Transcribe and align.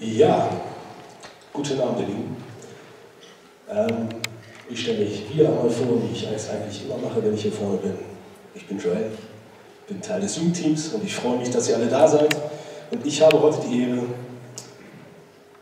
Ja, 0.00 0.48
guten 1.52 1.80
Abend, 1.80 1.98
ihr 1.98 2.06
Lieben. 2.06 2.36
Ähm, 3.68 4.08
ich 4.70 4.80
stelle 4.80 5.00
mich 5.00 5.28
wieder 5.34 5.48
einmal 5.48 5.68
vor, 5.68 6.00
wie 6.00 6.12
ich 6.12 6.24
es 6.24 6.48
eigentlich 6.50 6.84
immer 6.84 6.98
mache, 6.98 7.20
wenn 7.20 7.34
ich 7.34 7.42
hier 7.42 7.50
vorne 7.50 7.78
bin. 7.78 7.94
Ich 8.54 8.64
bin 8.68 8.78
Joel, 8.78 9.10
bin 9.88 10.00
Teil 10.00 10.20
des 10.20 10.36
Jugendteams 10.36 10.92
und 10.94 11.02
ich 11.02 11.16
freue 11.16 11.38
mich, 11.38 11.50
dass 11.50 11.68
ihr 11.68 11.74
alle 11.74 11.88
da 11.88 12.06
seid. 12.06 12.32
Und 12.92 13.04
ich 13.04 13.20
habe 13.20 13.42
heute 13.42 13.58
die 13.68 13.82
Ehre, 13.82 14.02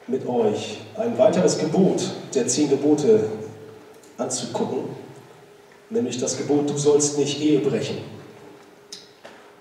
mit 0.06 0.28
euch 0.28 0.80
ein 0.98 1.16
weiteres 1.16 1.56
Gebot 1.56 2.02
der 2.34 2.46
zehn 2.46 2.68
Gebote 2.68 3.30
anzugucken, 4.18 4.80
nämlich 5.88 6.18
das 6.18 6.36
Gebot, 6.36 6.68
du 6.68 6.76
sollst 6.76 7.18
nicht 7.18 7.40
Ehe 7.40 7.60
brechen. 7.60 7.96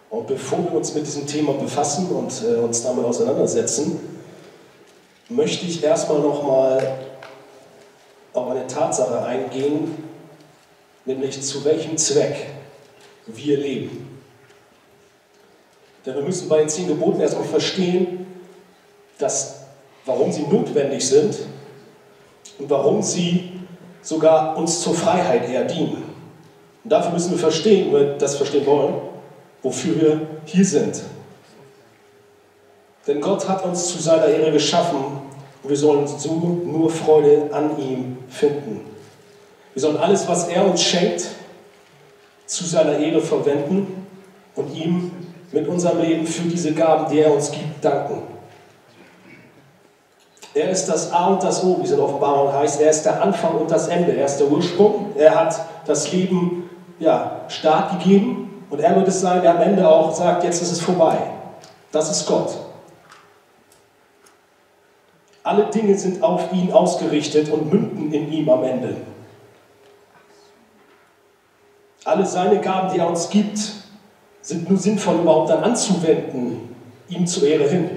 Und 0.09 0.27
bevor 0.27 0.65
wir 0.65 0.73
uns 0.73 0.93
mit 0.93 1.07
diesem 1.07 1.25
Thema 1.25 1.53
befassen 1.53 2.09
und 2.09 2.43
äh, 2.43 2.57
uns 2.57 2.83
damit 2.83 3.05
auseinandersetzen, 3.05 4.14
möchte 5.29 5.65
ich 5.65 5.83
erstmal 5.83 6.19
nochmal 6.19 6.99
auf 8.33 8.49
eine 8.49 8.67
Tatsache 8.67 9.23
eingehen, 9.23 10.03
nämlich 11.05 11.41
zu 11.41 11.63
welchem 11.65 11.97
Zweck 11.97 12.47
wir 13.27 13.57
leben. 13.57 14.19
Denn 16.05 16.15
wir 16.15 16.21
müssen 16.21 16.47
bei 16.47 16.59
den 16.59 16.69
zehn 16.69 16.87
Geboten 16.87 17.19
erstmal 17.19 17.45
verstehen, 17.45 18.27
dass, 19.17 19.61
warum 20.05 20.31
sie 20.31 20.43
notwendig 20.43 21.07
sind 21.07 21.35
und 22.59 22.69
warum 22.69 23.01
sie 23.01 23.53
sogar 24.01 24.55
uns 24.55 24.81
zur 24.81 24.93
Freiheit 24.93 25.49
eher 25.49 25.63
dienen. 25.63 26.03
Und 26.83 26.89
dafür 26.91 27.11
müssen 27.11 27.31
wir 27.31 27.39
verstehen, 27.39 27.91
wenn 27.91 27.99
wir 27.99 28.17
das 28.17 28.35
verstehen 28.35 28.65
wollen, 28.67 28.95
wofür 29.63 29.99
wir 29.99 30.21
hier 30.45 30.65
sind. 30.65 31.01
Denn 33.07 33.21
Gott 33.21 33.47
hat 33.47 33.63
uns 33.63 33.87
zu 33.87 34.01
seiner 34.01 34.25
Ehre 34.25 34.51
geschaffen 34.51 34.97
und 35.61 35.69
wir 35.69 35.77
sollen 35.77 36.07
so 36.07 36.61
nur 36.65 36.89
Freude 36.89 37.49
an 37.51 37.77
ihm 37.79 38.17
finden. 38.29 38.81
Wir 39.73 39.81
sollen 39.81 39.97
alles, 39.97 40.27
was 40.27 40.47
er 40.47 40.65
uns 40.65 40.81
schenkt, 40.81 41.27
zu 42.45 42.65
seiner 42.65 42.97
Ehre 42.97 43.21
verwenden 43.21 44.07
und 44.55 44.75
ihm 44.75 45.11
mit 45.51 45.67
unserem 45.67 46.01
Leben 46.01 46.25
für 46.25 46.47
diese 46.47 46.73
Gaben, 46.73 47.11
die 47.11 47.19
er 47.19 47.33
uns 47.33 47.51
gibt, 47.51 47.83
danken. 47.83 48.23
Er 50.53 50.69
ist 50.69 50.85
das 50.87 51.11
A 51.11 51.27
und 51.27 51.43
das 51.43 51.63
O, 51.63 51.77
wie 51.79 51.83
es 51.83 51.91
in 51.91 51.99
Offenbarung 51.99 52.53
heißt. 52.53 52.79
Er 52.79 52.89
ist 52.89 53.03
der 53.03 53.21
Anfang 53.21 53.55
und 53.55 53.69
das 53.69 53.89
Ende. 53.89 54.13
Er 54.13 54.25
ist 54.25 54.37
der 54.37 54.47
Ursprung. 54.47 55.11
Er 55.17 55.35
hat 55.35 55.59
das 55.85 56.11
Leben 56.13 56.69
ja, 56.97 57.41
Start 57.49 57.99
gegeben 57.99 58.63
und 58.69 58.79
er 58.79 58.95
wird 58.95 59.07
es 59.09 59.19
sein, 59.19 59.41
der 59.41 59.55
am 59.55 59.61
Ende 59.61 59.87
auch 59.87 60.13
sagt, 60.13 60.45
jetzt 60.45 60.61
ist 60.61 60.71
es 60.71 60.79
vorbei. 60.79 61.17
Das 61.91 62.09
ist 62.09 62.25
Gott. 62.25 62.64
Alle 65.45 65.65
Dinge 65.65 65.95
sind 65.95 66.23
auf 66.23 66.51
ihn 66.53 66.71
ausgerichtet 66.71 67.51
und 67.51 67.71
münden 67.71 68.11
in 68.11 68.31
ihm 68.31 68.49
am 68.49 68.63
Ende. 68.63 68.95
Alle 72.03 72.25
seine 72.25 72.59
Gaben, 72.59 72.91
die 72.91 72.99
er 72.99 73.07
uns 73.07 73.29
gibt, 73.29 73.59
sind 74.41 74.67
nur 74.67 74.79
sinnvoll 74.79 75.17
überhaupt 75.17 75.51
dann 75.51 75.63
anzuwenden, 75.63 76.75
ihm 77.09 77.27
zur 77.27 77.47
Ehre 77.47 77.69
hin. 77.69 77.89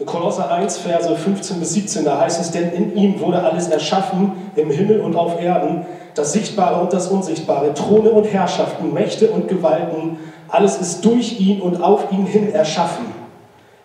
In 0.00 0.06
Kolosser 0.06 0.50
1, 0.50 0.78
Verse 0.78 1.14
15 1.14 1.60
bis 1.60 1.74
17, 1.74 2.04
da 2.04 2.20
heißt 2.20 2.40
es, 2.40 2.50
denn 2.50 2.72
in 2.72 2.96
ihm 2.96 3.20
wurde 3.20 3.40
alles 3.40 3.68
erschaffen, 3.68 4.32
im 4.56 4.72
Himmel 4.72 5.00
und 5.00 5.14
auf 5.14 5.40
Erden, 5.40 5.86
das 6.16 6.32
Sichtbare 6.32 6.80
und 6.80 6.92
das 6.92 7.06
Unsichtbare, 7.06 7.72
Throne 7.72 8.10
und 8.10 8.24
Herrschaften, 8.24 8.92
Mächte 8.92 9.30
und 9.30 9.46
Gewalten, 9.46 10.18
alles 10.48 10.78
ist 10.78 11.04
durch 11.04 11.40
ihn 11.40 11.60
und 11.60 11.82
auf 11.82 12.10
ihn 12.12 12.26
hin 12.26 12.52
erschaffen. 12.52 13.06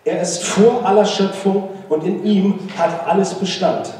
Er 0.04 0.20
ist 0.20 0.42
vor 0.44 0.84
aller 0.84 1.04
Schöpfung 1.04 1.68
und 1.88 2.04
in 2.04 2.24
ihm 2.24 2.58
hat 2.76 3.06
alles 3.06 3.34
Bestand. 3.34 3.92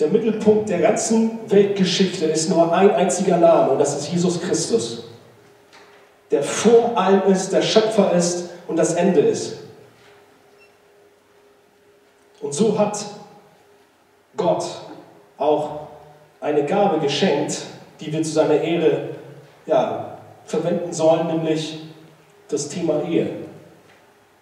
Der 0.00 0.08
Mittelpunkt 0.08 0.68
der 0.68 0.80
ganzen 0.80 1.38
Weltgeschichte 1.48 2.24
ist 2.24 2.48
nur 2.48 2.72
ein 2.72 2.90
einziger 2.90 3.36
Name 3.36 3.70
und 3.70 3.78
das 3.78 3.96
ist 3.96 4.10
Jesus 4.10 4.40
Christus, 4.40 5.04
der 6.30 6.42
vor 6.42 6.96
allem 6.98 7.22
ist, 7.30 7.52
der 7.52 7.62
Schöpfer 7.62 8.12
ist 8.12 8.50
und 8.66 8.76
das 8.76 8.94
Ende 8.94 9.20
ist. 9.20 9.58
Und 12.40 12.52
so 12.52 12.76
hat 12.76 13.04
Gott 14.36 14.64
auch 15.38 15.82
eine 16.40 16.64
Gabe 16.64 16.98
geschenkt, 16.98 17.62
die 18.00 18.12
wir 18.12 18.22
zu 18.24 18.32
seiner 18.32 18.60
Ehre 18.60 19.10
ja, 19.66 20.18
verwenden 20.44 20.92
sollen, 20.92 21.26
nämlich 21.26 21.80
das 22.48 22.68
Thema 22.68 23.02
Ehe, 23.04 23.30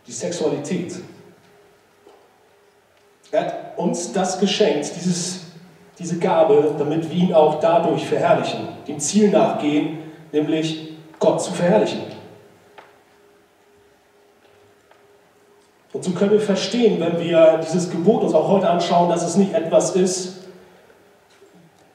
die 0.06 0.12
Sexualität. 0.12 0.96
Er 3.30 3.40
hat 3.40 3.78
uns 3.78 4.12
das 4.12 4.40
geschenkt, 4.40 4.90
dieses, 4.96 5.46
diese 5.98 6.18
Gabe, 6.18 6.74
damit 6.78 7.08
wir 7.08 7.16
ihn 7.16 7.34
auch 7.34 7.60
dadurch 7.60 8.04
verherrlichen, 8.06 8.68
dem 8.88 8.98
Ziel 8.98 9.30
nachgehen, 9.30 9.98
nämlich 10.32 10.94
Gott 11.18 11.42
zu 11.42 11.52
verherrlichen. 11.52 12.00
Und 15.92 16.04
so 16.04 16.12
können 16.12 16.32
wir 16.32 16.40
verstehen, 16.40 17.00
wenn 17.00 17.20
wir 17.20 17.60
dieses 17.62 17.90
Gebot 17.90 18.22
uns 18.22 18.32
auch 18.32 18.48
heute 18.48 18.68
anschauen, 18.68 19.08
dass 19.08 19.26
es 19.26 19.36
nicht 19.36 19.52
etwas 19.52 19.96
ist, 19.96 20.39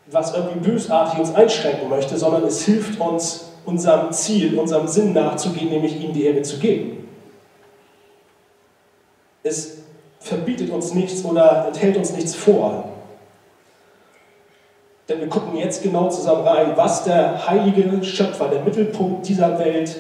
was 0.08 0.36
irgendwie 0.36 0.72
bösartig 0.72 1.20
uns 1.20 1.34
einschränken 1.34 1.90
möchte, 1.90 2.18
sondern 2.18 2.44
es 2.44 2.64
hilft 2.64 3.00
uns, 3.00 3.52
unserem 3.66 4.12
Ziel, 4.12 4.60
unserem 4.60 4.88
Sinn 4.88 5.14
nachzugehen, 5.14 5.70
nämlich 5.70 6.00
ihm 6.00 6.14
die 6.14 6.26
Ehre 6.26 6.44
zu 6.44 6.60
geben. 6.60 7.08
Es 9.42 9.80
verbietet 10.20 10.70
uns 10.70 10.94
nichts 10.94 11.24
oder 11.26 11.68
enthält 11.68 11.98
uns 11.98 12.12
nichts 12.14 12.36
vor. 12.36 12.90
Denn 15.08 15.20
wir 15.20 15.30
gucken 15.30 15.56
jetzt 15.58 15.84
genau 15.84 16.10
zusammen 16.10 16.48
rein, 16.48 16.74
was 16.76 17.04
der 17.04 17.48
heilige 17.48 18.04
Schöpfer, 18.04 18.48
der 18.48 18.62
Mittelpunkt 18.62 19.28
dieser 19.28 19.58
Welt 19.60 19.98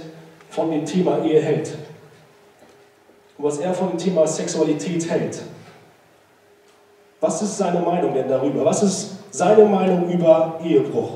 von 0.49 0.71
dem 0.71 0.85
Thema 0.85 1.23
Ehe 1.23 1.41
hält. 1.41 1.77
Und 3.37 3.45
was 3.45 3.59
er 3.59 3.73
von 3.73 3.89
dem 3.89 3.97
Thema 3.97 4.25
Sexualität 4.25 5.09
hält. 5.09 5.41
Was 7.19 7.41
ist 7.41 7.57
seine 7.57 7.81
Meinung 7.81 8.13
denn 8.13 8.27
darüber? 8.27 8.65
Was 8.65 8.81
ist 8.81 9.11
seine 9.35 9.65
Meinung 9.65 10.09
über 10.09 10.59
Ehebruch? 10.63 11.09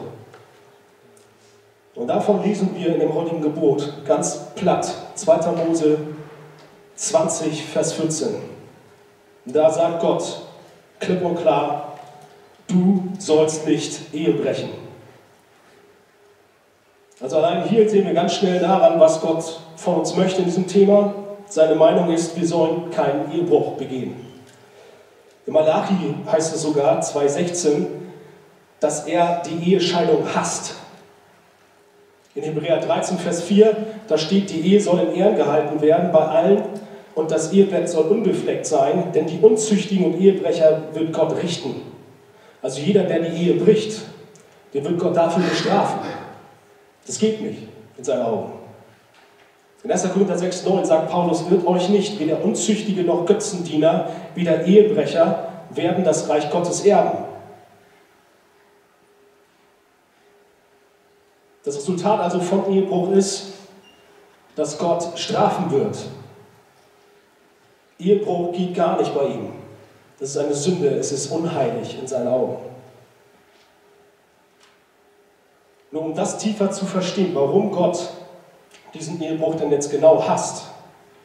Und 1.95 2.07
davon 2.07 2.43
lesen 2.43 2.71
wir 2.75 2.93
in 2.93 2.99
dem 2.99 3.13
heutigen 3.13 3.41
Gebot 3.41 3.93
ganz 4.05 4.47
platt, 4.55 4.93
2. 5.15 5.51
Mose 5.51 5.97
20, 6.95 7.63
Vers 7.65 7.93
14. 7.93 8.27
Und 9.45 9.55
da 9.55 9.69
sagt 9.69 10.01
Gott 10.01 10.41
klipp 10.99 11.23
und 11.23 11.37
klar, 11.37 11.93
du 12.67 13.03
sollst 13.17 13.65
nicht 13.65 14.13
Ehe 14.13 14.33
brechen. 14.33 14.69
Also 17.21 17.37
allein 17.37 17.63
hier 17.69 17.89
sehen 17.89 18.05
wir 18.05 18.13
ganz 18.13 18.35
schnell 18.35 18.59
daran, 18.59 18.99
was 18.99 19.21
Gott 19.21 19.61
von 19.77 19.95
uns 19.95 20.15
möchte 20.15 20.39
in 20.39 20.45
diesem 20.45 20.67
Thema. 20.67 21.13
Seine 21.47 21.75
Meinung 21.75 22.11
ist, 22.13 22.37
wir 22.37 22.45
sollen 22.45 22.91
keinen 22.91 23.31
Ehebruch 23.31 23.73
begehen. 23.73 24.15
Im 25.45 25.53
Malachi 25.53 26.15
heißt 26.29 26.53
es 26.53 26.61
sogar 26.61 27.01
2,16, 27.01 27.85
dass 28.79 29.05
er 29.05 29.41
die 29.45 29.71
Ehescheidung 29.71 30.23
hasst. 30.33 30.75
In 32.35 32.43
Hebräer 32.43 32.79
13, 32.79 33.17
Vers 33.17 33.41
4, 33.43 33.75
da 34.07 34.17
steht, 34.17 34.49
die 34.49 34.61
Ehe 34.61 34.79
soll 34.79 34.99
in 34.99 35.15
Ehren 35.15 35.35
gehalten 35.35 35.81
werden 35.81 36.11
bei 36.11 36.19
allen 36.19 36.63
und 37.15 37.31
das 37.31 37.51
Ehebett 37.51 37.89
soll 37.89 38.05
unbefleckt 38.05 38.65
sein, 38.65 39.11
denn 39.13 39.25
die 39.25 39.39
Unzüchtigen 39.39 40.05
und 40.05 40.21
Ehebrecher 40.21 40.83
wird 40.93 41.11
Gott 41.11 41.35
richten. 41.41 41.81
Also 42.61 42.81
jeder, 42.81 43.03
der 43.03 43.19
die 43.19 43.35
Ehe 43.35 43.53
bricht, 43.55 44.01
den 44.73 44.83
wird 44.83 44.99
Gott 44.99 45.17
dafür 45.17 45.43
bestrafen. 45.43 45.99
Das 47.05 47.17
geht 47.17 47.41
nicht 47.41 47.63
in 47.97 48.03
seinen 48.03 48.21
Augen. 48.21 48.53
In 49.83 49.91
1. 49.91 50.11
Korinther 50.11 50.37
6, 50.37 50.65
9 50.65 50.85
sagt 50.85 51.09
Paulus, 51.09 51.49
wird 51.49 51.65
euch 51.65 51.89
nicht, 51.89 52.19
weder 52.19 52.43
Unzüchtige 52.43 53.03
noch 53.03 53.25
Götzendiener, 53.25 54.09
weder 54.35 54.65
Ehebrecher 54.65 55.47
werden 55.71 56.03
das 56.03 56.27
Reich 56.29 56.49
Gottes 56.49 56.85
erben. 56.85 57.28
Das 61.63 61.75
Resultat 61.75 62.19
also 62.19 62.39
von 62.39 62.71
Ehebruch 62.71 63.11
ist, 63.11 63.53
dass 64.55 64.77
Gott 64.77 65.17
strafen 65.17 65.71
wird. 65.71 65.97
Ehebruch 67.97 68.53
geht 68.53 68.75
gar 68.75 68.97
nicht 68.97 69.13
bei 69.13 69.25
ihm. 69.25 69.51
Das 70.19 70.31
ist 70.31 70.37
eine 70.37 70.53
Sünde, 70.53 70.89
es 70.89 71.11
ist 71.11 71.31
unheilig 71.31 71.97
in 71.99 72.07
seinen 72.07 72.27
Augen. 72.27 72.57
Nur 75.91 76.03
um 76.03 76.13
das 76.13 76.37
tiefer 76.37 76.69
zu 76.71 76.85
verstehen, 76.85 77.31
warum 77.33 77.71
Gott 77.71 78.09
diesen 78.93 79.21
Ehebruch 79.21 79.55
denn 79.55 79.71
jetzt 79.71 79.91
genau 79.91 80.21
hasst, 80.25 80.65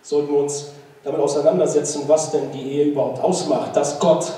sollten 0.02 0.32
wir 0.32 0.40
uns 0.40 0.72
damit 1.02 1.20
auseinandersetzen, 1.20 2.04
was 2.06 2.30
denn 2.30 2.50
die 2.50 2.72
Ehe 2.72 2.84
überhaupt 2.86 3.22
ausmacht, 3.22 3.76
dass 3.76 3.98
Gott 3.98 4.32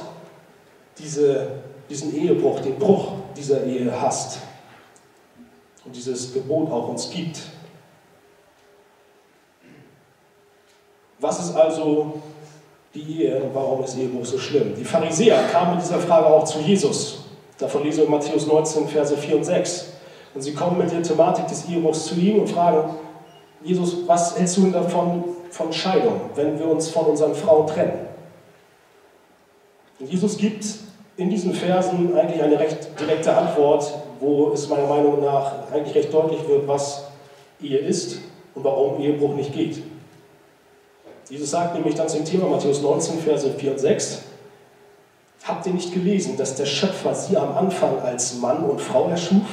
diese, 0.99 1.49
diesen 1.89 2.15
Ehebruch, 2.15 2.61
den 2.61 2.79
Bruch 2.79 3.13
dieser 3.37 3.65
Ehe 3.65 4.01
hasst 4.01 4.39
und 5.87 5.95
dieses 5.95 6.35
Gebot 6.35 6.71
auch 6.71 6.89
uns 6.89 7.11
gibt. 7.11 7.41
Was 11.19 11.41
ist 11.41 11.57
also 11.57 12.21
die 12.95 13.23
Ehe 13.23 13.43
und 13.43 13.55
warum 13.55 13.83
ist 13.85 13.97
Ehebruch 13.97 14.25
so 14.25 14.39
schlimm? 14.39 14.75
Die 14.77 14.85
Pharisäer 14.85 15.45
kamen 15.51 15.77
mit 15.77 15.85
dieser 15.85 16.01
Frage 16.01 16.27
auch 16.27 16.45
zu 16.45 16.59
Jesus. 16.59 17.25
Davon 17.59 17.85
lese 17.85 18.03
ich 18.03 18.09
Matthäus 18.09 18.47
19, 18.47 18.89
Verse 18.89 19.17
4 19.17 19.37
und 19.37 19.45
6. 19.45 19.93
Und 20.35 20.43
sie 20.43 20.53
kommen 20.53 20.77
mit 20.77 20.93
der 20.93 21.03
Thematik 21.03 21.47
des 21.47 21.67
Ehebruchs 21.69 22.05
zu 22.05 22.15
ihm 22.17 22.41
und 22.41 22.49
fragen, 22.49 22.95
Jesus, 23.63 24.07
was 24.07 24.39
hältst 24.39 24.59
du 24.59 24.63
denn 24.63 24.73
davon 24.73 25.25
von 25.51 25.73
Scheidung, 25.73 26.21
wenn 26.35 26.59
wir 26.59 26.69
uns 26.69 26.91
von 26.91 27.07
unseren 27.07 27.35
Frauen 27.35 27.67
trennen? 27.67 28.07
Und 29.99 30.11
Jesus 30.11 30.37
gibt 30.37 30.65
in 31.17 31.31
diesen 31.31 31.55
Versen 31.55 32.17
eigentlich 32.17 32.43
eine 32.43 32.59
recht 32.59 33.01
direkte 33.01 33.35
Antwort, 33.35 33.93
wo 34.21 34.51
es 34.53 34.69
meiner 34.69 34.87
Meinung 34.87 35.21
nach 35.21 35.71
eigentlich 35.73 35.95
recht 35.95 36.13
deutlich 36.13 36.47
wird, 36.49 36.69
was 36.69 37.05
Ehe 37.61 37.79
ist 37.79 38.19
und 38.55 38.65
warum 38.65 39.01
Ehebruch 39.01 39.35
nicht 39.35 39.53
geht. 39.53 39.83
Jesus 41.29 41.51
sagt 41.51 41.75
nämlich 41.75 41.95
dann 41.95 42.09
zum 42.09 42.25
Thema 42.25 42.49
Matthäus 42.49 42.83
19, 42.83 43.19
Verse 43.19 43.51
4 43.51 43.71
und 43.73 43.79
6, 43.79 44.23
Habt 45.45 45.65
ihr 45.67 45.75
nicht 45.75 45.95
gelesen, 45.95 46.37
dass 46.37 46.57
der 46.57 46.67
Schöpfer 46.67 47.15
sie 47.15 47.37
am 47.37 47.57
Anfang 47.57 48.01
als 48.01 48.39
Mann 48.39 48.65
und 48.65 48.81
Frau 48.81 49.09
erschuf 49.09 49.47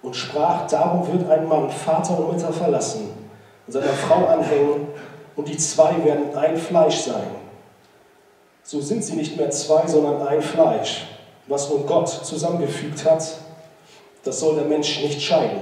und 0.00 0.14
sprach, 0.14 0.68
darum 0.68 1.12
wird 1.12 1.28
ein 1.28 1.48
Mann 1.48 1.70
Vater 1.70 2.16
und 2.18 2.34
Mutter 2.34 2.52
verlassen 2.52 3.10
und 3.66 3.72
seiner 3.72 3.86
Frau 3.86 4.26
anhängen 4.26 4.86
und 5.34 5.48
die 5.48 5.56
zwei 5.56 6.04
werden 6.04 6.36
ein 6.36 6.56
Fleisch 6.56 6.98
sein. 6.98 7.26
So 8.64 8.80
sind 8.80 9.04
sie 9.04 9.14
nicht 9.14 9.36
mehr 9.36 9.50
zwei, 9.50 9.86
sondern 9.86 10.26
ein 10.26 10.40
Fleisch. 10.40 11.06
Was 11.46 11.68
nun 11.68 11.86
Gott 11.86 12.08
zusammengefügt 12.08 13.04
hat, 13.04 13.22
das 14.24 14.40
soll 14.40 14.54
der 14.54 14.64
Mensch 14.64 15.02
nicht 15.02 15.20
scheiden. 15.20 15.60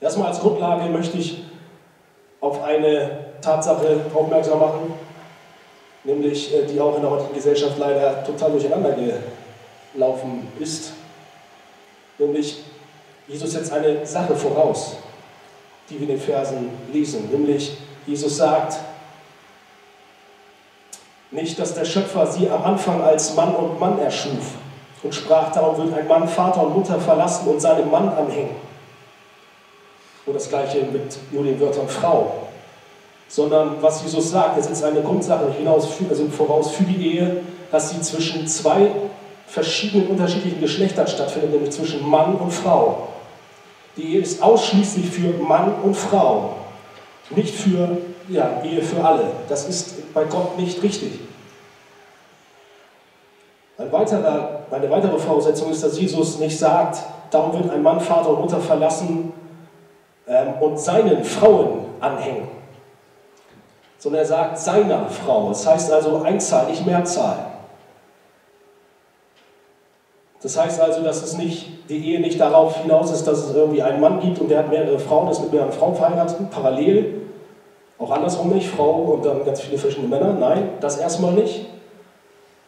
Erstmal 0.00 0.28
als 0.28 0.40
Grundlage 0.40 0.88
möchte 0.88 1.18
ich 1.18 1.44
auf 2.40 2.62
eine 2.62 3.26
Tatsache 3.42 4.00
aufmerksam 4.14 4.58
machen, 4.58 4.94
nämlich 6.04 6.54
äh, 6.54 6.64
die 6.64 6.80
auch 6.80 6.96
in 6.96 7.02
der 7.02 7.10
heutigen 7.10 7.34
Gesellschaft 7.34 7.76
leider 7.78 8.24
total 8.24 8.52
durcheinander 8.52 8.96
gelaufen 9.92 10.48
ist. 10.58 10.92
Nämlich, 12.16 12.64
Jesus 13.26 13.52
setzt 13.52 13.70
eine 13.72 14.06
Sache 14.06 14.34
voraus, 14.34 14.96
die 15.90 15.96
wir 16.00 16.08
in 16.08 16.14
den 16.14 16.20
Versen 16.20 16.70
lesen. 16.90 17.28
Nämlich, 17.30 17.76
Jesus 18.06 18.38
sagt, 18.38 18.78
nicht, 21.30 21.58
dass 21.58 21.74
der 21.74 21.84
Schöpfer 21.84 22.26
sie 22.26 22.48
am 22.48 22.64
Anfang 22.64 23.02
als 23.02 23.34
Mann 23.34 23.54
und 23.54 23.78
Mann 23.78 23.98
erschuf 23.98 24.54
und 25.02 25.14
sprach, 25.14 25.52
darum 25.52 25.76
wird 25.76 25.96
ein 25.96 26.08
Mann 26.08 26.26
Vater 26.26 26.62
und 26.62 26.74
Mutter 26.74 26.98
verlassen 26.98 27.48
und 27.48 27.60
seinem 27.60 27.90
Mann 27.90 28.08
anhängen. 28.08 28.56
Und 30.26 30.34
das 30.34 30.48
gleiche 30.48 30.82
mit 30.82 31.18
nur 31.30 31.44
den 31.44 31.60
Wörtern 31.60 31.88
Frau. 31.88 32.32
Sondern 33.28 33.76
was 33.80 34.02
Jesus 34.02 34.30
sagt, 34.30 34.58
es 34.58 34.68
ist 34.68 34.82
eine 34.82 35.02
Grundsache 35.02 35.52
hinaus, 35.52 35.88
also 36.08 36.26
voraus 36.28 36.70
für 36.70 36.84
die 36.84 37.14
Ehe, 37.14 37.42
dass 37.70 37.90
sie 37.90 38.00
zwischen 38.00 38.46
zwei 38.46 38.90
verschiedenen 39.46 40.08
unterschiedlichen 40.08 40.60
Geschlechtern 40.60 41.06
stattfindet, 41.06 41.52
nämlich 41.52 41.70
zwischen 41.70 42.08
Mann 42.08 42.34
und 42.36 42.50
Frau. 42.50 43.08
Die 43.96 44.14
Ehe 44.14 44.20
ist 44.20 44.42
ausschließlich 44.42 45.10
für 45.10 45.42
Mann 45.42 45.74
und 45.82 45.94
Frau, 45.94 46.54
nicht 47.30 47.54
für 47.54 47.98
ja, 48.28 48.62
Ehe 48.62 48.82
für 48.82 49.04
alle. 49.04 49.30
Das 49.48 49.68
ist 49.68 49.96
bei 50.14 50.24
Gott 50.24 50.58
nicht 50.58 50.82
richtig. 50.82 51.20
Ein 53.78 53.92
weiterer, 53.92 54.60
eine 54.70 54.90
weitere 54.90 55.18
Voraussetzung 55.18 55.70
ist, 55.70 55.84
dass 55.84 55.98
Jesus 55.98 56.38
nicht 56.38 56.58
sagt, 56.58 56.98
darum 57.30 57.52
wird 57.52 57.70
ein 57.70 57.82
Mann 57.82 58.00
Vater 58.00 58.30
und 58.30 58.40
Mutter 58.40 58.60
verlassen 58.60 59.32
ähm, 60.26 60.54
und 60.60 60.80
seinen 60.80 61.24
Frauen 61.24 61.86
anhängen, 62.00 62.48
sondern 63.98 64.22
er 64.22 64.26
sagt 64.26 64.58
seiner 64.58 65.08
Frau. 65.08 65.48
Das 65.50 65.64
heißt 65.64 65.92
also 65.92 66.22
Einzahl, 66.22 66.66
nicht 66.66 66.84
Mehrzahl. 66.84 67.48
Das 70.40 70.56
heißt 70.56 70.80
also, 70.80 71.02
dass 71.02 71.22
es 71.22 71.36
nicht, 71.36 71.88
die 71.88 72.12
Ehe 72.12 72.20
nicht 72.20 72.40
darauf 72.40 72.82
hinaus 72.82 73.10
ist, 73.10 73.26
dass 73.26 73.38
es 73.38 73.54
irgendwie 73.54 73.82
einen 73.82 74.00
Mann 74.00 74.20
gibt 74.20 74.38
und 74.38 74.48
der 74.48 74.60
hat 74.60 74.70
mehrere 74.70 74.98
Frauen, 74.98 75.28
ist 75.28 75.40
mit 75.40 75.52
mehreren 75.52 75.72
Frauen 75.72 75.96
verheiratet, 75.96 76.50
parallel. 76.50 77.27
Auch 77.98 78.10
andersrum 78.10 78.50
nicht, 78.50 78.68
Frau 78.68 78.92
und 78.92 79.24
dann 79.24 79.44
ganz 79.44 79.60
viele 79.60 79.78
verschiedene 79.78 80.08
Männer. 80.08 80.32
Nein, 80.32 80.70
das 80.80 80.98
erstmal 80.98 81.32
nicht. 81.32 81.66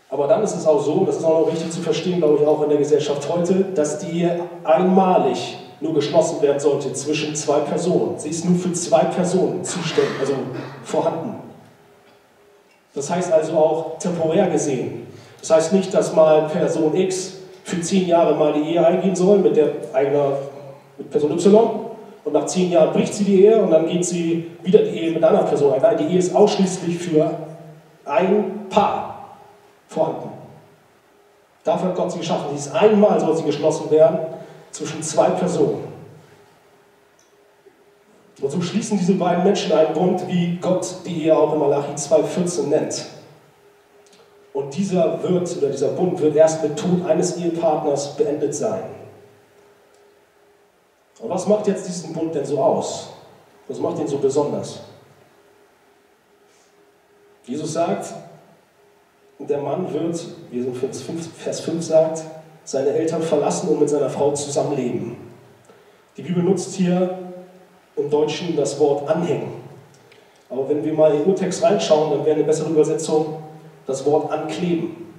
Aber 0.09 0.27
dann 0.27 0.43
ist 0.43 0.57
es 0.57 0.67
auch 0.67 0.83
so, 0.83 1.05
das 1.05 1.19
ist 1.19 1.25
auch 1.25 1.43
noch 1.43 1.53
richtig 1.53 1.71
zu 1.71 1.81
verstehen, 1.81 2.19
glaube 2.19 2.39
ich, 2.41 2.47
auch 2.47 2.63
in 2.63 2.69
der 2.69 2.79
Gesellschaft 2.79 3.29
heute, 3.33 3.65
dass 3.75 3.99
die 4.01 4.29
einmalig 4.65 5.57
nur 5.81 5.95
geschlossen 5.95 6.43
werden 6.43 6.59
sollte 6.59 6.93
zwischen 6.93 7.35
zwei 7.37 7.61
Personen. 7.61 8.19
Sie 8.19 8.29
ist 8.29 8.45
nur 8.45 8.59
für 8.59 8.73
zwei 8.73 9.05
Personen 9.05 9.63
zuständig, 9.63 10.13
also 10.19 10.35
vorhanden. 10.83 11.37
Das 12.93 13.09
heißt 13.09 13.33
also 13.33 13.53
auch 13.53 13.99
temporär 13.99 14.49
gesehen. 14.49 15.07
Das 15.39 15.51
heißt 15.51 15.73
nicht, 15.73 15.95
dass 15.95 16.13
mal 16.13 16.49
Person 16.49 16.95
X 16.97 17.35
für 17.63 17.81
zehn 17.81 18.09
Jahre 18.09 18.35
mal 18.35 18.53
die 18.53 18.73
Ehe 18.73 18.85
eingehen 18.85 19.15
soll 19.15 19.39
mit 19.39 19.57
der 19.57 19.69
einer 19.93 20.33
mit 20.99 21.09
Person 21.09 21.31
Y 21.31 21.90
und 22.25 22.33
nach 22.33 22.47
zehn 22.47 22.71
Jahren 22.71 22.93
bricht 22.93 23.15
sie 23.15 23.25
die 23.25 23.45
Ehe 23.45 23.61
und 23.61 23.71
dann 23.71 23.87
geht 23.87 24.05
sie 24.05 24.51
wieder 24.63 24.81
die 24.81 24.91
Ehe 24.91 25.13
mit 25.13 25.25
einer 25.25 25.43
Person 25.43 25.73
ein. 25.73 25.81
Nein, 25.81 25.97
die 25.99 26.05
Ehe 26.05 26.19
ist 26.19 26.35
ausschließlich 26.35 26.99
für 26.99 27.31
ein 28.05 28.67
Paar 28.69 29.37
vorhanden. 29.89 30.31
Dafür 31.65 31.89
hat 31.89 31.97
Gott 31.97 32.13
sie 32.13 32.19
geschaffen. 32.19 32.51
Sie 32.51 32.57
ist 32.57 32.75
einmal 32.75 33.19
soll 33.21 33.37
sie 33.37 33.45
geschlossen 33.45 33.91
werden 33.91 34.19
zwischen 34.71 35.03
zwei 35.03 35.31
Personen. 35.31 35.85
Und 38.41 38.51
so 38.51 38.61
schließen 38.61 38.99
diese 38.99 39.15
beiden 39.15 39.45
Menschen 39.45 39.73
einen 39.73 39.93
Bund, 39.93 40.27
wie 40.27 40.57
Gott 40.61 40.87
die 41.05 41.25
Ehe 41.25 41.37
auch 41.37 41.53
in 41.53 41.59
Malachi 41.59 41.93
2,14 41.93 42.69
nennt. 42.69 43.07
Und 44.53 44.75
dieser 44.75 45.23
wird, 45.23 45.57
oder 45.57 45.69
dieser 45.69 45.89
Bund 45.89 46.19
wird 46.21 46.37
erst 46.37 46.63
mit 46.63 46.77
Tod 46.77 47.05
eines 47.07 47.37
Ehepartners 47.37 48.17
beendet 48.17 48.55
sein. 48.55 48.83
Und 51.21 51.29
was 51.29 51.47
macht 51.47 51.67
jetzt 51.67 51.87
diesen 51.87 52.13
Bund 52.13 52.35
denn 52.35 52.45
so 52.45 52.59
aus? 52.59 53.11
Was 53.69 53.79
macht 53.79 53.99
ihn 53.99 54.09
so 54.09 54.19
besonders? 54.19 54.81
Jesus 57.45 57.73
sagt, 57.73 58.13
der 59.39 59.59
Mann 59.59 59.93
wird, 59.93 60.27
wie 60.51 60.61
es 60.61 60.67
in 60.67 60.75
Vers 60.75 61.61
5 61.61 61.85
sagt, 61.85 62.23
seine 62.65 62.91
Eltern 62.91 63.23
verlassen 63.23 63.69
und 63.69 63.81
mit 63.81 63.89
seiner 63.89 64.11
Frau 64.11 64.33
zusammenleben. 64.33 65.17
Die 66.17 66.23
Bibel 66.23 66.43
nutzt 66.43 66.75
hier 66.75 67.19
im 67.97 68.11
Deutschen 68.11 68.57
das 68.57 68.79
Wort 68.79 69.09
anhängen. 69.09 69.61
Aber 70.49 70.69
wenn 70.69 70.85
wir 70.85 70.93
mal 70.93 71.13
in 71.13 71.21
den 71.21 71.29
Urtext 71.29 71.63
reinschauen, 71.63 72.11
dann 72.11 72.25
wäre 72.25 72.37
eine 72.37 72.45
bessere 72.45 72.71
Übersetzung 72.71 73.43
das 73.87 74.05
Wort 74.05 74.31
ankleben. 74.31 75.15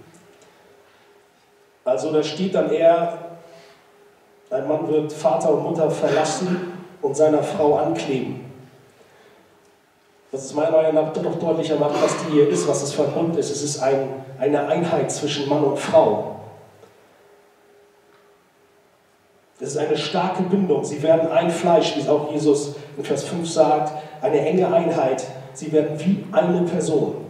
Also 1.84 2.12
da 2.12 2.22
steht 2.22 2.54
dann 2.54 2.72
eher, 2.72 3.31
ein 4.52 4.68
Mann 4.68 4.88
wird 4.90 5.12
Vater 5.14 5.54
und 5.54 5.64
Mutter 5.64 5.90
verlassen 5.90 6.74
und 7.02 7.16
seiner 7.16 7.42
Frau 7.42 7.78
ankleben. 7.78 8.52
Was 10.32 10.46
es 10.46 10.54
meiner 10.54 10.72
Meinung 10.72 10.96
nach 10.96 11.14
doch 11.14 11.36
deutlicher 11.40 11.78
macht, 11.78 12.02
was 12.02 12.16
die 12.26 12.38
Ehe 12.38 12.46
ist, 12.46 12.68
was 12.68 12.84
es 12.84 12.94
für 12.94 13.04
ein 13.04 13.12
Bund 13.12 13.36
ist. 13.38 13.50
Es 13.50 13.64
ist 13.64 13.82
ein, 13.82 14.10
eine 14.40 14.68
Einheit 14.68 15.12
zwischen 15.12 15.50
Mann 15.50 15.64
und 15.64 15.80
Frau. 15.80 16.36
Es 19.60 19.70
ist 19.70 19.78
eine 19.78 19.98
starke 19.98 20.44
Bindung. 20.44 20.84
Sie 20.84 21.02
werden 21.04 21.32
ein 21.32 21.50
Fleisch, 21.50 21.96
wie 21.96 22.02
es 22.02 22.10
auch 22.10 22.32
Jesus 22.32 22.76
in 22.98 23.04
Vers 23.04 23.24
5 23.26 23.50
sagt, 23.50 23.94
eine 24.22 24.40
enge 24.40 24.74
Einheit. 24.74 25.26
Sie 25.54 25.72
werden 25.72 26.00
wie 26.00 26.26
eine 26.32 26.62
Person. 26.64 27.26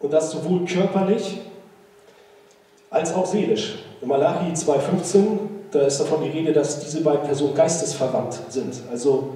Und 0.00 0.12
das 0.12 0.30
sowohl 0.30 0.64
körperlich 0.64 1.40
als 2.90 3.12
auch 3.12 3.26
seelisch. 3.26 3.87
In 4.00 4.08
Malachi 4.08 4.52
2,15, 4.52 5.38
da 5.70 5.80
ist 5.80 6.00
davon 6.00 6.22
die 6.22 6.30
Rede, 6.30 6.52
dass 6.52 6.80
diese 6.80 7.02
beiden 7.02 7.22
Personen 7.22 7.54
geistesverwandt 7.54 8.38
sind. 8.48 8.74
Also 8.90 9.30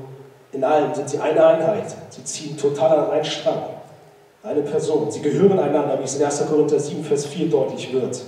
in 0.52 0.62
allem 0.62 0.95
sind 0.95 1.09
sie 1.09 1.19
eine 1.19 1.45
Einheit. 1.45 1.95
Sie 2.11 2.25
ziehen 2.25 2.57
total 2.57 2.99
an 3.00 3.11
einen 3.11 3.25
Strang. 3.25 3.62
Eine 4.42 4.62
Person. 4.62 5.11
Sie 5.11 5.21
gehören 5.21 5.59
einander, 5.59 5.99
wie 5.99 6.04
es 6.04 6.16
in 6.16 6.25
1. 6.25 6.47
Korinther 6.49 6.78
7, 6.78 7.04
Vers 7.04 7.26
4 7.26 7.49
deutlich 7.49 7.92
wird. 7.92 8.21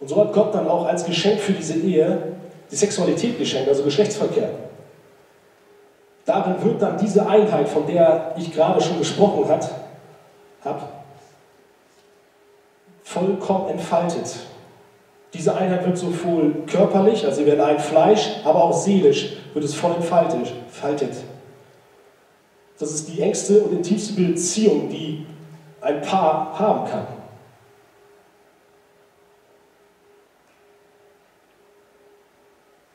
Und 0.00 0.08
so 0.08 0.16
hat 0.16 0.32
Gott 0.32 0.54
dann 0.54 0.68
auch 0.68 0.86
als 0.86 1.04
Geschenk 1.04 1.40
für 1.40 1.52
diese 1.52 1.74
Ehe 1.74 2.34
die 2.70 2.76
Sexualität 2.76 3.38
geschenkt, 3.38 3.68
also 3.68 3.82
Geschlechtsverkehr. 3.82 4.50
Darin 6.24 6.62
wird 6.62 6.82
dann 6.82 6.98
diese 6.98 7.26
Einheit, 7.26 7.68
von 7.68 7.86
der 7.86 8.34
ich 8.36 8.52
gerade 8.52 8.80
schon 8.80 8.98
gesprochen 8.98 9.48
habe, 10.64 10.82
vollkommen 13.04 13.70
entfaltet. 13.70 14.36
Diese 15.36 15.54
Einheit 15.54 15.84
wird 15.84 15.98
sowohl 15.98 16.64
körperlich, 16.66 17.26
also 17.26 17.42
sie 17.42 17.46
werden 17.46 17.60
ein 17.60 17.78
Fleisch, 17.78 18.36
aber 18.42 18.64
auch 18.64 18.72
seelisch 18.72 19.36
wird 19.52 19.66
es 19.66 19.74
voll 19.74 19.94
entfaltet. 19.94 20.54
Das 22.78 22.90
ist 22.90 23.08
die 23.08 23.20
engste 23.20 23.60
und 23.60 23.76
intimste 23.76 24.14
Beziehung, 24.14 24.88
die 24.88 25.26
ein 25.82 26.00
Paar 26.00 26.58
haben 26.58 26.88
kann. 26.88 27.06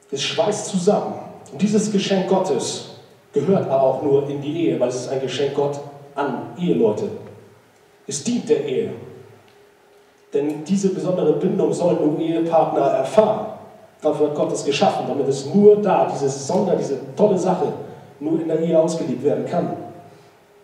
Es 0.09 0.23
schweißt 0.23 0.65
zusammen. 0.65 1.13
Und 1.51 1.61
dieses 1.61 1.91
Geschenk 1.91 2.27
Gottes 2.27 2.95
gehört 3.33 3.69
aber 3.69 3.83
auch 3.83 4.01
nur 4.01 4.27
in 4.27 4.41
die 4.41 4.65
Ehe, 4.65 4.79
weil 4.79 4.89
es 4.89 4.95
ist 4.95 5.09
ein 5.09 5.21
Geschenk 5.21 5.53
Gott 5.53 5.79
an 6.15 6.53
Eheleute. 6.59 7.07
Es 8.07 8.23
dient 8.23 8.49
der 8.49 8.65
Ehe. 8.65 8.93
Denn 10.33 10.63
diese 10.63 10.89
besondere 10.93 11.33
Bindung 11.33 11.73
sollen 11.73 11.97
nur 11.97 12.19
Ehepartner 12.19 12.81
erfahren. 12.81 13.47
Dafür 14.01 14.29
hat 14.29 14.35
Gott 14.35 14.51
es 14.51 14.63
geschaffen, 14.63 15.05
damit 15.07 15.27
es 15.27 15.53
nur 15.53 15.81
da, 15.81 16.09
diese 16.11 16.29
Sonder, 16.29 16.75
diese 16.75 16.99
tolle 17.15 17.37
Sache, 17.37 17.73
nur 18.19 18.39
in 18.41 18.47
der 18.47 18.59
Ehe 18.59 18.79
ausgelebt 18.79 19.23
werden 19.23 19.45
kann. 19.45 19.75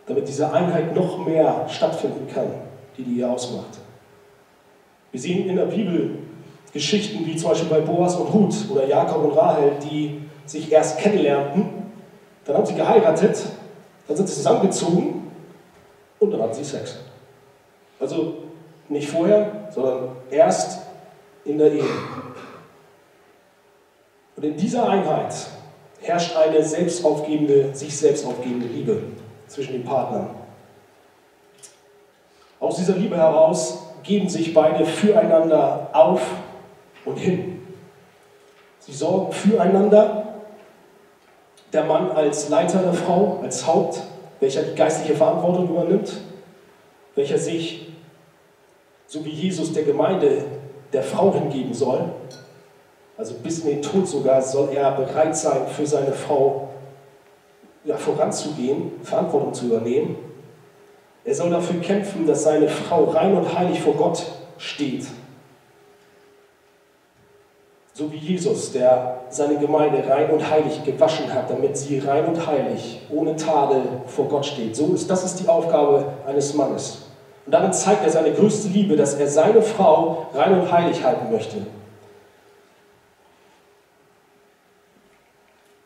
Damit 0.05 0.27
diese 0.27 0.51
Einheit 0.51 0.95
noch 0.95 1.25
mehr 1.25 1.65
stattfinden 1.67 2.27
kann, 2.33 2.47
die 2.97 3.03
die 3.03 3.19
Ehe 3.19 3.29
ausmacht. 3.29 3.77
Wir 5.11 5.19
sehen 5.19 5.49
in 5.49 5.55
der 5.55 5.65
Bibel 5.65 6.17
Geschichten 6.73 7.25
wie 7.25 7.35
zum 7.35 7.49
Beispiel 7.49 7.69
bei 7.69 7.81
Boas 7.81 8.15
und 8.15 8.33
Ruth 8.33 8.55
oder 8.71 8.87
Jakob 8.87 9.25
und 9.25 9.37
Rahel, 9.37 9.73
die 9.83 10.21
sich 10.45 10.71
erst 10.71 10.99
kennenlernten, 10.99 11.65
dann 12.45 12.55
haben 12.55 12.65
sie 12.65 12.75
geheiratet, 12.75 13.45
dann 14.07 14.17
sind 14.17 14.29
sie 14.29 14.35
zusammengezogen 14.35 15.23
und 16.19 16.31
dann 16.31 16.41
hatten 16.41 16.53
sie 16.53 16.63
Sex. 16.63 16.99
Also 17.99 18.35
nicht 18.89 19.09
vorher, 19.09 19.67
sondern 19.69 20.15
erst 20.29 20.83
in 21.45 21.57
der 21.57 21.71
Ehe. 21.71 21.83
Und 24.35 24.43
in 24.43 24.55
dieser 24.55 24.87
Einheit 24.87 25.33
herrscht 26.01 26.35
eine 26.35 26.63
selbstaufgebende, 26.63 27.73
sich 27.73 27.97
selbst 27.97 28.25
aufgebende 28.25 28.67
Liebe 28.67 29.01
zwischen 29.47 29.73
den 29.73 29.83
Partnern. 29.83 30.29
Aus 32.59 32.77
dieser 32.77 32.95
Liebe 32.95 33.17
heraus 33.17 33.87
geben 34.03 34.29
sich 34.29 34.53
beide 34.53 34.85
füreinander 34.85 35.89
auf 35.93 36.21
und 37.05 37.17
hin. 37.17 37.61
Sie 38.79 38.93
sorgen 38.93 39.31
füreinander. 39.31 40.23
Der 41.73 41.83
Mann 41.83 42.11
als 42.11 42.47
Leiter 42.47 42.79
der 42.79 42.93
Frau, 42.93 43.39
als 43.43 43.67
Haupt, 43.67 44.01
welcher 44.39 44.63
die 44.63 44.75
geistliche 44.75 45.15
Verantwortung 45.15 45.69
übernimmt, 45.69 46.13
welcher 47.15 47.37
sich, 47.37 47.91
so 49.07 49.23
wie 49.23 49.29
Jesus 49.29 49.73
der 49.73 49.83
Gemeinde, 49.83 50.43
der 50.93 51.03
Frau 51.03 51.33
hingeben 51.33 51.73
soll, 51.73 52.05
also 53.17 53.33
bis 53.35 53.59
in 53.59 53.67
den 53.67 53.81
Tod 53.81 54.07
sogar, 54.07 54.41
soll 54.41 54.69
er 54.73 54.91
bereit 54.91 55.35
sein, 55.35 55.67
für 55.67 55.87
seine 55.87 56.11
Frau 56.11 56.69
ja, 57.83 57.97
voranzugehen, 57.97 58.91
Verantwortung 59.01 59.53
zu 59.53 59.65
übernehmen. 59.67 60.17
Er 61.23 61.33
soll 61.33 61.49
dafür 61.49 61.81
kämpfen, 61.81 62.27
dass 62.27 62.43
seine 62.43 62.67
Frau 62.67 63.05
rein 63.05 63.35
und 63.35 63.57
heilig 63.57 63.81
vor 63.81 63.95
Gott 63.95 64.23
steht. 64.57 65.07
So 67.93 68.11
wie 68.11 68.17
Jesus, 68.17 68.71
der 68.73 69.21
seine 69.29 69.57
Gemeinde 69.57 70.07
rein 70.07 70.29
und 70.29 70.47
heilig 70.47 70.83
gewaschen 70.83 71.33
hat, 71.33 71.49
damit 71.49 71.75
sie 71.75 71.97
rein 71.99 72.25
und 72.25 72.45
heilig, 72.45 73.01
ohne 73.09 73.35
Tadel 73.35 73.81
vor 74.05 74.27
Gott 74.27 74.45
steht. 74.45 74.75
So 74.75 74.93
ist, 74.93 75.09
das 75.09 75.23
ist 75.23 75.39
die 75.39 75.47
Aufgabe 75.47 76.05
eines 76.27 76.53
Mannes. 76.53 77.06
Und 77.47 77.53
darin 77.53 77.71
zeigt 77.71 78.03
er 78.03 78.09
seine 78.09 78.33
größte 78.33 78.67
Liebe, 78.67 78.97
dass 78.97 79.13
er 79.13 79.25
seine 79.25 79.61
Frau 79.61 80.27
rein 80.33 80.59
und 80.59 80.69
heilig 80.69 81.01
halten 81.01 81.31
möchte. 81.31 81.65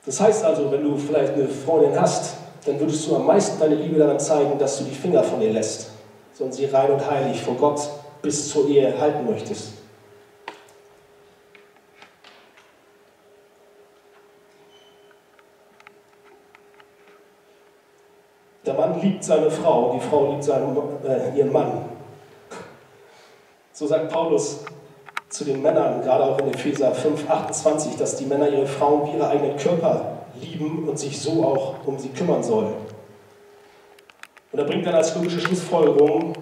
Das 0.03 0.19
heißt 0.19 0.43
also, 0.43 0.71
wenn 0.71 0.83
du 0.83 0.97
vielleicht 0.97 1.33
eine 1.33 1.47
Freundin 1.47 2.01
hast, 2.01 2.37
dann 2.65 2.79
würdest 2.79 3.07
du 3.07 3.15
am 3.15 3.27
meisten 3.27 3.59
deine 3.59 3.75
Liebe 3.75 3.99
daran 3.99 4.19
zeigen, 4.19 4.57
dass 4.57 4.79
du 4.79 4.85
die 4.85 4.95
Finger 4.95 5.23
von 5.23 5.39
ihr 5.39 5.53
lässt, 5.53 5.91
sondern 6.33 6.53
sie 6.53 6.65
rein 6.65 6.89
und 6.89 7.11
heilig 7.11 7.39
vor 7.43 7.53
Gott 7.53 7.79
bis 8.23 8.49
zur 8.49 8.67
Ehe 8.67 8.99
halten 8.99 9.29
möchtest. 9.29 9.73
Der 18.65 18.73
Mann 18.73 18.90
liebt 19.01 19.23
seine 19.23 19.49
Frau, 19.49 19.93
die 19.93 19.99
Frau 19.99 20.31
liebt 20.31 20.43
seinen, 20.43 20.77
äh, 21.07 21.37
ihren 21.37 21.51
Mann. 21.51 21.71
So 23.73 23.87
sagt 23.87 24.09
Paulus 24.09 24.63
zu 25.29 25.45
den 25.45 25.61
Männern, 25.61 26.01
gerade 26.01 26.23
auch 26.23 26.39
in 26.39 26.53
Epheser 26.53 26.91
5, 26.93 27.29
28, 27.29 27.95
dass 27.95 28.17
die 28.17 28.25
Männer 28.25 28.49
ihre 28.49 28.67
Frauen 28.67 29.07
wie 29.07 29.17
ihre 29.17 29.27
eigenen 29.27 29.57
Körper 29.57 30.17
lieben 30.39 30.87
und 30.87 30.99
sich 30.99 31.19
so 31.19 31.43
auch 31.43 31.75
um 31.85 31.97
sie 31.97 32.09
kümmern 32.09 32.43
sollen. 32.43 32.73
Und 34.51 34.59
er 34.59 34.65
bringt 34.65 34.85
dann 34.85 34.95
als 34.95 35.15
logische 35.15 35.39
Schlussfolgerung 35.39 36.33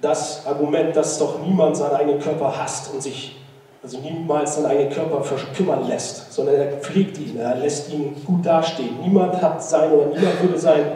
das 0.00 0.46
Argument, 0.46 0.94
dass 0.94 1.18
doch 1.18 1.40
niemand 1.40 1.76
seinen 1.76 1.96
eigenen 1.96 2.20
Körper 2.20 2.56
hasst 2.56 2.92
und 2.92 3.02
sich 3.02 3.36
also 3.82 3.98
niemals 3.98 4.56
seinen 4.56 4.66
eigenen 4.66 4.90
Körper 4.90 5.22
verkümmern 5.22 5.88
lässt, 5.88 6.32
sondern 6.32 6.56
er 6.56 6.72
pflegt 6.78 7.16
ihn, 7.18 7.38
er 7.38 7.54
lässt 7.54 7.90
ihn 7.92 8.14
gut 8.24 8.44
dastehen. 8.44 9.00
Niemand 9.02 9.40
hat 9.40 9.62
sein 9.62 9.90
oder 9.92 10.06
niemand 10.06 10.42
würde 10.42 10.58
sein, 10.58 10.92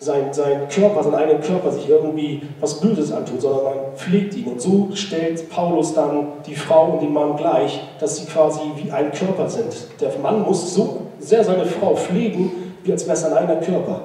sein, 0.00 0.32
sein 0.32 0.66
Körper, 0.68 1.02
seinen 1.02 1.14
eigenen 1.14 1.42
Körper 1.42 1.70
sich 1.70 1.86
irgendwie 1.86 2.42
was 2.58 2.80
Böses 2.80 3.12
antun, 3.12 3.38
sondern 3.38 3.64
man 3.64 3.96
pflegt 3.96 4.34
ihn. 4.34 4.46
Und 4.46 4.60
so 4.60 4.88
stellt 4.94 5.50
Paulus 5.50 5.92
dann 5.92 6.28
die 6.46 6.54
Frau 6.54 6.92
und 6.92 7.02
den 7.02 7.12
Mann 7.12 7.36
gleich, 7.36 7.82
dass 8.00 8.16
sie 8.16 8.24
quasi 8.24 8.60
wie 8.76 8.90
ein 8.90 9.12
Körper 9.12 9.48
sind. 9.48 9.88
Der 10.00 10.10
Mann 10.18 10.40
muss 10.42 10.74
so 10.74 11.02
sehr 11.18 11.44
seine 11.44 11.66
Frau 11.66 11.94
pflegen, 11.94 12.74
wie 12.82 12.92
als 12.92 13.04
wäre 13.04 13.12
es 13.12 13.24
ein 13.24 13.34
eigener 13.34 13.56
Körper. 13.60 14.02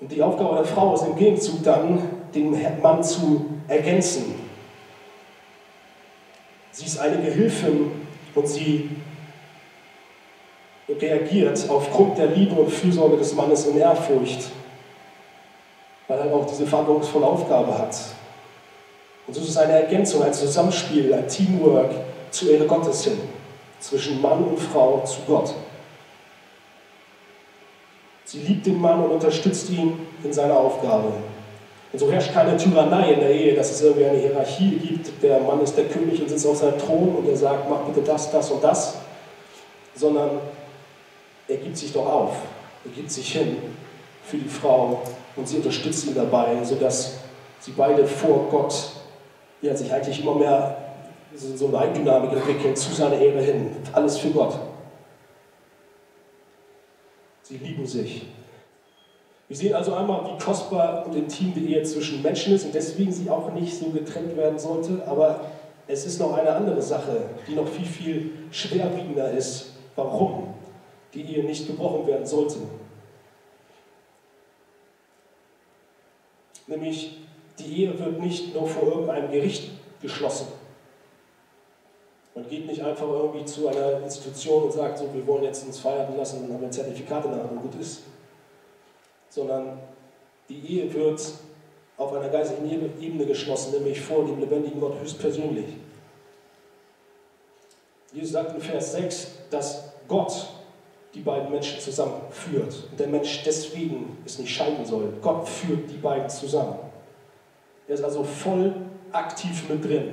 Und 0.00 0.10
die 0.10 0.22
Aufgabe 0.22 0.56
der 0.56 0.64
Frau 0.64 0.94
ist 0.94 1.06
im 1.06 1.16
Gegenzug 1.16 1.62
dann, 1.62 1.98
den 2.34 2.56
Mann 2.80 3.02
zu 3.02 3.44
ergänzen. 3.68 4.34
Sie 6.70 6.86
ist 6.86 6.98
eine 6.98 7.16
Gehilfin 7.22 7.90
und 8.34 8.48
sie 8.48 8.90
reagiert 10.88 11.68
aufgrund 11.68 12.18
der 12.18 12.26
Liebe 12.26 12.54
und 12.54 12.70
Fürsorge 12.70 13.16
des 13.16 13.34
Mannes 13.34 13.66
in 13.66 13.78
Ehrfurcht, 13.78 14.50
weil 16.08 16.18
er 16.18 16.34
auch 16.34 16.46
diese 16.46 16.66
verantwortungsvolle 16.66 17.26
Aufgabe 17.26 17.76
hat. 17.76 17.96
Und 19.26 19.34
so 19.34 19.40
ist 19.40 19.48
es 19.48 19.56
eine 19.56 19.72
Ergänzung, 19.72 20.22
ein 20.22 20.32
Zusammenspiel, 20.32 21.12
ein 21.12 21.26
Teamwork 21.26 21.90
zur 22.30 22.50
Ehre 22.50 22.66
Gottes 22.66 23.04
hin, 23.04 23.18
zwischen 23.80 24.20
Mann 24.22 24.44
und 24.44 24.58
Frau 24.58 25.02
zu 25.04 25.20
Gott. 25.26 25.52
Sie 28.24 28.38
liebt 28.38 28.66
den 28.66 28.80
Mann 28.80 29.02
und 29.02 29.10
unterstützt 29.10 29.70
ihn 29.70 30.06
in 30.22 30.32
seiner 30.32 30.56
Aufgabe. 30.56 31.12
Und 31.92 31.98
so 31.98 32.10
herrscht 32.10 32.32
keine 32.32 32.56
Tyrannei 32.56 33.12
in 33.12 33.20
der 33.20 33.30
Ehe, 33.30 33.54
dass 33.54 33.70
es 33.70 33.82
irgendwie 33.82 34.04
eine 34.04 34.18
Hierarchie 34.18 34.78
gibt. 34.78 35.22
Der 35.22 35.40
Mann 35.40 35.60
ist 35.60 35.76
der 35.76 35.86
König 35.86 36.20
und 36.20 36.28
sitzt 36.28 36.46
auf 36.46 36.56
seinem 36.56 36.78
Thron 36.78 37.16
und 37.16 37.28
er 37.28 37.36
sagt, 37.36 37.70
mach 37.70 37.80
bitte 37.82 38.04
das, 38.04 38.30
das 38.30 38.50
und 38.50 38.62
das. 38.62 38.98
Sondern 39.94 40.40
er 41.48 41.56
gibt 41.56 41.76
sich 41.76 41.92
doch 41.92 42.06
auf, 42.06 42.36
er 42.84 42.90
gibt 42.90 43.10
sich 43.10 43.32
hin 43.32 43.56
für 44.24 44.36
die 44.36 44.48
Frau 44.48 45.02
und 45.36 45.46
sie 45.48 45.56
unterstützt 45.56 46.06
ihn 46.06 46.14
dabei, 46.14 46.62
sodass 46.64 47.18
sie 47.60 47.72
beide 47.72 48.06
vor 48.06 48.48
Gott 48.50 48.74
ja, 49.62 49.74
sich 49.74 49.92
eigentlich 49.92 50.20
immer 50.20 50.34
mehr 50.34 50.76
so 51.34 51.68
eine 51.68 51.78
Eigendynamik 51.78 52.32
entwickeln 52.32 52.74
zu 52.74 52.92
seiner 52.92 53.18
Ehre 53.18 53.42
hin. 53.42 53.70
Alles 53.92 54.18
für 54.18 54.30
Gott. 54.30 54.58
Sie 57.42 57.58
lieben 57.58 57.86
sich. 57.86 58.26
Wir 59.48 59.56
sehen 59.56 59.74
also 59.74 59.94
einmal, 59.94 60.24
wie 60.24 60.44
kostbar 60.44 61.06
und 61.06 61.14
intim 61.14 61.54
die 61.54 61.72
Ehe 61.72 61.82
zwischen 61.84 62.22
Menschen 62.22 62.54
ist 62.54 62.64
und 62.64 62.74
deswegen 62.74 63.12
sie 63.12 63.30
auch 63.30 63.52
nicht 63.52 63.78
so 63.78 63.90
getrennt 63.90 64.36
werden 64.36 64.58
sollte. 64.58 65.02
Aber 65.06 65.40
es 65.86 66.04
ist 66.04 66.18
noch 66.18 66.36
eine 66.36 66.50
andere 66.50 66.82
Sache, 66.82 67.30
die 67.46 67.54
noch 67.54 67.68
viel, 67.68 67.86
viel 67.86 68.32
schwerwiegender 68.50 69.30
ist. 69.30 69.74
Warum 69.94 70.54
die 71.22 71.36
Ehe 71.36 71.44
nicht 71.44 71.66
gebrochen 71.66 72.06
werden 72.06 72.26
sollte? 72.26 72.56
Nämlich, 76.66 77.18
die 77.58 77.82
Ehe 77.82 77.98
wird 77.98 78.20
nicht 78.20 78.54
nur 78.54 78.66
vor 78.66 78.88
irgendeinem 78.88 79.30
Gericht 79.30 79.70
geschlossen. 80.02 80.48
Man 82.34 82.48
geht 82.48 82.66
nicht 82.66 82.82
einfach 82.82 83.08
irgendwie 83.08 83.44
zu 83.46 83.68
einer 83.68 84.02
Institution 84.02 84.64
und 84.64 84.72
sagt, 84.72 84.98
so, 84.98 85.12
wir 85.14 85.26
wollen 85.26 85.44
jetzt 85.44 85.64
uns 85.64 85.78
feiern 85.78 86.16
lassen, 86.16 86.42
dann 86.42 86.54
haben 86.54 86.64
ein 86.64 86.72
Zertifikat 86.72 87.24
in 87.24 87.30
der 87.30 87.40
Hand 87.40 87.52
und 87.52 87.62
gut 87.62 87.80
ist. 87.80 88.02
Sondern 89.30 89.78
die 90.48 90.58
Ehe 90.58 90.92
wird 90.92 91.20
auf 91.96 92.12
einer 92.12 92.28
geistigen 92.28 92.70
Ebene 93.00 93.24
geschlossen, 93.24 93.72
nämlich 93.72 94.00
vor 94.00 94.24
dem 94.24 94.38
lebendigen 94.38 94.80
Gott 94.80 95.00
höchstpersönlich. 95.00 95.66
Jesus 98.12 98.32
sagt 98.32 98.54
in 98.54 98.60
Vers 98.60 98.92
6, 98.92 99.30
dass 99.50 99.92
Gott 100.06 100.48
die 101.14 101.20
beiden 101.20 101.50
Menschen 101.50 101.80
zusammenführt 101.80 102.88
und 102.90 103.00
der 103.00 103.06
Mensch 103.06 103.42
deswegen 103.44 104.18
es 104.24 104.38
nicht 104.38 104.54
scheiden 104.54 104.84
soll. 104.84 105.12
Gott 105.22 105.48
führt 105.48 105.90
die 105.90 105.96
beiden 105.96 106.28
zusammen. 106.28 106.78
Er 107.88 107.94
ist 107.94 108.04
also 108.04 108.24
voll 108.24 108.74
aktiv 109.12 109.68
mit 109.68 109.84
drin. 109.84 110.12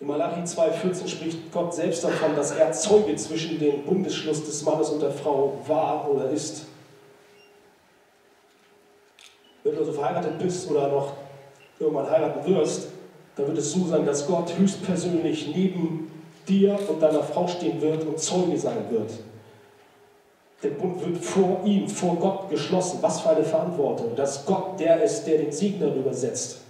In 0.00 0.06
Malachi 0.06 0.40
2,14 0.40 1.08
spricht 1.08 1.52
Gott 1.52 1.74
selbst 1.74 2.02
davon, 2.02 2.34
dass 2.34 2.52
er 2.52 2.72
Zeuge 2.72 3.14
zwischen 3.16 3.58
dem 3.58 3.84
Bundesschluss 3.84 4.42
des 4.44 4.62
Mannes 4.64 4.88
und 4.88 5.02
der 5.02 5.10
Frau 5.10 5.58
war 5.66 6.10
oder 6.10 6.30
ist. 6.30 6.64
Wenn 9.62 9.74
du 9.74 9.80
also 9.80 9.92
verheiratet 9.92 10.38
bist 10.38 10.70
oder 10.70 10.88
noch 10.88 11.12
irgendwann 11.78 12.10
heiraten 12.10 12.46
wirst, 12.54 12.88
dann 13.36 13.46
wird 13.46 13.58
es 13.58 13.72
so 13.72 13.86
sein, 13.86 14.06
dass 14.06 14.26
Gott 14.26 14.56
höchstpersönlich 14.56 15.54
neben 15.54 16.09
dir 16.50 16.78
und 16.88 17.00
deiner 17.00 17.22
Frau 17.22 17.46
stehen 17.46 17.80
wird 17.80 18.04
und 18.04 18.18
Zeuge 18.18 18.58
sein 18.58 18.90
wird. 18.90 19.12
Der 20.62 20.70
Bund 20.70 21.00
wird 21.04 21.18
vor 21.18 21.62
ihm, 21.64 21.88
vor 21.88 22.16
Gott 22.16 22.50
geschlossen. 22.50 22.98
Was 23.00 23.20
für 23.20 23.30
eine 23.30 23.44
Verantwortung, 23.44 24.14
dass 24.14 24.44
Gott 24.44 24.78
der 24.78 25.02
ist, 25.02 25.24
der 25.24 25.38
den 25.38 25.52
Sieg 25.52 25.80
darüber 25.80 26.12
setzt. 26.12 26.60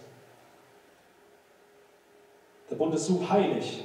Der 2.70 2.76
Bund 2.76 2.94
ist 2.94 3.06
so 3.06 3.28
heilig. 3.28 3.84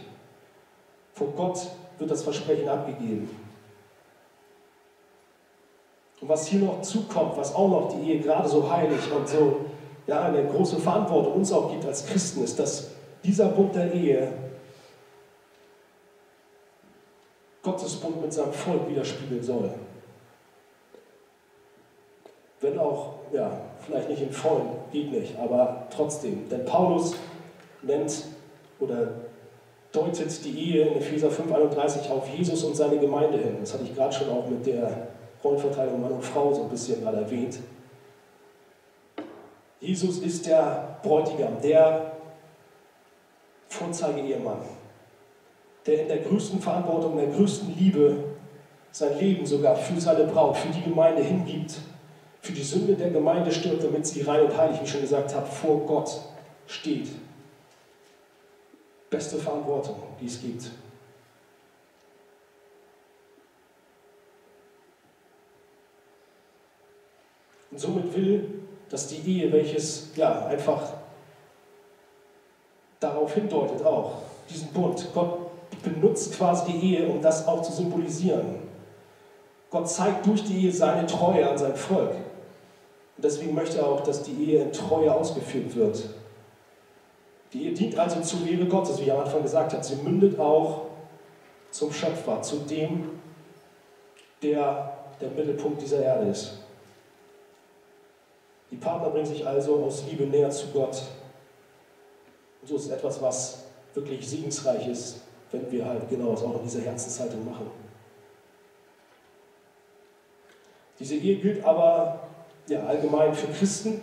Vor 1.14 1.30
Gott 1.36 1.60
wird 1.98 2.12
das 2.12 2.22
Versprechen 2.22 2.70
abgegeben. 2.70 3.30
Und 6.22 6.30
was 6.30 6.48
hier 6.48 6.60
noch 6.60 6.82
zukommt, 6.82 7.36
was 7.38 7.56
auch 7.56 7.68
noch 7.68 7.94
die 7.94 8.12
Ehe 8.12 8.20
gerade 8.20 8.48
so 8.48 8.70
heilig 8.70 9.00
und 9.12 9.28
so 9.28 9.62
ja, 10.08 10.24
eine 10.24 10.46
große 10.46 10.78
Verantwortung 10.78 11.34
uns 11.34 11.52
auch 11.52 11.72
gibt 11.72 11.86
als 11.86 12.06
Christen, 12.06 12.44
ist, 12.44 12.60
dass 12.60 12.92
dieser 13.24 13.48
Bund 13.48 13.74
der 13.74 13.92
Ehe 13.92 14.32
Gottes 17.66 17.96
Bund 17.96 18.22
mit 18.22 18.32
seinem 18.32 18.54
Volk 18.54 18.88
widerspiegeln 18.88 19.42
soll. 19.42 19.72
Wenn 22.62 22.78
auch, 22.78 23.16
ja, 23.34 23.52
vielleicht 23.84 24.08
nicht 24.08 24.22
in 24.22 24.32
vollen, 24.32 24.70
geht 24.92 25.12
nicht, 25.12 25.38
aber 25.40 25.88
trotzdem. 25.90 26.48
Denn 26.48 26.64
Paulus 26.64 27.16
nennt 27.82 28.26
oder 28.80 29.10
deutet 29.92 30.46
die 30.46 30.74
Ehe 30.74 30.88
in 30.88 30.98
Epheser 30.98 31.30
5,31 31.30 32.12
auf 32.12 32.30
Jesus 32.30 32.64
und 32.64 32.76
seine 32.76 33.00
Gemeinde 33.00 33.40
hin. 33.40 33.58
Das 33.60 33.74
hatte 33.74 33.84
ich 33.84 33.96
gerade 33.96 34.14
schon 34.14 34.30
auch 34.30 34.48
mit 34.48 34.66
der 34.66 35.08
Rollenverteilung 35.44 36.02
Mann 36.02 36.12
und 36.12 36.24
Frau 36.24 36.54
so 36.54 36.64
ein 36.64 36.70
bisschen 36.70 37.04
mal 37.04 37.16
erwähnt. 37.16 37.60
Jesus 39.80 40.20
ist 40.20 40.46
der 40.46 41.00
Bräutigam, 41.02 41.60
der 41.62 42.14
Vorzeige-Ehemann, 43.70 44.62
der 45.86 46.02
in 46.02 46.08
der 46.08 46.18
größten 46.20 46.60
Verantwortung, 46.60 47.18
der 47.18 47.28
größten 47.28 47.78
Liebe 47.78 48.24
sein 48.92 49.20
Leben 49.20 49.46
sogar 49.46 49.76
für 49.76 50.00
seine 50.00 50.24
Braut, 50.24 50.58
für 50.58 50.70
die 50.70 50.82
Gemeinde 50.82 51.22
hingibt, 51.22 51.78
für 52.42 52.54
die 52.54 52.64
Sünde 52.64 52.96
der 52.96 53.10
Gemeinde 53.10 53.52
stirbt, 53.52 53.84
damit 53.84 54.06
sie 54.08 54.22
rein 54.22 54.44
und 54.44 54.58
heilig, 54.58 54.80
wie 54.80 54.86
ich 54.86 54.92
schon 54.92 55.02
gesagt 55.02 55.36
habe, 55.36 55.46
vor 55.46 55.86
Gott 55.86 56.10
steht. 56.68 57.10
Beste 59.10 59.38
Verantwortung, 59.38 60.02
die 60.20 60.26
es 60.26 60.42
gibt. 60.42 60.72
Und 67.72 67.80
somit 67.80 68.16
will, 68.16 68.64
dass 68.90 69.08
die 69.08 69.18
Ehe, 69.30 69.52
welches 69.52 70.16
ja 70.16 70.46
einfach 70.46 70.94
darauf 73.00 73.34
hindeutet, 73.34 73.86
auch 73.86 74.22
diesen 74.50 74.70
Bund, 74.70 75.06
Gott 75.14 75.45
benutzt 75.90 76.34
quasi 76.36 76.72
die 76.72 76.94
Ehe, 76.94 77.08
um 77.08 77.22
das 77.22 77.48
auch 77.48 77.62
zu 77.62 77.72
symbolisieren. 77.72 78.64
Gott 79.70 79.90
zeigt 79.90 80.26
durch 80.26 80.44
die 80.44 80.66
Ehe 80.66 80.72
seine 80.72 81.06
Treue 81.06 81.50
an 81.50 81.58
sein 81.58 81.76
Volk. 81.76 82.12
Und 82.12 83.24
deswegen 83.24 83.54
möchte 83.54 83.80
er 83.80 83.88
auch, 83.88 84.02
dass 84.02 84.24
die 84.24 84.34
Ehe 84.46 84.62
in 84.62 84.72
Treue 84.72 85.14
ausgeführt 85.14 85.76
wird. 85.76 86.10
Die 87.54 87.66
Ehe 87.66 87.74
dient 87.74 87.98
also 87.98 88.22
zur 88.22 88.48
Ehre 88.48 88.66
Gottes, 88.66 89.00
wie 89.00 89.04
ich 89.04 89.12
am 89.12 89.20
Anfang 89.20 89.42
gesagt 89.42 89.74
habe. 89.74 89.84
Sie 89.84 89.96
mündet 89.96 90.40
auch 90.40 90.82
zum 91.72 91.92
Schöpfer, 91.92 92.42
zu 92.42 92.58
dem, 92.58 93.12
der 94.42 94.96
der 95.22 95.30
Mittelpunkt 95.30 95.82
dieser 95.82 96.04
Erde 96.04 96.30
ist. 96.30 96.60
Die 98.72 98.78
Partner 98.78 99.10
bringen 99.10 99.26
sich 99.26 99.46
also 99.46 99.84
aus 99.84 100.04
Liebe 100.10 100.26
näher 100.26 100.50
zu 100.50 100.68
Gott. 100.68 101.02
Und 102.62 102.68
so 102.68 102.76
ist 102.76 102.90
etwas, 102.90 103.22
was 103.22 103.64
wirklich 103.94 104.28
segensreich 104.28 104.88
ist, 104.88 105.22
wenn 105.52 105.72
wir 105.72 105.86
halt 105.86 106.10
genau 106.10 106.32
das 106.32 106.44
auch 106.44 106.56
in 106.56 106.64
dieser 106.64 106.82
Herzenshaltung 106.82 107.46
machen. 107.46 107.68
Diese 111.00 111.16
Ehe 111.16 111.38
gilt 111.38 111.64
aber 111.64 112.22
ja, 112.68 112.86
allgemein 112.86 113.34
für 113.34 113.48
Christen, 113.48 114.02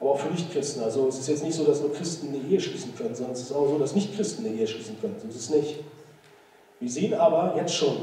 aber 0.00 0.10
auch 0.12 0.18
für 0.18 0.30
Nichtchristen. 0.30 0.82
Also 0.82 1.08
es 1.08 1.18
ist 1.18 1.28
jetzt 1.28 1.44
nicht 1.44 1.54
so, 1.54 1.64
dass 1.64 1.80
nur 1.80 1.92
Christen 1.92 2.28
eine 2.28 2.38
Ehe 2.38 2.60
schließen 2.60 2.94
können, 2.96 3.14
sondern 3.14 3.34
es 3.34 3.42
ist 3.42 3.52
auch 3.52 3.68
so, 3.68 3.78
dass 3.78 3.94
Nichtchristen 3.94 4.44
eine 4.44 4.54
Ehe 4.54 4.66
schließen 4.66 5.00
können. 5.00 5.16
So 5.20 5.28
ist 5.28 5.36
es 5.36 5.50
nicht. 5.50 5.76
Wir 6.80 6.90
sehen 6.90 7.14
aber 7.14 7.54
jetzt 7.56 7.74
schon, 7.74 7.96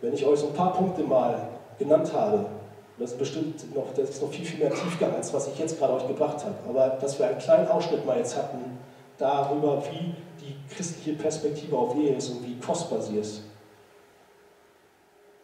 wenn 0.00 0.12
ich 0.12 0.24
euch 0.24 0.40
so 0.40 0.48
ein 0.48 0.54
paar 0.54 0.72
Punkte 0.72 1.02
mal 1.02 1.48
genannt 1.78 2.12
habe, 2.12 2.46
das 2.98 3.12
ist 3.12 3.18
bestimmt 3.18 3.74
noch, 3.74 3.92
das 3.94 4.10
ist 4.10 4.22
noch 4.22 4.30
viel, 4.30 4.44
viel 4.44 4.58
mehr 4.58 4.70
Tiefgang, 4.74 5.14
als 5.14 5.32
was 5.32 5.48
ich 5.48 5.58
jetzt 5.58 5.78
gerade 5.78 5.92
euch 5.92 6.08
gebracht 6.08 6.44
habe. 6.44 6.54
Aber 6.68 6.96
dass 7.00 7.18
wir 7.18 7.26
einen 7.26 7.38
kleinen 7.38 7.68
Ausschnitt 7.68 8.06
mal 8.06 8.16
jetzt 8.16 8.36
hatten, 8.36 8.78
darüber, 9.18 9.82
wie 9.90 10.14
christliche 10.74 11.14
Perspektive 11.14 11.76
auf 11.76 11.96
Ehe 11.96 12.14
ist 12.14 12.28
und 12.30 12.46
wie 12.46 12.58
kostbar 12.58 13.00
sie 13.00 13.18
ist. 13.18 13.42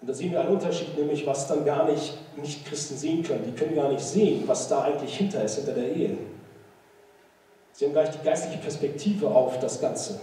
Und 0.01 0.09
da 0.09 0.15
sehen 0.15 0.33
wir 0.33 0.41
einen 0.41 0.57
Unterschied, 0.57 0.99
nämlich 0.99 1.25
was 1.27 1.47
dann 1.47 1.65
gar 1.65 1.89
nicht 1.89 2.19
Nicht-Christen 2.37 2.97
sehen 2.97 3.23
können. 3.23 3.45
Die 3.45 3.53
können 3.53 3.77
gar 3.77 3.89
nicht 3.89 4.03
sehen, 4.03 4.43
was 4.47 4.69
da 4.69 4.83
eigentlich 4.83 5.17
hinter 5.17 5.45
ist, 5.45 5.57
hinter 5.57 5.75
der 5.75 5.95
Ehe. 5.95 6.19
Sie 7.73 7.85
haben 7.85 7.93
gleich 7.93 8.11
die 8.11 8.25
geistliche 8.25 8.59
Perspektive 8.59 9.29
auf 9.29 9.61
das 9.61 9.81
Ganze. 9.81 10.21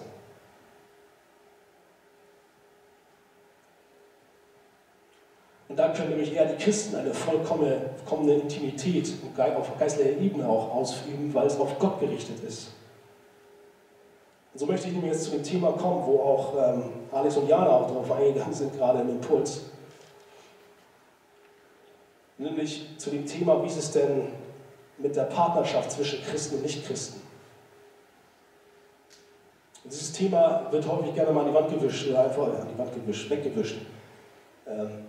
Und 5.70 5.78
da 5.78 5.90
können 5.94 6.10
nämlich 6.10 6.34
eher 6.34 6.46
die 6.46 6.62
Christen 6.62 6.96
eine 6.96 7.14
vollkommene 7.14 8.34
Intimität 8.34 9.14
auf 9.56 9.78
geistlicher 9.78 10.20
Ebene 10.20 10.48
auch 10.50 10.74
ausüben, 10.76 11.34
weil 11.34 11.48
es 11.48 11.60
auf 11.60 11.78
Gott 11.80 12.00
gerichtet 12.00 12.44
ist. 12.44 12.72
Und 14.54 14.60
so 14.60 14.66
möchte 14.66 14.88
ich 14.88 14.94
nämlich 14.94 15.12
jetzt 15.12 15.26
zu 15.26 15.32
dem 15.32 15.44
Thema 15.44 15.72
kommen, 15.74 16.06
wo 16.06 16.20
auch 16.22 16.54
ähm, 16.58 16.84
Alex 17.12 17.38
und 17.38 17.48
Jana 17.48 17.70
auch 17.70 17.88
darauf 17.88 18.12
eingegangen 18.12 18.54
sind, 18.54 18.76
gerade 18.76 19.02
im 19.02 19.10
Impuls. 19.10 19.62
Nämlich 22.38 22.88
zu 22.98 23.10
dem 23.10 23.26
Thema, 23.26 23.62
wie 23.64 23.68
ist 23.68 23.78
es 23.78 23.92
denn 23.92 24.28
mit 24.98 25.16
der 25.16 25.24
Partnerschaft 25.24 25.92
zwischen 25.92 26.24
Christen 26.24 26.56
und 26.56 26.64
Nichtchristen? 26.64 27.22
Und 29.84 29.94
dieses 29.94 30.12
Thema 30.14 30.68
wird 30.72 30.88
häufig 30.88 31.14
gerne 31.14 31.32
mal 31.32 31.42
an 31.42 31.48
die 31.48 31.54
Wand 31.54 31.70
gewischt, 31.70 32.10
oder 32.10 32.26
einfach 32.26 32.44
an 32.44 32.68
die 32.74 32.78
Wand 32.78 32.94
gewischt, 32.94 33.30
weggewischt. 33.30 33.78
Ähm, 34.68 35.06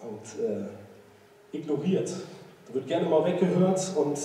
und 0.00 0.44
äh, 0.44 1.56
ignoriert. 1.56 2.12
Da 2.66 2.74
wird 2.74 2.86
gerne 2.86 3.08
mal 3.08 3.24
weggehört 3.24 3.92
und 3.96 4.18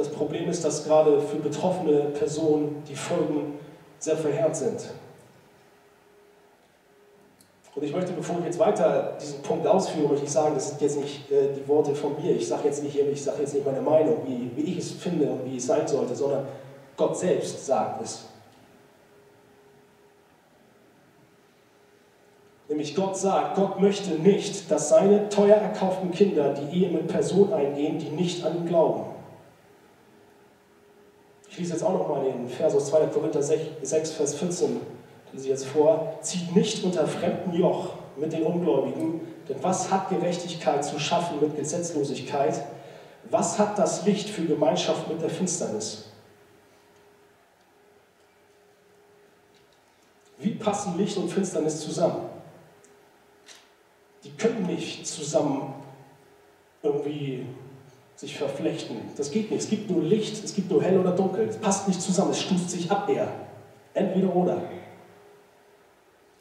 das 0.00 0.08
Problem 0.08 0.48
ist, 0.48 0.64
dass 0.64 0.84
gerade 0.84 1.20
für 1.20 1.36
betroffene 1.36 2.06
Personen 2.18 2.82
die 2.88 2.96
Folgen 2.96 3.58
sehr 3.98 4.16
verheerend 4.16 4.56
sind. 4.56 4.90
Und 7.74 7.84
ich 7.84 7.94
möchte, 7.94 8.12
bevor 8.12 8.38
ich 8.40 8.46
jetzt 8.46 8.58
weiter 8.58 9.16
diesen 9.20 9.42
Punkt 9.42 9.66
ausführe, 9.66 10.08
möchte 10.08 10.24
ich 10.24 10.32
sagen, 10.32 10.54
das 10.54 10.70
sind 10.70 10.80
jetzt 10.80 10.98
nicht 10.98 11.30
äh, 11.30 11.52
die 11.54 11.66
Worte 11.68 11.94
von 11.94 12.20
mir. 12.20 12.34
Ich 12.34 12.48
sage 12.48 12.64
jetzt 12.64 12.82
nicht, 12.82 12.96
jetzt 12.96 13.54
nicht 13.54 13.64
meine 13.64 13.80
Meinung, 13.80 14.18
wie, 14.26 14.50
wie 14.56 14.72
ich 14.72 14.78
es 14.78 14.90
finde 14.92 15.26
und 15.26 15.44
wie 15.44 15.56
es 15.56 15.66
sein 15.66 15.86
sollte, 15.86 16.14
sondern 16.16 16.46
Gott 16.96 17.16
selbst 17.16 17.64
sagt 17.64 18.02
es. 18.02 18.24
Nämlich 22.68 22.94
Gott 22.94 23.16
sagt, 23.16 23.56
Gott 23.56 23.80
möchte 23.80 24.10
nicht, 24.14 24.70
dass 24.70 24.88
seine 24.88 25.28
teuer 25.28 25.56
erkauften 25.56 26.10
Kinder 26.12 26.54
die 26.54 26.76
Ehe 26.76 26.90
mit 26.90 27.08
Personen 27.08 27.52
eingehen, 27.52 27.98
die 27.98 28.10
nicht 28.10 28.44
an 28.44 28.56
ihn 28.56 28.66
glauben. 28.66 29.09
Ich 31.50 31.58
lese 31.58 31.72
jetzt 31.72 31.82
auch 31.82 31.92
nochmal 31.92 32.24
den 32.24 32.48
Vers 32.48 32.74
aus 32.74 32.86
2. 32.86 33.06
Korinther 33.06 33.42
6, 33.42 34.12
Vers 34.12 34.34
14, 34.34 34.80
lese 35.32 35.44
ich 35.44 35.50
jetzt 35.50 35.66
vor. 35.66 36.18
Zieht 36.22 36.54
nicht 36.54 36.84
unter 36.84 37.06
fremden 37.06 37.52
Joch 37.52 37.94
mit 38.16 38.32
den 38.32 38.44
Ungläubigen, 38.44 39.20
denn 39.48 39.62
was 39.62 39.90
hat 39.90 40.08
Gerechtigkeit 40.08 40.84
zu 40.84 40.98
schaffen 40.98 41.40
mit 41.40 41.56
Gesetzlosigkeit? 41.56 42.64
Was 43.30 43.58
hat 43.58 43.78
das 43.78 44.06
Licht 44.06 44.28
für 44.28 44.44
Gemeinschaft 44.44 45.08
mit 45.08 45.20
der 45.20 45.30
Finsternis? 45.30 46.06
Wie 50.38 50.52
passen 50.52 50.96
Licht 50.96 51.16
und 51.18 51.28
Finsternis 51.28 51.80
zusammen? 51.80 52.30
die 54.24 54.30
können 54.32 54.66
nicht 54.66 55.06
zusammen 55.06 55.74
irgendwie 56.82 57.46
sich 58.20 58.36
verflechten. 58.36 58.96
Das 59.16 59.30
geht 59.30 59.50
nicht. 59.50 59.62
Es 59.62 59.70
gibt 59.70 59.90
nur 59.90 60.02
Licht, 60.02 60.44
es 60.44 60.54
gibt 60.54 60.70
nur 60.70 60.82
hell 60.82 60.98
oder 61.00 61.12
dunkel. 61.12 61.48
Es 61.48 61.56
passt 61.56 61.88
nicht 61.88 62.02
zusammen, 62.02 62.32
es 62.32 62.40
stoßt 62.40 62.68
sich 62.68 62.90
ab 62.90 63.08
eher. 63.08 63.28
Entweder 63.94 64.36
oder. 64.36 64.60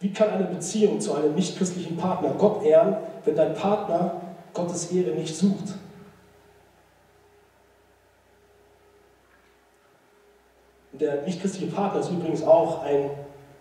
Wie 0.01 0.11
kann 0.11 0.29
eine 0.29 0.43
Beziehung 0.43 0.99
zu 0.99 1.13
einem 1.13 1.35
nichtchristlichen 1.35 1.95
Partner 1.95 2.35
Gott 2.37 2.65
ehren, 2.65 2.97
wenn 3.23 3.35
dein 3.35 3.53
Partner 3.53 4.19
Gottes 4.53 4.91
Ehre 4.91 5.11
nicht 5.11 5.33
sucht? 5.33 5.75
Der 10.91 11.21
nichtchristliche 11.21 11.71
Partner 11.71 12.01
ist 12.01 12.11
übrigens 12.11 12.43
auch 12.43 12.83
ein 12.83 13.09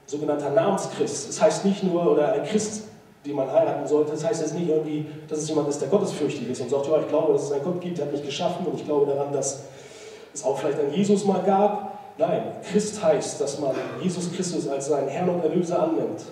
sogenannter 0.06 0.50
Namenschrist. 0.50 1.28
Das 1.28 1.40
heißt 1.40 1.64
nicht 1.64 1.84
nur, 1.84 2.10
oder 2.10 2.32
ein 2.32 2.42
Christ 2.42 2.87
die 3.28 3.34
man 3.34 3.52
heiraten 3.52 3.86
sollte. 3.86 4.12
Das 4.12 4.24
heißt 4.24 4.40
jetzt 4.40 4.54
nicht 4.54 4.68
irgendwie, 4.68 5.04
dass 5.28 5.40
es 5.40 5.48
jemand 5.48 5.68
ist, 5.68 5.80
der 5.80 5.88
gottesfürchtig 5.88 6.48
ist 6.48 6.62
und 6.62 6.70
sagt, 6.70 6.86
ja, 6.86 6.98
ich 6.98 7.08
glaube, 7.08 7.34
dass 7.34 7.44
es 7.44 7.52
einen 7.52 7.62
Gott 7.62 7.80
gibt, 7.80 7.98
der 7.98 8.06
hat 8.06 8.12
mich 8.12 8.24
geschaffen 8.24 8.66
und 8.66 8.80
ich 8.80 8.86
glaube 8.86 9.04
daran, 9.12 9.32
dass 9.32 9.64
es 10.32 10.42
auch 10.42 10.58
vielleicht 10.58 10.80
einen 10.80 10.94
Jesus 10.94 11.26
mal 11.26 11.42
gab. 11.42 11.98
Nein, 12.16 12.42
Christ 12.72 13.02
heißt, 13.02 13.38
dass 13.40 13.60
man 13.60 13.72
Jesus 14.02 14.32
Christus 14.32 14.66
als 14.66 14.86
seinen 14.86 15.08
Herrn 15.08 15.28
und 15.28 15.44
Erlöser 15.44 15.82
annimmt, 15.82 16.24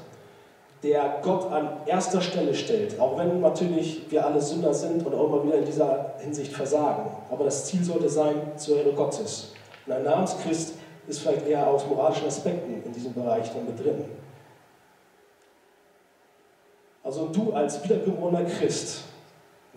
der 0.82 1.18
Gott 1.22 1.52
an 1.52 1.68
erster 1.84 2.22
Stelle 2.22 2.54
stellt, 2.54 2.98
auch 2.98 3.18
wenn 3.18 3.40
natürlich 3.40 4.06
wir 4.08 4.26
alle 4.26 4.40
Sünder 4.40 4.72
sind 4.72 5.04
und 5.06 5.14
auch 5.14 5.26
immer 5.26 5.44
wieder 5.44 5.58
in 5.58 5.66
dieser 5.66 6.14
Hinsicht 6.18 6.52
versagen. 6.52 7.10
Aber 7.30 7.44
das 7.44 7.66
Ziel 7.66 7.84
sollte 7.84 8.08
sein, 8.08 8.36
zur 8.56 8.78
Ehre 8.78 8.92
Gottes. 8.92 9.52
Und 9.86 9.92
ein 9.92 10.02
Namenschrist 10.02 10.74
ist 11.06 11.20
vielleicht 11.20 11.46
eher 11.46 11.66
aus 11.68 11.86
moralischen 11.86 12.26
Aspekten 12.26 12.82
in 12.84 12.92
diesem 12.92 13.12
Bereich 13.12 13.52
dann 13.52 13.66
mit 13.66 13.78
drin. 13.78 14.04
Also 17.06 17.28
du 17.28 17.52
als 17.52 17.84
wiedergeborener 17.84 18.44
Christ 18.46 19.04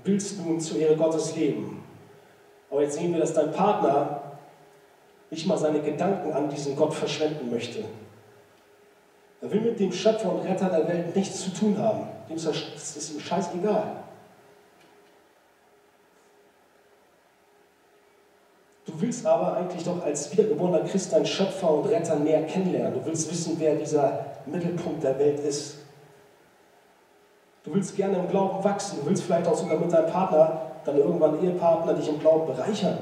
willst 0.04 0.44
nun 0.44 0.60
zur 0.60 0.80
Ehre 0.80 0.98
Gottes 0.98 1.36
leben. 1.36 1.84
Aber 2.72 2.82
jetzt 2.82 2.96
sehen 2.96 3.13
wir, 3.13 3.20
dass 3.20 3.36
dein 3.36 3.52
Partner 3.52 4.22
nicht 5.30 5.46
mal 5.46 5.58
seine 5.58 5.80
Gedanken 5.80 6.34
an 6.34 6.50
diesen 6.50 6.76
Gott 6.76 6.92
verschwenden 6.92 7.52
möchte. 7.52 7.84
Er 9.42 9.52
will 9.52 9.62
mit 9.62 9.80
dem 9.80 9.92
Schöpfer 9.92 10.34
und 10.34 10.39
Retter 10.39 10.70
der 10.70 10.88
Welt 10.88 11.15
nichts 11.15 11.44
zu 11.44 11.52
tun 11.52 11.78
haben. 11.78 12.08
Dem 12.28 12.38
ist 12.38 12.48
das 12.48 12.98
ist 12.98 13.13
ihm 13.13 13.20
scheißegal. 13.20 13.98
Du 18.88 19.00
willst 19.00 19.24
aber 19.28 19.56
eigentlich 19.56 19.84
doch 19.84 20.04
als 20.04 20.32
wiedergeborener 20.32 20.84
Christ 20.84 21.13
deinen 21.13 21.28
Schöpfer 21.28 21.76
und 21.76 21.86
Retter 21.89 22.15
näher 22.15 22.48
kennenlernen. 22.48 22.96
Du 22.96 23.06
willst 23.06 23.30
wissen, 23.30 23.56
wer 23.60 23.76
dieser 23.76 24.26
Mittelpunkt 24.48 25.04
der 25.04 25.20
Welt 25.20 25.39
ist. 25.42 25.79
Du 27.63 27.74
willst 27.74 27.95
gerne 27.95 28.17
im 28.17 28.30
Glauben 28.30 28.63
wachsen. 28.63 29.00
Du 29.02 29.10
willst 29.10 29.24
vielleicht 29.24 29.48
auch 29.48 29.56
sogar 29.56 29.78
mit 29.78 29.91
deinem 29.91 30.12
Partner, 30.12 30.62
dann 30.86 30.98
irgendwann 30.98 31.43
Ehepartner, 31.43 31.93
dich 31.93 32.08
im 32.08 32.19
Glauben 32.19 32.48
bereichern. 32.48 32.98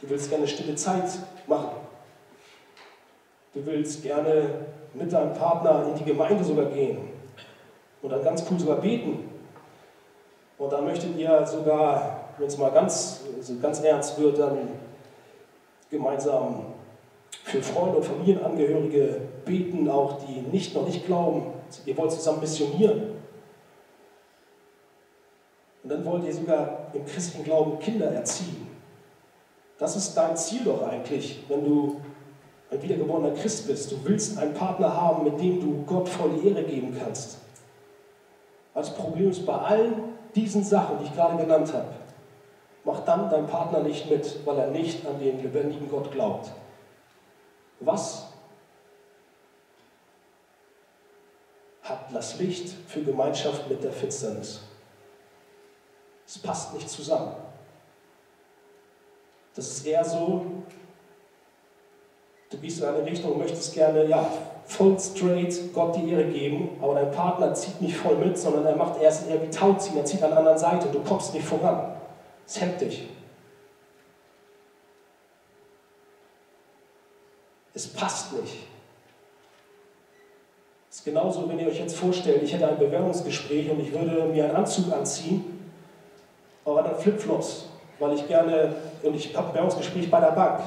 Du 0.00 0.08
willst 0.08 0.30
gerne 0.30 0.48
stille 0.48 0.74
Zeit 0.74 1.10
machen. 1.46 1.70
Du 3.52 3.64
willst 3.66 4.02
gerne 4.02 4.66
mit 4.94 5.12
deinem 5.12 5.34
Partner 5.34 5.86
in 5.88 5.94
die 5.96 6.04
Gemeinde 6.04 6.42
sogar 6.42 6.66
gehen 6.66 6.98
und 8.00 8.10
dann 8.10 8.24
ganz 8.24 8.44
cool 8.50 8.58
sogar 8.58 8.76
beten. 8.76 9.28
Und 10.58 10.72
dann 10.72 10.84
möchtet 10.84 11.16
ihr 11.16 11.46
sogar, 11.46 12.20
wenn 12.38 12.46
es 12.46 12.58
mal 12.58 12.70
ganz, 12.70 13.22
also 13.36 13.54
ganz 13.60 13.80
ernst 13.80 14.18
wird, 14.20 14.38
dann 14.38 14.68
gemeinsam 15.90 16.66
für 17.44 17.62
Freunde 17.62 17.98
und 17.98 18.04
Familienangehörige 18.04 19.20
beten, 19.44 19.88
auch 19.90 20.18
die 20.24 20.40
nicht 20.52 20.74
noch 20.74 20.86
nicht 20.86 21.06
glauben. 21.06 21.46
Ihr 21.86 21.96
wollt 21.96 22.12
zusammen 22.12 22.40
missionieren. 22.40 23.19
Und 25.90 25.96
dann 25.96 26.04
wollt 26.04 26.24
ihr 26.24 26.32
sogar 26.32 26.86
im 26.92 27.04
christlichen 27.04 27.42
Glauben 27.42 27.80
Kinder 27.80 28.06
erziehen. 28.12 28.68
Das 29.76 29.96
ist 29.96 30.14
dein 30.14 30.36
Ziel 30.36 30.62
doch 30.64 30.86
eigentlich, 30.86 31.42
wenn 31.48 31.64
du 31.64 32.00
ein 32.70 32.80
wiedergeborener 32.80 33.32
Christ 33.32 33.66
bist. 33.66 33.90
Du 33.90 33.96
willst 34.04 34.38
einen 34.38 34.54
Partner 34.54 34.94
haben, 34.94 35.24
mit 35.24 35.40
dem 35.40 35.60
du 35.60 35.82
Gott 35.84 36.08
volle 36.08 36.40
Ehre 36.42 36.62
geben 36.62 36.96
kannst. 36.96 37.38
Das 38.72 38.94
Problem 38.94 39.30
ist 39.30 39.44
bei 39.44 39.54
allen 39.54 39.94
diesen 40.36 40.62
Sachen, 40.62 40.98
die 41.00 41.06
ich 41.06 41.14
gerade 41.16 41.42
genannt 41.42 41.72
habe, 41.72 41.88
macht 42.84 43.08
dann 43.08 43.28
dein 43.28 43.48
Partner 43.48 43.80
nicht 43.80 44.08
mit, 44.08 44.46
weil 44.46 44.58
er 44.58 44.68
nicht 44.68 45.04
an 45.04 45.18
den 45.18 45.42
lebendigen 45.42 45.90
Gott 45.90 46.12
glaubt. 46.12 46.52
Was 47.80 48.28
hat 51.82 52.14
das 52.14 52.38
Licht 52.38 52.76
für 52.86 53.02
Gemeinschaft 53.02 53.68
mit 53.68 53.82
der 53.82 53.90
Finsternis? 53.90 54.69
Es 56.30 56.38
passt 56.38 56.72
nicht 56.74 56.88
zusammen. 56.88 57.32
Das 59.52 59.66
ist 59.66 59.84
eher 59.84 60.04
so, 60.04 60.46
du 62.50 62.56
gehst 62.58 62.78
in 62.78 62.86
eine 62.86 63.04
Richtung 63.04 63.32
und 63.32 63.38
möchtest 63.38 63.74
gerne, 63.74 64.04
ja, 64.04 64.30
voll 64.64 64.96
straight 65.00 65.74
Gott 65.74 65.96
die 65.96 66.08
Ehre 66.08 66.26
geben, 66.26 66.78
aber 66.80 66.94
dein 66.94 67.10
Partner 67.10 67.52
zieht 67.52 67.80
nicht 67.80 67.96
voll 67.96 68.14
mit, 68.14 68.38
sondern 68.38 68.64
er 68.64 68.76
macht 68.76 69.02
erst 69.02 69.28
eher 69.28 69.42
wie 69.42 69.50
Tauziehen, 69.50 69.96
er 69.96 70.04
zieht 70.04 70.22
an 70.22 70.30
der 70.30 70.38
anderen 70.38 70.58
Seite 70.58 70.86
du 70.92 71.00
kommst 71.00 71.34
nicht 71.34 71.44
voran. 71.44 71.96
Es 72.46 72.60
hemmt 72.60 72.80
dich. 72.80 73.08
Es 77.74 77.88
passt 77.88 78.34
nicht. 78.34 78.68
Es 80.88 80.98
ist 80.98 81.04
genauso, 81.04 81.48
wenn 81.48 81.58
ihr 81.58 81.66
euch 81.66 81.80
jetzt 81.80 81.96
vorstellt, 81.96 82.40
ich 82.44 82.52
hätte 82.52 82.68
ein 82.68 82.78
Bewerbungsgespräch 82.78 83.68
und 83.68 83.80
ich 83.80 83.92
würde 83.92 84.26
mir 84.26 84.44
einen 84.44 84.54
Anzug 84.54 84.92
anziehen, 84.92 85.59
aber 86.70 86.82
dann 86.82 86.96
Flipflops 86.96 87.70
weil 88.00 88.14
ich 88.14 88.26
gerne, 88.26 88.74
und 89.02 89.14
ich 89.14 89.36
habe 89.36 89.46
ein 89.46 89.52
Bewerbungsgespräch 89.52 90.10
bei 90.10 90.20
der 90.20 90.32
Bank. 90.32 90.60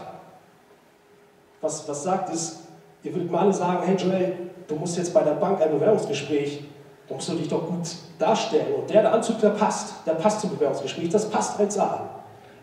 Was, 1.59 1.87
was 1.89 2.03
sagt 2.03 2.33
es? 2.33 2.59
Ihr 3.03 3.13
würdet 3.13 3.31
mal 3.31 3.39
alle 3.39 3.53
sagen, 3.53 3.83
hey 3.85 3.95
Joel, 3.95 4.33
du 4.67 4.75
musst 4.75 4.97
jetzt 4.97 5.13
bei 5.13 5.23
der 5.23 5.33
Bank 5.33 5.61
ein 5.61 5.71
Bewerbungsgespräch, 5.71 6.63
da 7.09 7.15
musst 7.15 7.27
du 7.29 7.33
dich 7.33 7.49
doch 7.49 7.67
gut 7.67 7.89
darstellen. 8.19 8.75
Und 8.75 8.89
der, 8.89 9.01
der 9.01 9.13
Anzug, 9.13 9.39
der 9.39 9.49
passt, 9.49 9.95
der 10.05 10.13
passt 10.13 10.41
zum 10.41 10.51
Bewerbungsgespräch, 10.51 11.09
das 11.09 11.29
passt 11.29 11.59
1A. 11.59 11.99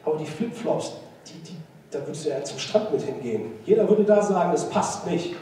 Aber 0.04 0.16
die 0.16 0.24
Flipflops, 0.24 0.92
die, 1.26 1.42
die, 1.42 1.56
da 1.90 1.98
würdest 2.06 2.24
du 2.24 2.30
ja 2.30 2.42
zum 2.42 2.58
Strand 2.58 2.92
mit 2.92 3.02
hingehen. 3.02 3.52
Jeder 3.66 3.86
würde 3.88 4.04
da 4.04 4.22
sagen, 4.22 4.52
das 4.52 4.70
passt 4.70 5.06
nicht. 5.06 5.34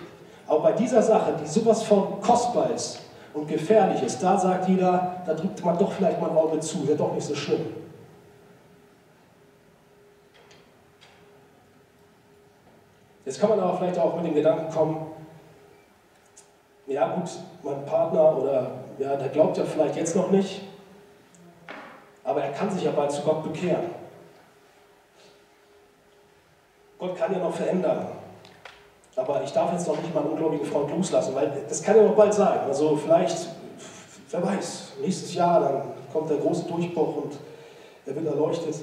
Aber 0.49 0.61
bei 0.61 0.73
dieser 0.73 1.03
Sache, 1.03 1.35
die 1.41 1.47
sowas 1.47 1.83
von 1.83 2.21
kostbar 2.23 2.71
ist 2.71 3.01
und 3.35 3.47
gefährlich 3.47 4.03
ist, 4.03 4.21
da 4.23 4.39
sagt 4.39 4.69
jeder, 4.69 5.23
da 5.27 5.35
drückt 5.35 5.63
man 5.63 5.77
doch 5.77 5.93
vielleicht 5.93 6.21
mal 6.21 6.31
ein 6.31 6.37
Auge 6.37 6.59
zu, 6.61 6.89
wäre 6.89 6.97
doch 6.97 7.13
nicht 7.13 7.27
so 7.27 7.35
schlimm. 7.35 7.67
Jetzt 13.29 13.41
kann 13.41 13.51
man 13.51 13.61
aber 13.61 13.77
vielleicht 13.77 13.99
auch 13.99 14.17
mit 14.17 14.25
den 14.25 14.35
Gedanken 14.37 14.73
kommen, 14.73 15.07
ja 16.87 17.15
gut, 17.15 17.29
mein 17.63 17.85
Partner 17.85 18.39
oder 18.39 18.71
ja, 18.99 19.17
der 19.17 19.29
glaubt 19.29 19.59
ja 19.59 19.65
vielleicht 19.65 19.97
jetzt 19.97 20.17
noch 20.17 20.31
nicht, 20.31 20.63
aber 22.25 22.43
er 22.43 22.53
kann 22.53 22.71
sich 22.71 22.85
ja 22.85 22.91
bald 22.91 23.13
zu 23.13 23.21
Gott 23.21 23.43
bekehren. 23.43 23.91
Gott 26.99 27.19
kann 27.19 27.31
ja 27.31 27.41
noch 27.41 27.53
verändern. 27.53 28.07
Aber 29.15 29.43
ich 29.43 29.53
darf 29.53 29.75
jetzt 29.75 29.87
noch 29.87 30.01
nicht 30.01 30.15
meinen 30.15 30.29
ungläubigen 30.29 30.65
Freund 30.65 30.91
loslassen, 30.91 31.35
weil 31.35 31.53
das 31.69 31.83
kann 31.83 31.99
ja 31.99 32.05
noch 32.05 32.17
bald 32.17 32.33
sein. 32.33 32.61
Also 32.61 32.97
vielleicht, 32.97 33.47
wer 34.31 34.43
weiß, 34.43 34.93
nächstes 35.03 35.35
Jahr, 35.35 35.61
dann 35.61 35.83
kommt 36.11 36.31
der 36.31 36.39
große 36.39 36.65
Durchbruch 36.65 37.25
und 37.25 37.39
er 38.07 38.15
wird 38.15 38.25
erleuchtet. 38.25 38.77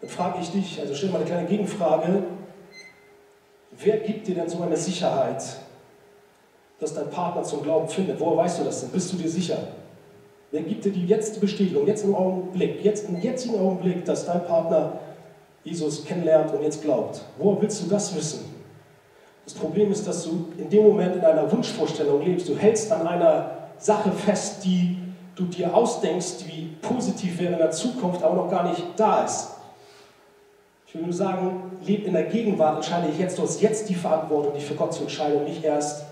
Dann 0.00 0.10
frage 0.10 0.38
ich 0.40 0.50
dich, 0.50 0.80
also 0.80 0.96
stell 0.96 1.10
mal 1.10 1.18
eine 1.18 1.26
kleine 1.26 1.46
Gegenfrage, 1.46 2.24
Wer 3.82 3.98
gibt 3.98 4.26
dir 4.26 4.34
denn 4.34 4.48
so 4.48 4.62
eine 4.62 4.76
Sicherheit, 4.76 5.42
dass 6.78 6.94
dein 6.94 7.08
Partner 7.08 7.42
zum 7.42 7.62
Glauben 7.62 7.88
findet? 7.88 8.20
Woher 8.20 8.36
weißt 8.38 8.60
du 8.60 8.64
das 8.64 8.80
denn? 8.80 8.90
Bist 8.90 9.12
du 9.12 9.16
dir 9.16 9.28
sicher? 9.28 9.58
Wer 10.50 10.62
gibt 10.62 10.84
dir 10.84 10.92
die 10.92 11.06
jetzt 11.06 11.36
die 11.36 11.40
Bestätigung, 11.40 11.86
jetzt 11.86 12.04
im 12.04 12.14
Augenblick, 12.14 12.84
jetzt 12.84 13.08
im 13.08 13.20
jetzigen 13.20 13.58
Augenblick, 13.58 14.04
dass 14.04 14.26
dein 14.26 14.44
Partner 14.44 14.98
Jesus 15.64 16.04
kennenlernt 16.04 16.52
und 16.52 16.62
jetzt 16.62 16.82
glaubt? 16.82 17.22
Woher 17.38 17.62
willst 17.62 17.82
du 17.82 17.88
das 17.88 18.14
wissen? 18.14 18.44
Das 19.44 19.54
Problem 19.54 19.90
ist, 19.90 20.06
dass 20.06 20.24
du 20.24 20.48
in 20.58 20.68
dem 20.68 20.82
Moment 20.82 21.16
in 21.16 21.24
einer 21.24 21.50
Wunschvorstellung 21.50 22.22
lebst. 22.22 22.48
Du 22.48 22.56
hältst 22.56 22.92
an 22.92 23.06
einer 23.06 23.68
Sache 23.78 24.12
fest, 24.12 24.64
die 24.64 24.98
du 25.34 25.44
dir 25.44 25.74
ausdenkst, 25.74 26.46
wie 26.46 26.76
positiv 26.82 27.40
wäre 27.40 27.52
in 27.54 27.58
der 27.58 27.70
Zukunft, 27.70 28.22
aber 28.22 28.34
noch 28.34 28.50
gar 28.50 28.68
nicht 28.68 28.84
da 28.96 29.24
ist. 29.24 29.59
Ich 30.90 30.96
will 30.96 31.02
nur 31.02 31.12
sagen, 31.12 31.78
lebe 31.82 32.06
in 32.06 32.14
der 32.14 32.24
Gegenwart, 32.24 32.78
entscheide 32.78 33.10
ich 33.10 33.18
jetzt, 33.20 33.38
du 33.38 33.42
hast 33.42 33.60
jetzt 33.60 33.88
die 33.88 33.94
Verantwortung, 33.94 34.54
dich 34.54 34.64
für 34.64 34.74
Gott 34.74 34.92
zu 34.92 35.02
entscheiden 35.02 35.38
und 35.38 35.44
nicht 35.44 35.62
erst 35.62 36.04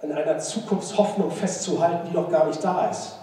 an 0.00 0.12
einer 0.12 0.38
Zukunftshoffnung 0.38 1.32
festzuhalten, 1.32 2.06
die 2.08 2.14
noch 2.14 2.30
gar 2.30 2.46
nicht 2.46 2.62
da 2.62 2.88
ist. 2.88 3.16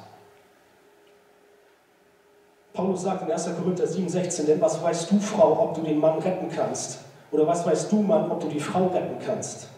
Paulus 2.73 3.03
sagt 3.03 3.23
in 3.23 3.31
1. 3.31 3.51
Korinther 3.55 3.85
7,16, 3.85 4.47
denn 4.47 4.59
was 4.59 4.83
weißt 4.83 5.09
du, 5.11 5.17
Frau, 5.17 5.57
ob 5.57 5.75
du 5.75 5.81
den 5.81 5.97
Mann 5.97 6.19
retten 6.19 6.49
kannst? 6.53 6.99
Oder 7.31 7.47
was 7.47 7.65
weißt 7.65 7.89
du, 7.89 8.01
Mann, 8.01 8.29
ob 8.29 8.41
du 8.41 8.49
die 8.49 8.59
Frau 8.59 8.87
retten 8.87 9.15
kannst? 9.25 9.69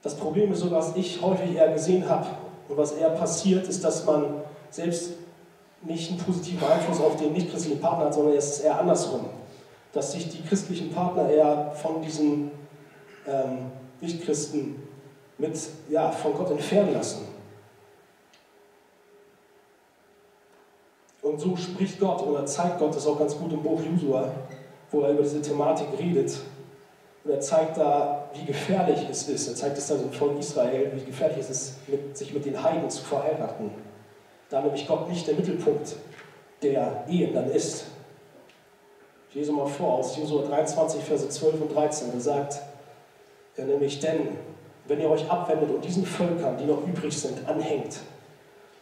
Das 0.00 0.14
Problem 0.14 0.52
ist 0.52 0.60
so, 0.60 0.70
was 0.70 0.96
ich 0.96 1.20
häufig 1.20 1.54
eher 1.54 1.70
gesehen 1.70 2.08
habe 2.08 2.28
und 2.66 2.78
was 2.78 2.92
eher 2.92 3.10
passiert, 3.10 3.68
ist, 3.68 3.84
dass 3.84 4.06
man 4.06 4.36
selbst 4.70 5.12
nicht 5.82 6.10
einen 6.10 6.20
positiven 6.20 6.66
Einfluss 6.68 7.00
auf 7.00 7.16
den 7.16 7.32
nicht-christlichen 7.32 7.80
Partner 7.80 8.06
hat, 8.06 8.14
sondern 8.14 8.36
es 8.36 8.56
ist 8.56 8.64
eher 8.64 8.78
andersrum. 8.78 9.26
Dass 9.92 10.12
sich 10.12 10.28
die 10.28 10.42
christlichen 10.42 10.90
Partner 10.92 11.28
eher 11.28 11.72
von 11.72 12.02
diesen 12.02 12.50
ähm, 13.26 13.72
Nicht-Christen 14.00 14.82
mit, 15.38 15.58
ja, 15.88 16.10
von 16.10 16.34
Gott 16.34 16.50
entfernen 16.50 16.92
lassen. 16.92 17.26
Und 21.22 21.40
so 21.40 21.56
spricht 21.56 21.98
Gott 21.98 22.22
oder 22.22 22.46
zeigt 22.46 22.78
Gott 22.78 22.94
das 22.94 23.06
auch 23.06 23.18
ganz 23.18 23.36
gut 23.36 23.52
im 23.52 23.62
Buch 23.62 23.80
Josua, 23.82 24.30
wo 24.90 25.02
er 25.02 25.12
über 25.12 25.22
diese 25.22 25.42
Thematik 25.42 25.86
redet. 25.98 26.38
Und 27.24 27.30
er 27.30 27.40
zeigt 27.40 27.76
da, 27.76 28.30
wie 28.32 28.44
gefährlich 28.44 29.06
es 29.10 29.28
ist. 29.28 29.48
Er 29.48 29.54
zeigt 29.54 29.76
es 29.76 29.88
da 29.88 29.96
dem 29.96 30.12
Volk 30.12 30.38
Israel, 30.38 30.92
wie 30.94 31.04
gefährlich 31.04 31.38
es 31.38 31.50
ist, 31.50 31.88
mit, 31.88 32.16
sich 32.16 32.32
mit 32.32 32.44
den 32.44 32.62
Heiden 32.62 32.88
zu 32.88 33.02
verheiraten 33.02 33.70
da 34.50 34.60
nämlich 34.60 34.86
Gott 34.86 35.08
nicht 35.08 35.26
der 35.26 35.34
Mittelpunkt 35.34 35.96
der 36.62 37.04
Ehen 37.08 37.32
dann 37.32 37.50
ist. 37.50 37.86
Ich 39.30 39.36
lese 39.36 39.52
mal 39.52 39.66
vor 39.66 39.94
aus 39.94 40.16
Josua 40.16 40.42
23, 40.42 41.02
Verse 41.02 41.28
12 41.28 41.60
und 41.62 41.74
13. 41.74 42.12
Da 42.12 42.20
sagt 42.20 42.60
er 43.56 43.64
nämlich, 43.64 44.00
denn 44.00 44.28
wenn 44.86 45.00
ihr 45.00 45.08
euch 45.08 45.30
abwendet 45.30 45.70
und 45.70 45.84
diesen 45.84 46.04
Völkern, 46.04 46.58
die 46.58 46.64
noch 46.64 46.84
übrig 46.86 47.16
sind, 47.16 47.48
anhängt 47.48 48.00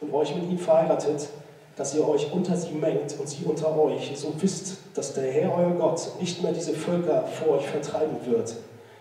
und 0.01 0.13
euch 0.13 0.35
mit 0.35 0.45
ihnen 0.45 0.59
verheiratet, 0.59 1.29
dass 1.77 1.95
ihr 1.95 2.09
euch 2.09 2.33
unter 2.33 2.57
sie 2.57 2.73
mengt 2.73 3.15
und 3.21 3.29
sie 3.29 3.45
unter 3.45 3.79
euch, 3.79 4.11
so 4.17 4.33
wisst, 4.39 4.79
dass 4.95 5.13
der 5.13 5.31
Herr 5.31 5.55
euer 5.55 5.71
Gott 5.73 6.01
nicht 6.19 6.43
mehr 6.43 6.53
diese 6.53 6.73
Völker 6.73 7.25
vor 7.27 7.59
euch 7.59 7.67
vertreiben 7.67 8.17
wird, 8.25 8.55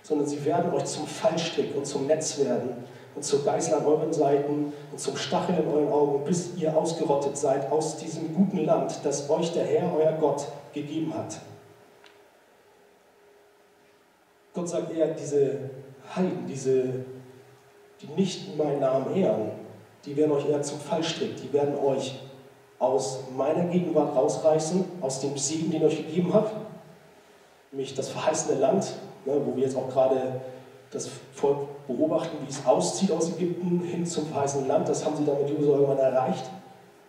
sondern 0.04 0.28
sie 0.28 0.44
werden 0.46 0.72
euch 0.74 0.86
zum 0.86 1.08
Fallstrick 1.08 1.76
und 1.76 1.88
zum 1.88 2.06
Netz 2.06 2.38
werden 2.38 2.84
und 3.18 3.24
zur 3.24 3.44
Geißel 3.44 3.74
an 3.74 3.86
euren 3.88 4.14
Seiten 4.14 4.72
und 4.92 5.00
zum 5.00 5.18
Stachel 5.18 5.58
in 5.58 5.68
euren 5.68 5.92
Augen, 5.92 6.24
bis 6.24 6.56
ihr 6.56 6.78
ausgerottet 6.78 7.36
seid 7.36 7.72
aus 7.72 7.98
diesem 7.98 8.36
guten 8.36 8.64
Land, 8.64 9.00
das 9.04 9.28
euch 9.28 9.52
der 9.54 9.66
Herr, 9.66 9.92
euer 9.98 10.12
Gott, 10.12 10.46
gegeben 10.72 11.12
hat. 11.16 11.40
Gott 14.54 14.70
sagt 14.70 14.96
eher, 14.96 15.08
diese 15.16 15.72
Heiden, 16.16 16.46
diese, 16.48 16.84
die 18.02 18.08
nicht 18.16 18.56
meinen 18.56 18.82
Namen 18.82 19.16
ehren, 19.16 19.50
die 20.06 20.16
werden 20.16 20.34
euch 20.34 20.48
eher 20.48 20.62
zum 20.62 20.80
Fallstrick, 20.80 21.38
die 21.38 21.52
werden 21.52 21.76
euch 21.80 22.20
aus 22.78 23.22
meiner 23.36 23.64
Gegenwart 23.64 24.16
rausreißen, 24.16 24.86
aus 25.02 25.22
dem 25.22 25.36
Segen, 25.40 25.72
den 25.72 25.82
ich 25.82 25.88
euch 25.88 26.06
gegeben 26.06 26.36
habe, 26.36 26.52
nämlich 27.72 27.96
das 27.96 28.10
verheißene 28.10 28.60
Land, 28.60 28.94
ne, 29.26 29.42
wo 29.44 29.56
wir 29.56 29.64
jetzt 29.64 29.76
auch 29.76 29.90
gerade 29.90 30.40
das 30.92 31.10
Volk 31.34 31.68
beobachten, 31.88 32.38
wie 32.46 32.50
es 32.50 32.66
auszieht 32.66 33.12
aus 33.12 33.30
Ägypten 33.30 33.82
hin 33.82 34.06
zum 34.06 34.28
verheißenen 34.28 34.68
Land. 34.68 34.90
Das 34.90 35.06
haben 35.06 35.16
sie 35.16 35.26
dann 35.26 35.42
mit 35.42 35.50
Josua 35.50 35.76
irgendwann 35.76 36.00
erreicht. 36.00 36.50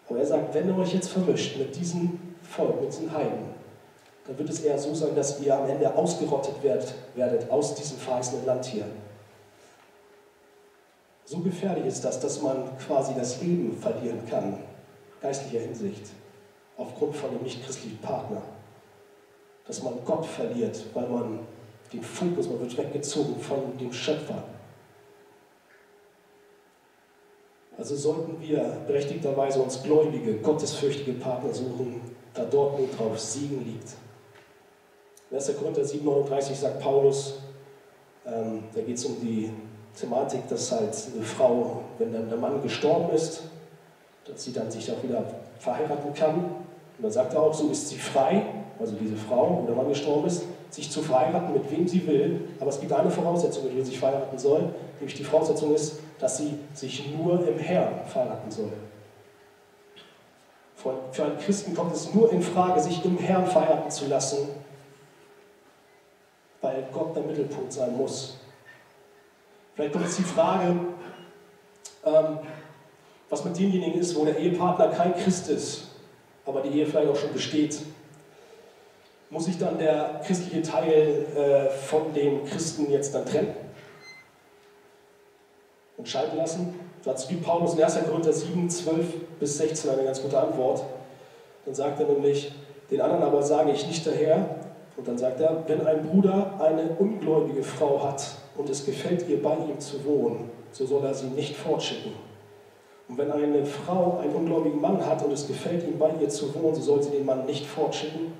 Aber 0.09 0.19
er 0.19 0.27
sagt, 0.27 0.55
wenn 0.55 0.69
ihr 0.69 0.77
euch 0.79 0.95
jetzt 0.95 1.09
vermischt 1.09 1.59
mit 1.59 1.77
diesem 1.77 2.19
Volk, 2.43 2.81
mit 2.81 2.91
diesen 2.91 3.13
Heiden, 3.13 3.59
dann 4.27 4.39
wird 4.39 4.49
es 4.51 4.61
eher 4.61 4.79
so 4.79 4.95
sein, 4.95 5.15
dass 5.15 5.41
ihr 5.41 5.57
am 5.57 5.69
Ende 5.69 5.95
ausgerottet 5.95 6.63
werdet, 6.63 6.95
werdet 7.15 7.51
aus 7.51 7.75
diesem 7.75 7.99
verheißenen 7.99 8.47
Land 8.47 8.65
hier. 8.67 8.85
So 11.25 11.39
gefährlich 11.41 11.85
ist 11.85 12.05
das, 12.05 12.21
dass 12.21 12.41
man 12.41 12.77
quasi 12.79 13.15
das 13.15 13.41
Leben 13.43 13.77
verlieren 13.79 14.21
kann, 14.31 14.59
geistlicher 15.21 15.61
Hinsicht, 15.61 16.07
aufgrund 16.79 17.17
von 17.17 17.31
dem 17.31 17.43
nichtchristlichen 17.43 17.99
Partner. 17.99 18.41
Dass 19.67 19.83
man 19.83 19.95
Gott 20.07 20.25
verliert, 20.25 20.83
weil 20.95 21.07
man 21.07 21.41
den 21.93 22.03
Fokus, 22.03 22.49
man 22.49 22.61
wird 22.61 22.77
weggezogen 22.79 23.39
von 23.41 23.77
dem 23.79 23.93
Schöpfer. 23.93 24.43
Also 27.79 27.95
sollten 27.95 28.41
wir 28.41 28.59
berechtigterweise 28.89 29.61
uns 29.61 29.81
gläubige, 29.85 30.35
gottesfürchtige 30.39 31.13
Partner 31.13 31.55
suchen, 31.55 32.01
da 32.35 32.45
dort 32.45 32.77
nur 32.77 32.89
drauf 32.89 33.19
Segen 33.19 33.65
liegt. 33.65 33.93
In 35.31 35.37
1. 35.37 35.57
Korinther 35.57 35.83
7,39 35.83 36.55
sagt 36.55 36.81
Paulus, 36.81 37.35
ähm, 38.27 38.65
da 38.75 38.81
geht 38.81 38.97
es 38.97 39.05
um 39.05 39.21
die 39.21 39.53
Thematik, 39.99 40.49
dass 40.49 40.73
halt 40.73 40.97
eine 41.15 41.25
Frau, 41.25 41.83
wenn 41.99 42.13
dann 42.13 42.29
der 42.29 42.39
Mann 42.39 42.61
gestorben 42.63 43.15
ist, 43.15 43.43
dass 44.25 44.43
sie 44.43 44.53
dann 44.53 44.71
sich 44.71 44.91
auch 44.91 45.03
wieder 45.03 45.23
verheiraten 45.61 46.13
kann. 46.15 46.35
Und 46.35 47.03
dann 47.03 47.13
sagt 47.13 47.33
er 47.35 47.43
auch, 47.43 47.55
so 47.55 47.71
ist 47.71 47.91
sie 47.91 47.97
frei, 47.97 48.43
also 48.81 48.95
diese 48.95 49.17
Frau, 49.17 49.65
der 49.67 49.75
Mann 49.75 49.89
gestorben 49.89 50.27
ist, 50.27 50.45
sich 50.71 50.91
zu 50.91 51.03
verheiraten, 51.03 51.53
mit 51.53 51.71
wem 51.71 51.89
sie 51.89 52.07
will. 52.07 52.49
Aber 52.61 52.71
es 52.71 52.81
gibt 52.81 52.93
eine 52.93 53.11
Voraussetzung, 53.11 53.65
mit 53.65 53.77
der 53.77 53.85
sie 53.85 53.91
sich 53.91 53.99
verheiraten 53.99 54.39
soll, 54.39 54.71
nämlich 55.01 55.17
die 55.17 55.25
Voraussetzung 55.25 55.75
ist, 55.75 56.01
dass 56.19 56.39
sie 56.39 56.59
sich 56.75 57.11
nur 57.17 57.47
im 57.47 57.59
Herrn 57.59 58.07
verheiraten 58.07 58.51
soll. 58.51 58.73
Für 61.11 61.25
einen 61.25 61.39
Christen 61.39 61.75
kommt 61.75 61.93
es 61.93 62.15
nur 62.15 62.33
in 62.33 62.41
Frage, 62.41 62.81
sich 62.81 63.05
im 63.05 63.19
Herrn 63.19 63.47
verheiraten 63.47 63.91
zu 63.91 64.07
lassen, 64.07 64.49
weil 66.61 66.87
Gott 66.93 67.17
der 67.17 67.25
Mittelpunkt 67.25 67.73
sein 67.73 67.97
muss. 67.97 68.39
Vielleicht 69.75 69.93
kommt 69.93 70.05
jetzt 70.05 70.19
die 70.19 70.23
Frage, 70.23 70.77
ähm, 72.05 72.39
was 73.29 73.45
mit 73.45 73.59
denjenigen 73.59 74.01
ist, 74.01 74.17
wo 74.17 74.25
der 74.25 74.39
Ehepartner 74.39 74.89
kein 74.89 75.15
Christ 75.15 75.49
ist, 75.49 75.89
aber 76.47 76.61
die 76.63 76.71
Ehe 76.71 76.87
vielleicht 76.87 77.11
auch 77.11 77.17
schon 77.17 77.33
besteht. 77.33 77.81
Muss 79.31 79.45
sich 79.45 79.59
dann 79.59 79.79
der 79.79 80.21
christliche 80.25 80.63
Teil 80.63 81.27
äh, 81.37 81.71
von 81.71 82.15
dem 82.15 82.45
Christen 82.45 82.91
jetzt 82.91 83.15
dann 83.15 83.27
trennen? 83.27 83.55
Und 85.99 86.09
scheiden 86.09 86.39
lassen? 86.39 86.79
Dazu 87.05 87.29
gibt 87.29 87.45
Paulus 87.45 87.75
in 87.75 87.83
1. 87.83 87.99
Korinther 88.09 88.33
7, 88.33 88.71
12 88.71 89.07
bis 89.39 89.59
16 89.59 89.91
eine 89.91 90.05
ganz 90.05 90.23
gute 90.23 90.39
Antwort. 90.39 90.83
Dann 91.65 91.75
sagt 91.75 92.01
er 92.01 92.07
nämlich, 92.07 92.53
den 92.91 93.01
anderen 93.01 93.23
aber 93.23 93.43
sage 93.43 93.71
ich 93.73 93.87
nicht 93.87 94.07
daher. 94.07 94.57
Und 94.97 95.07
dann 95.07 95.19
sagt 95.19 95.41
er, 95.41 95.63
wenn 95.67 95.87
ein 95.87 96.07
Bruder 96.07 96.59
eine 96.59 96.91
ungläubige 96.99 97.63
Frau 97.63 98.03
hat 98.03 98.25
und 98.57 98.69
es 98.69 98.85
gefällt 98.85 99.29
ihr 99.29 99.43
bei 99.43 99.55
ihm 99.55 99.79
zu 99.79 100.05
wohnen, 100.05 100.51
so 100.73 100.87
soll 100.87 101.05
er 101.05 101.15
sie 101.15 101.29
nicht 101.29 101.55
fortschicken. 101.55 102.13
Und 103.09 103.17
wenn 103.17 103.31
eine 103.31 103.65
Frau 103.65 104.19
einen 104.19 104.35
ungläubigen 104.35 104.81
Mann 104.81 105.05
hat 105.05 105.23
und 105.25 105.33
es 105.33 105.47
gefällt 105.47 105.85
ihm 105.85 105.99
bei 105.99 106.11
ihr 106.21 106.29
zu 106.29 106.53
wohnen, 106.55 106.75
so 106.75 106.81
soll 106.81 107.03
sie 107.03 107.11
den 107.11 107.27
Mann 107.27 107.47
nicht 107.47 107.67
fortschicken. 107.67 108.33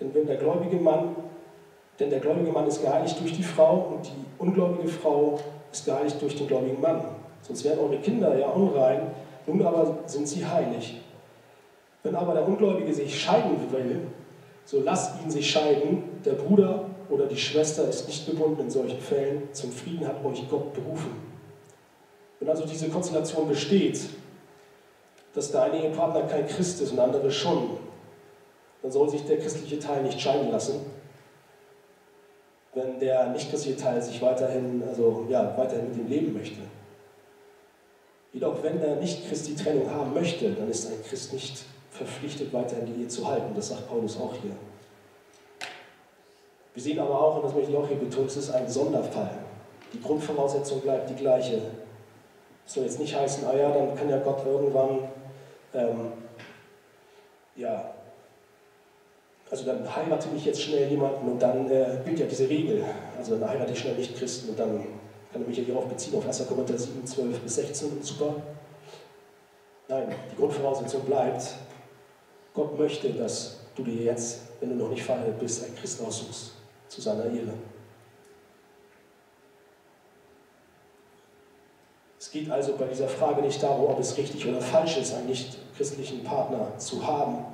Denn 0.00 0.14
wenn 0.14 0.26
der 0.26 0.36
gläubige 0.36 0.76
Mann, 0.76 1.14
denn 1.98 2.10
der 2.10 2.20
gläubige 2.20 2.50
Mann 2.50 2.66
ist 2.66 2.82
geheiligt 2.82 3.20
durch 3.20 3.34
die 3.34 3.42
Frau 3.42 3.92
und 3.94 4.06
die 4.06 4.24
ungläubige 4.38 4.88
Frau 4.88 5.38
ist 5.70 5.84
geheiligt 5.84 6.20
durch 6.20 6.36
den 6.36 6.46
gläubigen 6.46 6.80
Mann. 6.80 7.02
Sonst 7.42 7.64
wären 7.64 7.78
eure 7.78 7.98
Kinder 7.98 8.36
ja 8.38 8.48
unrein, 8.48 9.02
nun 9.46 9.64
aber 9.64 9.98
sind 10.06 10.26
sie 10.26 10.44
heilig. 10.44 11.00
Wenn 12.02 12.14
aber 12.14 12.32
der 12.32 12.46
Ungläubige 12.46 12.92
sich 12.92 13.20
scheiden 13.20 13.58
will, 13.70 14.00
so 14.64 14.80
lasst 14.80 15.22
ihn 15.22 15.30
sich 15.30 15.50
scheiden. 15.50 16.04
Der 16.24 16.32
Bruder 16.32 16.86
oder 17.10 17.26
die 17.26 17.36
Schwester 17.36 17.88
ist 17.88 18.06
nicht 18.06 18.26
gebunden 18.26 18.62
in 18.62 18.70
solchen 18.70 19.00
Fällen. 19.00 19.48
Zum 19.52 19.70
Frieden 19.70 20.06
hat 20.06 20.24
euch 20.24 20.48
Gott 20.48 20.72
berufen. 20.72 21.10
Wenn 22.38 22.48
also 22.48 22.64
diese 22.64 22.88
Konstellation 22.88 23.48
besteht, 23.48 24.00
dass 25.34 25.50
der 25.52 25.64
eine 25.64 25.84
Ehepartner 25.84 26.22
kein 26.22 26.46
Christ 26.46 26.80
ist 26.80 26.90
und 26.90 26.96
der 26.96 27.04
andere 27.04 27.30
schon, 27.30 27.78
dann 28.82 28.90
soll 28.90 29.08
sich 29.08 29.24
der 29.24 29.38
christliche 29.38 29.78
Teil 29.78 30.02
nicht 30.02 30.20
scheiden 30.20 30.50
lassen. 30.50 30.80
Wenn 32.74 33.00
der 33.00 33.28
nicht 33.30 33.50
christliche 33.50 33.76
Teil 33.76 34.00
sich 34.00 34.22
weiterhin, 34.22 34.82
also, 34.86 35.26
ja, 35.28 35.56
weiterhin 35.56 35.88
mit 35.88 35.98
ihm 35.98 36.08
leben 36.08 36.32
möchte. 36.32 36.60
Jedoch, 38.32 38.62
wenn 38.62 38.80
er 38.80 38.96
nicht 38.96 39.28
Christ 39.28 39.48
die 39.48 39.56
Trennung 39.56 39.90
haben 39.90 40.14
möchte, 40.14 40.52
dann 40.52 40.70
ist 40.70 40.86
ein 40.86 41.02
Christ 41.02 41.32
nicht 41.32 41.64
verpflichtet, 41.90 42.52
weiterhin 42.52 42.86
die 42.86 43.02
Ehe 43.02 43.08
zu 43.08 43.26
halten. 43.26 43.52
Das 43.56 43.68
sagt 43.68 43.88
Paulus 43.88 44.16
auch 44.18 44.34
hier. 44.40 44.52
Wir 46.74 46.82
sehen 46.82 47.00
aber 47.00 47.20
auch, 47.20 47.36
und 47.36 47.44
das 47.44 47.54
möchte 47.54 47.72
ich 47.72 47.76
auch 47.76 47.88
hier 47.88 47.98
betonen, 47.98 48.28
es 48.28 48.36
ist 48.36 48.50
ein 48.50 48.68
Sonderfall. 48.68 49.30
Die 49.92 50.00
Grundvoraussetzung 50.00 50.80
bleibt 50.80 51.10
die 51.10 51.14
gleiche. 51.14 51.60
Das 52.64 52.74
soll 52.74 52.84
jetzt 52.84 53.00
nicht 53.00 53.16
heißen, 53.16 53.44
ah 53.44 53.56
ja, 53.56 53.72
dann 53.72 53.96
kann 53.96 54.08
ja 54.08 54.18
Gott 54.18 54.46
irgendwann, 54.46 55.08
ähm, 55.74 56.12
ja, 57.56 57.92
also 59.50 59.64
dann 59.64 59.96
heirate 59.96 60.28
ich 60.36 60.44
jetzt 60.44 60.62
schnell 60.62 60.88
jemanden 60.88 61.28
und 61.28 61.40
dann 61.40 61.68
äh, 61.70 61.98
gilt 62.04 62.20
ja 62.20 62.26
diese 62.26 62.48
Regel. 62.48 62.84
Also 63.18 63.36
dann 63.36 63.50
heirate 63.50 63.72
ich 63.72 63.80
schnell 63.80 63.96
nicht 63.96 64.16
Christen 64.16 64.50
und 64.50 64.58
dann 64.58 64.86
kann 65.32 65.42
ich 65.42 65.48
mich 65.48 65.58
ja 65.58 65.64
hierauf 65.64 65.86
beziehen, 65.86 66.16
auf 66.16 66.26
1. 66.26 66.46
Korinther 66.46 66.78
7, 66.78 67.04
12 67.04 67.40
bis 67.40 67.54
16, 67.56 68.02
super. 68.02 68.36
Nein, 69.88 70.14
die 70.30 70.36
Grundvoraussetzung 70.36 71.02
bleibt, 71.02 71.54
Gott 72.54 72.78
möchte, 72.78 73.10
dass 73.10 73.60
du 73.74 73.82
dir 73.82 74.02
jetzt, 74.04 74.42
wenn 74.60 74.70
du 74.70 74.76
noch 74.76 74.90
nicht 74.90 75.02
verheiratet 75.02 75.38
bist, 75.40 75.64
einen 75.64 75.74
Christen 75.74 76.04
aussuchst 76.04 76.52
zu 76.88 77.00
seiner 77.00 77.24
Ehre. 77.24 77.54
Es 82.18 82.30
geht 82.30 82.50
also 82.50 82.76
bei 82.76 82.86
dieser 82.86 83.08
Frage 83.08 83.42
nicht 83.42 83.60
darum, 83.62 83.90
ob 83.90 83.98
es 83.98 84.16
richtig 84.16 84.46
oder 84.46 84.60
falsch 84.60 84.98
ist, 84.98 85.14
einen 85.14 85.26
nicht-christlichen 85.26 86.22
Partner 86.22 86.76
zu 86.78 87.04
haben. 87.04 87.46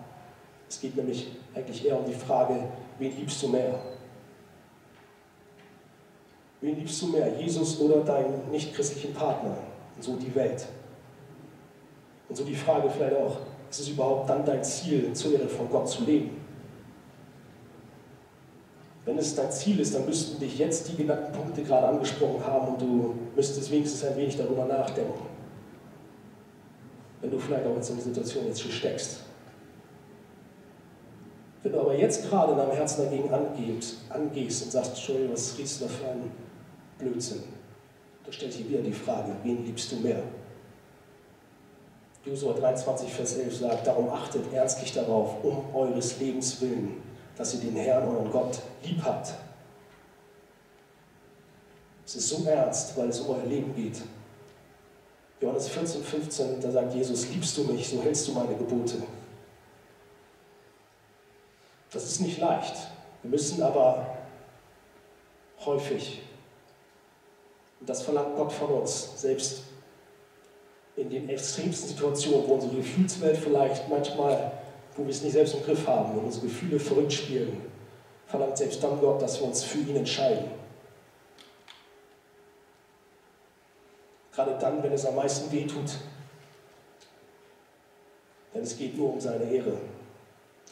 Es 0.68 0.80
geht 0.80 0.96
nämlich 0.96 1.28
eigentlich 1.54 1.86
eher 1.86 1.98
um 1.98 2.04
die 2.04 2.14
Frage, 2.14 2.54
wen 2.98 3.16
liebst 3.16 3.42
du 3.42 3.48
mehr? 3.48 3.78
Wen 6.60 6.76
liebst 6.76 7.00
du 7.02 7.08
mehr, 7.08 7.28
Jesus 7.38 7.80
oder 7.80 8.02
deinen 8.02 8.50
nicht-christlichen 8.50 9.14
Partner? 9.14 9.56
Und 9.94 10.02
so 10.02 10.16
die 10.16 10.34
Welt. 10.34 10.66
Und 12.28 12.36
so 12.36 12.44
die 12.44 12.54
Frage 12.54 12.90
vielleicht 12.90 13.16
auch, 13.16 13.38
ist 13.70 13.80
es 13.80 13.88
überhaupt 13.88 14.28
dann 14.28 14.44
dein 14.44 14.62
Ziel, 14.62 15.12
zur 15.12 15.34
Ehre 15.34 15.48
von 15.48 15.70
Gott 15.70 15.88
zu 15.88 16.04
leben? 16.04 16.42
Wenn 19.04 19.18
es 19.18 19.36
dein 19.36 19.50
Ziel 19.52 19.78
ist, 19.78 19.94
dann 19.94 20.04
müssten 20.04 20.40
dich 20.40 20.58
jetzt 20.58 20.88
die 20.88 20.96
genannten 20.96 21.32
Punkte 21.32 21.62
gerade 21.62 21.86
angesprochen 21.86 22.44
haben 22.44 22.74
und 22.74 22.80
du 22.80 23.14
müsstest 23.36 23.70
wenigstens 23.70 24.04
ein 24.04 24.16
wenig 24.16 24.36
darüber 24.36 24.64
nachdenken. 24.64 25.26
Wenn 27.20 27.30
du 27.30 27.38
vielleicht 27.38 27.64
auch 27.66 27.76
in 27.76 27.82
so 27.82 27.92
einer 27.92 28.02
Situation 28.02 28.46
jetzt 28.46 28.60
schon 28.60 28.72
steckst. 28.72 29.25
Wenn 31.66 31.72
du 31.72 31.80
aber 31.80 31.98
jetzt 31.98 32.28
gerade 32.28 32.52
in 32.52 32.58
deinem 32.58 32.70
Herzen 32.70 33.06
dagegen 33.06 33.28
angehst, 33.34 33.96
angehst 34.08 34.62
und 34.62 34.70
sagst, 34.70 34.90
Entschuldigung, 34.90 35.32
was 35.32 35.58
riechst 35.58 35.80
du 35.80 35.86
da 35.86 35.90
für 35.90 36.08
einen 36.10 36.30
Blödsinn? 36.96 37.42
Da 38.24 38.30
stellt 38.30 38.52
sich 38.52 38.68
wieder 38.68 38.82
die 38.82 38.92
Frage, 38.92 39.32
wen 39.42 39.64
liebst 39.66 39.90
du 39.90 39.96
mehr? 39.96 40.22
Josua 42.24 42.52
23, 42.52 43.12
Vers 43.12 43.38
11 43.38 43.56
sagt, 43.56 43.84
darum 43.84 44.08
achtet 44.10 44.44
ernstlich 44.52 44.92
darauf, 44.92 45.42
um 45.42 45.74
eures 45.74 46.20
Lebens 46.20 46.60
willen, 46.60 47.02
dass 47.36 47.54
ihr 47.54 47.60
den 47.68 47.74
Herrn, 47.74 48.06
euren 48.10 48.30
Gott, 48.30 48.60
lieb 48.84 49.02
habt. 49.02 49.34
Es 52.06 52.14
ist 52.14 52.28
so 52.28 52.44
ernst, 52.48 52.96
weil 52.96 53.08
es 53.08 53.18
um 53.18 53.34
euer 53.34 53.46
Leben 53.46 53.74
geht. 53.74 54.02
Johannes 55.40 55.66
14, 55.66 56.04
15, 56.04 56.60
da 56.60 56.70
sagt 56.70 56.94
Jesus, 56.94 57.28
liebst 57.30 57.58
du 57.58 57.64
mich, 57.64 57.88
so 57.88 58.00
hältst 58.00 58.28
du 58.28 58.32
meine 58.34 58.54
Gebote. 58.54 58.98
Das 61.92 62.04
ist 62.04 62.20
nicht 62.20 62.38
leicht. 62.38 62.74
Wir 63.22 63.30
müssen 63.30 63.62
aber 63.62 64.06
häufig, 65.64 66.22
und 67.80 67.88
das 67.88 68.02
verlangt 68.02 68.36
Gott 68.36 68.52
von 68.52 68.70
uns, 68.70 69.20
selbst 69.20 69.62
in 70.96 71.10
den 71.10 71.28
extremsten 71.28 71.88
Situationen, 71.88 72.48
wo 72.48 72.54
unsere 72.54 72.76
Gefühlswelt 72.76 73.36
vielleicht 73.36 73.88
manchmal, 73.88 74.52
wo 74.96 75.04
wir 75.04 75.10
es 75.10 75.22
nicht 75.22 75.32
selbst 75.32 75.54
im 75.54 75.62
Griff 75.62 75.86
haben, 75.86 76.14
wo 76.16 76.20
unsere 76.20 76.46
Gefühle 76.46 76.80
verrückt 76.80 77.12
spielen, 77.12 77.60
verlangt 78.26 78.56
selbst 78.56 78.82
dann 78.82 78.98
Gott, 79.00 79.20
dass 79.20 79.38
wir 79.40 79.46
uns 79.46 79.62
für 79.62 79.78
ihn 79.78 79.96
entscheiden. 79.96 80.50
Gerade 84.32 84.58
dann, 84.58 84.82
wenn 84.82 84.92
es 84.92 85.06
am 85.06 85.16
meisten 85.16 85.50
wehtut. 85.50 85.98
Denn 88.52 88.62
es 88.62 88.76
geht 88.76 88.96
nur 88.96 89.14
um 89.14 89.20
seine 89.20 89.44
Ehre. 89.44 89.78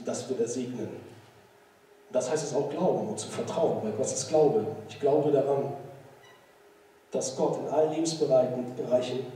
Das 0.01 0.29
wird 0.29 0.41
er 0.41 0.49
segnen. 0.49 0.89
Das 2.11 2.31
heißt 2.31 2.45
es 2.45 2.55
auch 2.55 2.71
glauben 2.71 3.09
und 3.09 3.19
zu 3.19 3.29
vertrauen. 3.29 3.83
Weil 3.83 3.99
was 3.99 4.13
ist 4.13 4.29
Glaube? 4.29 4.67
Ich 4.89 5.01
glaube 5.01 5.31
daran, 5.31 5.75
dass 7.11 7.37
Gott 7.37 7.59
in 7.61 7.69
allen 7.69 7.93
Lebensbereichen, 7.93 9.27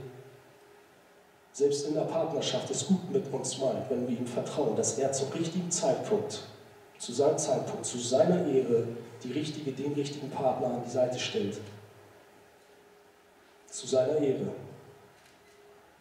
selbst 1.53 1.87
in 1.87 1.93
der 1.93 2.01
Partnerschaft, 2.01 2.69
es 2.69 2.87
gut 2.87 3.11
mit 3.11 3.31
uns 3.33 3.57
meint, 3.57 3.89
wenn 3.89 4.07
wir 4.07 4.17
ihm 4.17 4.27
vertrauen, 4.27 4.75
dass 4.75 4.97
er 4.97 5.11
zum 5.11 5.29
richtigen 5.29 5.71
Zeitpunkt, 5.71 6.43
zu 6.97 7.13
seinem 7.13 7.37
Zeitpunkt, 7.37 7.85
zu 7.85 7.97
seiner 7.97 8.45
Ehre, 8.45 8.87
die 9.23 9.31
richtige, 9.31 9.71
den 9.71 9.93
richtigen 9.93 10.29
Partner 10.29 10.67
an 10.67 10.83
die 10.85 10.91
Seite 10.91 11.19
stellt 11.19 11.59
zu 13.71 13.87
seiner 13.87 14.17
Ehre. 14.17 14.51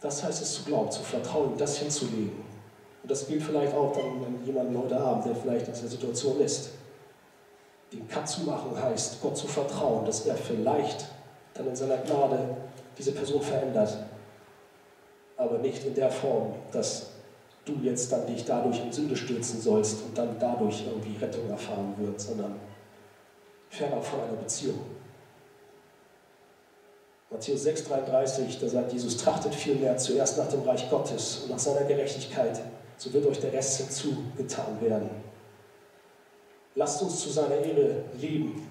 Das 0.00 0.22
heißt 0.22 0.42
es 0.42 0.54
zu 0.54 0.62
glauben, 0.64 0.90
zu 0.90 1.02
vertrauen, 1.02 1.56
das 1.56 1.78
hinzulegen. 1.78 2.47
Und 3.08 3.12
das 3.12 3.26
gilt 3.26 3.42
vielleicht 3.42 3.74
auch 3.74 3.90
dann, 3.94 4.20
wenn 4.20 4.44
jemand 4.44 4.76
heute 4.76 5.00
Abend, 5.00 5.24
der 5.24 5.34
vielleicht 5.34 5.66
in 5.66 5.72
dieser 5.72 5.88
Situation 5.88 6.38
ist. 6.42 6.72
Den 7.90 8.06
Cut 8.06 8.28
zu 8.28 8.42
machen 8.42 8.70
heißt, 8.78 9.22
Gott 9.22 9.34
zu 9.34 9.46
vertrauen, 9.46 10.04
dass 10.04 10.26
er 10.26 10.34
vielleicht 10.34 11.06
dann 11.54 11.68
in 11.68 11.74
seiner 11.74 11.96
Gnade 11.96 12.38
diese 12.98 13.12
Person 13.12 13.40
verändert. 13.40 13.96
Aber 15.38 15.56
nicht 15.56 15.86
in 15.86 15.94
der 15.94 16.10
Form, 16.10 16.52
dass 16.70 17.12
du 17.64 17.76
jetzt 17.82 18.12
dann 18.12 18.26
dich 18.26 18.44
dadurch 18.44 18.78
in 18.84 18.92
Sünde 18.92 19.16
stürzen 19.16 19.58
sollst 19.58 20.02
und 20.02 20.18
dann 20.18 20.36
dadurch 20.38 20.84
irgendwie 20.86 21.16
Rettung 21.16 21.48
erfahren 21.48 21.94
wird, 21.96 22.20
sondern 22.20 22.56
fernab 23.70 24.04
von 24.04 24.20
einer 24.20 24.36
Beziehung. 24.36 24.80
Matthäus 27.30 27.66
6,33, 27.66 28.60
da 28.60 28.68
sagt 28.68 28.92
Jesus, 28.92 29.16
trachtet 29.16 29.54
vielmehr 29.54 29.96
zuerst 29.96 30.36
nach 30.36 30.48
dem 30.48 30.60
Reich 30.60 30.90
Gottes 30.90 31.38
und 31.44 31.52
nach 31.52 31.58
seiner 31.58 31.86
Gerechtigkeit, 31.86 32.60
so 32.98 33.12
wird 33.12 33.26
euch 33.26 33.40
der 33.40 33.52
Rest 33.52 33.78
hinzugetan 33.78 34.80
werden. 34.80 35.08
Lasst 36.74 37.00
uns 37.02 37.20
zu 37.20 37.30
seiner 37.30 37.56
Ehre 37.56 38.02
leben, 38.20 38.66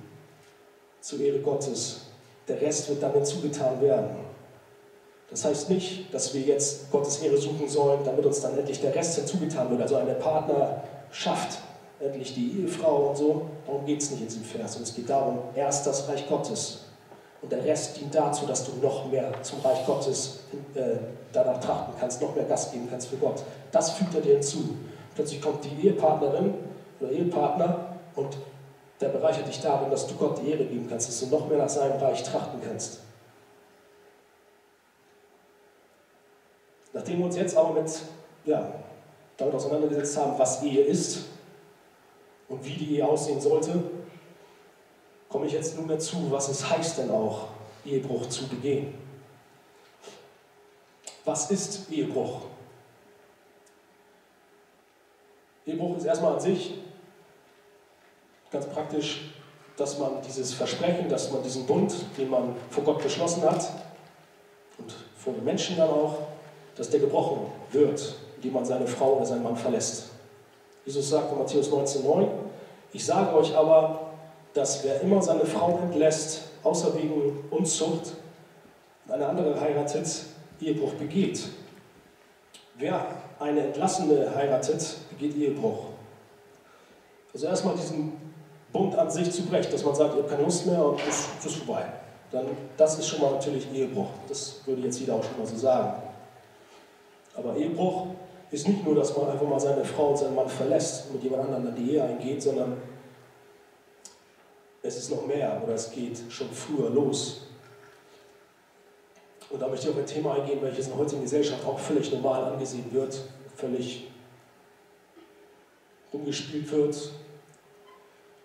zur 1.01 1.19
Ehre 1.19 1.39
Gottes. 1.39 2.01
Der 2.47 2.61
Rest 2.61 2.89
wird 2.89 3.01
dann 3.01 3.13
hinzugetan 3.13 3.81
werden. 3.81 4.09
Das 5.29 5.43
heißt 5.43 5.69
nicht, 5.69 6.13
dass 6.13 6.33
wir 6.33 6.41
jetzt 6.41 6.91
Gottes 6.91 7.17
Ehre 7.21 7.37
suchen 7.37 7.67
sollen, 7.67 7.99
damit 8.05 8.25
uns 8.25 8.41
dann 8.41 8.57
endlich 8.57 8.79
der 8.79 8.95
Rest 8.95 9.15
hinzugetan 9.15 9.69
wird. 9.69 9.81
Also 9.81 9.95
eine 9.95 10.13
Partnerschaft, 10.13 11.59
endlich 11.99 12.33
die 12.33 12.61
Ehefrau 12.61 13.09
und 13.09 13.17
so. 13.17 13.45
Darum 13.65 13.85
geht 13.85 14.01
es 14.01 14.11
nicht 14.11 14.21
in 14.21 14.27
diesem 14.27 14.43
Vers. 14.43 14.77
Und 14.77 14.83
es 14.83 14.95
geht 14.95 15.09
darum, 15.09 15.39
erst 15.55 15.85
das 15.85 16.07
Reich 16.07 16.27
Gottes 16.29 16.86
und 17.41 17.51
der 17.51 17.63
Rest 17.63 17.97
dient 17.97 18.13
dazu, 18.15 18.45
dass 18.45 18.65
du 18.65 18.77
noch 18.81 19.09
mehr 19.11 19.31
zum 19.43 19.59
Reich 19.61 19.85
Gottes 19.85 20.39
äh, 20.73 20.97
danach 21.31 21.59
trachten 21.59 21.93
kannst, 21.99 22.21
noch 22.21 22.35
mehr 22.35 22.45
Gas 22.45 22.71
geben 22.71 22.87
kannst 22.89 23.07
für 23.07 23.17
Gott. 23.17 23.43
Das 23.71 23.91
fügt 23.91 24.15
er 24.15 24.21
dir 24.21 24.33
hinzu. 24.33 24.75
Plötzlich 25.13 25.41
kommt 25.41 25.63
die 25.63 25.87
Ehepartnerin 25.87 26.53
oder 26.99 27.11
Ehepartner 27.11 27.97
und 28.15 28.37
der 28.99 29.09
bereichert 29.09 29.47
dich 29.47 29.61
darin, 29.61 29.91
dass 29.91 30.07
du 30.07 30.15
Gott 30.15 30.41
die 30.41 30.49
Ehre 30.49 30.65
geben 30.65 30.87
kannst, 30.89 31.07
dass 31.07 31.19
du 31.19 31.27
noch 31.27 31.47
mehr 31.47 31.59
nach 31.59 31.69
seinem 31.69 31.99
Reich 31.99 32.23
trachten 32.23 32.59
kannst. 32.65 33.01
Nachdem 36.93 37.19
wir 37.19 37.25
uns 37.25 37.35
jetzt 37.35 37.55
aber 37.55 37.79
mit, 37.79 37.91
ja, 38.45 38.71
damit 39.37 39.53
auseinandergesetzt 39.53 40.17
haben, 40.17 40.39
was 40.39 40.63
Ehe 40.63 40.81
ist 40.81 41.25
und 42.49 42.65
wie 42.65 42.73
die 42.73 42.95
Ehe 42.95 43.07
aussehen 43.07 43.39
sollte, 43.39 43.83
komme 45.29 45.45
ich 45.45 45.53
jetzt 45.53 45.75
nunmehr 45.77 45.99
zu, 45.99 46.31
was 46.31 46.49
es 46.49 46.69
heißt 46.69 46.99
denn 46.99 47.11
auch, 47.11 47.47
Ehebruch 47.85 48.27
zu 48.29 48.47
begehen. 48.47 48.93
Was 51.25 51.51
ist 51.51 51.91
Ehebruch? 51.91 52.41
Ehebruch 55.65 55.97
ist 55.97 56.05
erstmal 56.05 56.33
an 56.33 56.39
sich 56.39 56.75
ganz 58.51 58.65
praktisch, 58.67 59.33
dass 59.75 59.99
man 59.99 60.21
dieses 60.25 60.53
Versprechen, 60.53 61.09
dass 61.09 61.31
man 61.31 61.43
diesen 61.43 61.65
Bund, 61.65 61.93
den 62.17 62.29
man 62.29 62.55
vor 62.69 62.83
Gott 62.83 63.03
beschlossen 63.03 63.43
hat 63.43 63.69
und 64.77 64.95
vor 65.17 65.33
den 65.33 65.43
Menschen 65.43 65.77
dann 65.77 65.89
auch, 65.89 66.19
dass 66.75 66.89
der 66.89 67.01
gebrochen 67.01 67.51
wird, 67.71 68.15
indem 68.37 68.53
man 68.53 68.65
seine 68.65 68.87
Frau 68.87 69.17
oder 69.17 69.25
seinen 69.25 69.43
Mann 69.43 69.57
verlässt. 69.57 70.11
Jesus 70.85 71.09
sagt 71.09 71.31
in 71.31 71.37
Matthäus 71.37 71.69
19,9: 71.69 72.29
Ich 72.93 73.05
sage 73.05 73.35
euch 73.35 73.55
aber, 73.55 74.06
dass 74.57 74.83
wer 74.83 75.01
immer 75.01 75.21
seine 75.21 75.45
Frau 75.45 75.79
entlässt, 75.83 76.45
außer 76.63 76.95
wegen 76.95 77.43
Unzucht, 77.51 78.13
eine 79.07 79.27
andere 79.27 79.59
heiratet, 79.61 80.07
Ehebruch 80.59 80.93
begeht. 80.93 81.47
Wer 82.75 83.05
eine 83.39 83.67
Entlassene 83.67 84.33
heiratet, 84.35 84.97
begeht 85.11 85.37
Ehebruch. 85.37 85.85
Also 87.33 87.45
erstmal 87.45 87.75
diesen 87.75 88.13
Bund 88.73 88.97
an 88.97 89.11
sich 89.11 89.31
zu 89.31 89.43
brechen, 89.43 89.71
dass 89.71 89.85
man 89.85 89.93
sagt, 89.93 90.15
ihr 90.15 90.21
habt 90.21 90.31
keine 90.31 90.43
Lust 90.43 90.65
mehr 90.65 90.83
und 90.83 90.99
das 91.05 91.45
ist 91.45 91.57
vorbei. 91.57 91.85
Dann, 92.31 92.45
das 92.75 92.97
ist 92.97 93.07
schon 93.07 93.21
mal 93.21 93.31
natürlich 93.33 93.71
Ehebruch. 93.71 94.09
Das 94.27 94.61
würde 94.65 94.81
jetzt 94.81 94.99
jeder 94.99 95.13
auch 95.15 95.23
schon 95.23 95.37
mal 95.37 95.45
so 95.45 95.55
sagen. 95.55 96.01
Aber 97.35 97.55
Ehebruch 97.55 98.07
ist 98.49 98.67
nicht 98.67 98.83
nur, 98.83 98.95
dass 98.95 99.15
man 99.15 99.29
einfach 99.29 99.47
mal 99.47 99.59
seine 99.59 99.85
Frau 99.85 100.09
und 100.09 100.17
seinen 100.17 100.35
Mann 100.35 100.49
verlässt 100.49 101.05
und 101.07 101.15
mit 101.15 101.23
jemand 101.23 101.43
anderem 101.43 101.65
dann 101.65 101.75
die 101.75 101.91
Ehe 101.91 102.03
eingeht, 102.03 102.41
sondern 102.41 102.77
es 104.87 104.97
ist 104.97 105.11
noch 105.11 105.27
mehr 105.27 105.61
oder 105.63 105.73
es 105.73 105.91
geht 105.91 106.17
schon 106.29 106.49
früher 106.49 106.89
los. 106.89 107.41
Und 109.49 109.61
da 109.61 109.67
möchte 109.67 109.87
ich 109.87 109.93
auf 109.93 109.99
ein 109.99 110.05
Thema 110.05 110.35
eingehen, 110.35 110.59
welches 110.61 110.85
in 110.85 110.91
der 110.91 110.99
heutigen 110.99 111.21
Gesellschaft 111.21 111.65
auch 111.65 111.77
völlig 111.77 112.11
normal 112.11 112.45
angesehen 112.45 112.85
wird, 112.91 113.21
völlig 113.55 114.07
rumgespielt 116.13 116.71
wird 116.71 117.11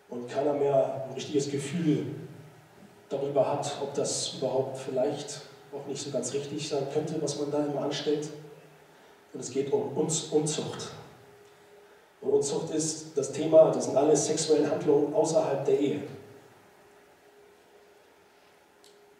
und 0.09 0.28
keiner 0.28 0.53
mehr 0.53 1.07
ein 1.09 1.14
richtiges 1.14 1.51
Gefühl 1.51 2.07
darüber 3.09 3.53
hat, 3.53 3.78
ob 3.80 3.95
das 3.95 4.34
überhaupt 4.34 4.78
vielleicht 4.78 5.43
auch 5.72 5.86
nicht 5.86 6.03
so 6.03 6.11
ganz 6.11 6.32
richtig 6.34 6.68
sein 6.68 6.86
könnte, 6.93 7.20
was 7.22 7.38
man 7.38 7.51
da 7.51 7.64
immer 7.64 7.82
anstellt. 7.82 8.28
Und 9.32 9.40
es 9.40 9.51
geht 9.51 9.72
um 9.72 9.97
Unzucht. 9.97 10.90
Und 12.20 12.30
Unzucht 12.30 12.70
ist 12.74 13.16
das 13.16 13.32
Thema, 13.32 13.70
das 13.70 13.86
sind 13.86 13.97
alle 13.97 14.16
sexuellen 14.16 14.70
Handlungen 14.70 15.14
außerhalb 15.14 15.64
der 15.64 15.78
Ehe. 15.78 16.03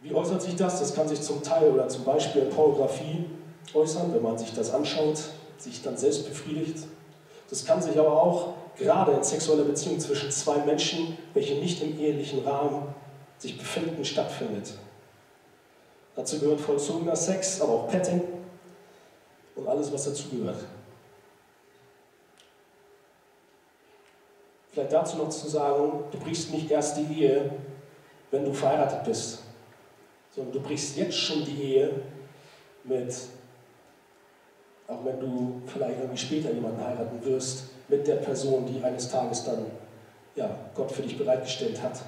Wie 0.03 0.13
äußert 0.13 0.43
sich 0.43 0.57
das? 0.57 0.81
Das 0.81 0.95
kann 0.95 1.07
sich 1.07 1.23
zum 1.23 1.43
Teil 1.43 1.71
oder 1.71 1.89
zum 1.89 2.05
Beispiel 2.05 2.43
in 2.43 2.51
Pornografie 2.51 3.25
äußern, 3.73 4.13
wenn 4.13 4.23
man 4.23 4.37
sich 4.37 4.53
das 4.53 4.75
anschaut, 4.75 5.21
sich 5.59 5.81
dann 5.83 5.97
selbst 5.97 6.29
befriedigt. 6.29 6.85
Das 7.49 7.65
kann 7.65 7.81
sich 7.81 7.97
aber 7.99 8.21
auch 8.21 8.55
gerade 8.77 9.13
in 9.13 9.23
sexueller 9.23 9.65
Beziehung 9.65 10.01
zwischen 10.01 10.31
zwei 10.31 10.59
Menschen, 10.65 11.17
welche 11.35 11.55
nicht 11.55 11.83
im 11.83 11.99
ehelichen 11.99 12.45
Rahmen 12.45 12.95
sich 13.39 13.57
befinden, 13.57 14.05
stattfindet. 14.05 14.75
Dazu 16.17 16.41
gehört 16.41 16.61
vollzogener 16.61 17.17
Sex, 17.17 17.61
aber 17.61 17.73
auch 17.73 17.89
Petting 17.89 18.23
und 19.55 19.69
alles, 19.69 19.93
was 19.93 20.05
dazugehört. 20.05 20.65
Vielleicht 24.73 24.93
dazu 24.93 25.19
noch 25.19 25.29
zu 25.29 25.49
sagen, 25.49 26.05
du 26.11 26.19
brichst 26.19 26.51
nicht 26.51 26.71
erst 26.71 26.97
die 26.97 27.21
Ehe, 27.21 27.51
wenn 28.31 28.45
du 28.45 28.53
verheiratet 28.53 29.05
bist 29.05 29.42
sondern 30.35 30.53
du 30.53 30.61
brichst 30.61 30.97
jetzt 30.97 31.17
schon 31.17 31.45
die 31.45 31.63
Ehe 31.63 31.91
mit, 32.85 33.15
auch 34.89 35.05
wenn 35.05 35.21
du 35.21 35.63
vielleicht 35.67 35.99
irgendwie 35.99 36.19
später 36.19 36.51
jemanden 36.51 36.85
heiraten 36.85 37.25
wirst, 37.25 37.65
mit 37.89 38.07
der 38.07 38.17
Person, 38.17 38.67
die 38.67 38.83
eines 38.83 39.11
Tages 39.11 39.45
dann 39.45 39.67
ja, 40.35 40.51
Gott 40.75 40.91
für 40.91 41.03
dich 41.03 41.19
bereitgestellt 41.19 41.83
hat. 41.83 42.01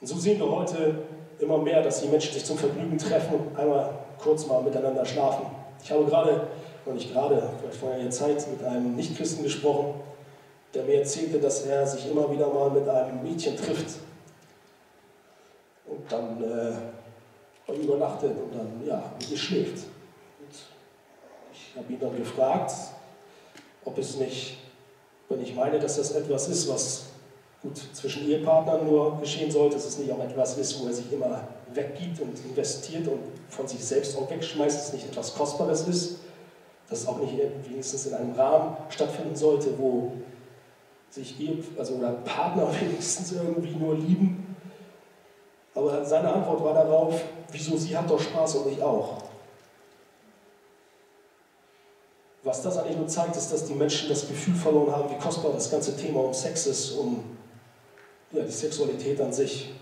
Und 0.00 0.06
so 0.06 0.16
sehen 0.16 0.38
wir 0.38 0.50
heute 0.50 0.94
immer 1.38 1.58
mehr, 1.58 1.82
dass 1.82 2.02
die 2.02 2.08
Menschen 2.08 2.34
sich 2.34 2.44
zum 2.44 2.58
Vergnügen 2.58 2.98
treffen 2.98 3.34
und 3.34 3.56
einmal 3.56 3.94
kurz 4.18 4.46
mal 4.46 4.62
miteinander 4.62 5.04
schlafen. 5.04 5.46
Ich 5.82 5.90
habe 5.90 6.04
gerade 6.04 6.48
noch 6.84 6.94
nicht 6.94 7.12
gerade, 7.12 7.50
vielleicht 7.58 7.78
vor 7.78 7.92
einer 7.92 8.10
Zeit, 8.10 8.46
mit 8.50 8.62
einem 8.62 8.94
Nichtchristen 8.94 9.42
gesprochen, 9.42 9.94
der 10.74 10.84
mir 10.84 10.98
erzählte, 10.98 11.38
dass 11.38 11.64
er 11.66 11.86
sich 11.86 12.10
immer 12.10 12.30
wieder 12.30 12.52
mal 12.52 12.70
mit 12.70 12.86
einem 12.88 13.22
Mädchen 13.22 13.56
trifft 13.56 13.98
und 15.88 16.10
dann 16.10 16.42
äh, 16.42 17.72
übernachtet 17.72 18.32
und 18.36 18.54
dann 18.54 18.86
ja, 18.86 19.12
mit 19.18 19.30
ihr 19.30 19.36
schläft. 19.36 19.84
Und 20.38 20.54
ich 21.52 21.76
habe 21.76 21.92
ihn 21.92 22.00
dann 22.00 22.16
gefragt, 22.16 22.72
ob 23.84 23.98
es 23.98 24.16
nicht, 24.16 24.58
wenn 25.28 25.42
ich 25.42 25.54
meine, 25.54 25.78
dass 25.78 25.96
das 25.96 26.12
etwas 26.12 26.48
ist, 26.48 26.68
was 26.68 27.04
gut 27.62 27.76
zwischen 27.92 28.28
Ehepartnern 28.28 28.86
nur 28.86 29.18
geschehen 29.20 29.50
sollte, 29.50 29.76
dass 29.76 29.86
es 29.86 29.98
nicht 29.98 30.12
auch 30.12 30.22
etwas 30.22 30.56
ist, 30.58 30.80
wo 30.80 30.86
er 30.86 30.94
sich 30.94 31.12
immer 31.12 31.48
weggibt 31.74 32.20
und 32.20 32.38
investiert 32.44 33.08
und 33.08 33.20
von 33.48 33.66
sich 33.66 33.84
selbst 33.84 34.16
auch 34.16 34.30
wegschmeißt, 34.30 34.76
dass 34.76 34.86
es 34.88 34.92
nicht 34.92 35.08
etwas 35.08 35.34
Kostbares 35.34 35.86
ist, 35.88 36.18
dass 36.88 37.00
es 37.00 37.06
auch 37.06 37.18
nicht 37.18 37.34
wenigstens 37.68 38.06
in 38.06 38.14
einem 38.14 38.32
Rahmen 38.32 38.76
stattfinden 38.88 39.36
sollte, 39.36 39.78
wo 39.78 40.12
sich 41.10 41.40
Ehe, 41.40 41.58
also 41.76 41.94
oder 41.94 42.12
Partner 42.12 42.68
wenigstens 42.80 43.32
irgendwie 43.32 43.74
nur 43.74 43.94
lieben. 43.96 44.47
Aber 45.78 46.04
seine 46.04 46.32
Antwort 46.32 46.64
war 46.64 46.74
darauf, 46.74 47.22
wieso 47.52 47.76
sie 47.76 47.96
hat 47.96 48.10
doch 48.10 48.18
Spaß 48.18 48.56
und 48.56 48.72
ich 48.72 48.82
auch. 48.82 49.22
Was 52.42 52.62
das 52.62 52.78
eigentlich 52.78 52.96
nur 52.96 53.06
zeigt, 53.06 53.36
ist, 53.36 53.52
dass 53.52 53.64
die 53.64 53.74
Menschen 53.74 54.08
das 54.08 54.26
Gefühl 54.26 54.56
verloren 54.56 54.90
haben, 54.90 55.08
wie 55.08 55.18
kostbar 55.22 55.52
das 55.52 55.70
ganze 55.70 55.96
Thema 55.96 56.24
um 56.24 56.34
Sex 56.34 56.66
ist, 56.66 56.92
um 56.92 57.22
ja, 58.32 58.42
die 58.42 58.50
Sexualität 58.50 59.20
an 59.20 59.32
sich. 59.32 59.72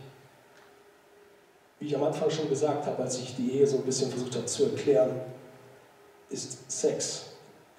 Wie 1.81 1.87
ich 1.87 1.97
am 1.97 2.05
Anfang 2.05 2.29
schon 2.29 2.51
gesagt 2.51 2.85
habe, 2.85 3.03
als 3.03 3.19
ich 3.19 3.35
die 3.35 3.53
Ehe 3.53 3.67
so 3.67 3.79
ein 3.79 3.85
bisschen 3.85 4.11
versucht 4.11 4.35
habe 4.35 4.45
zu 4.45 4.65
erklären, 4.65 5.19
ist 6.29 6.71
Sex, 6.71 7.25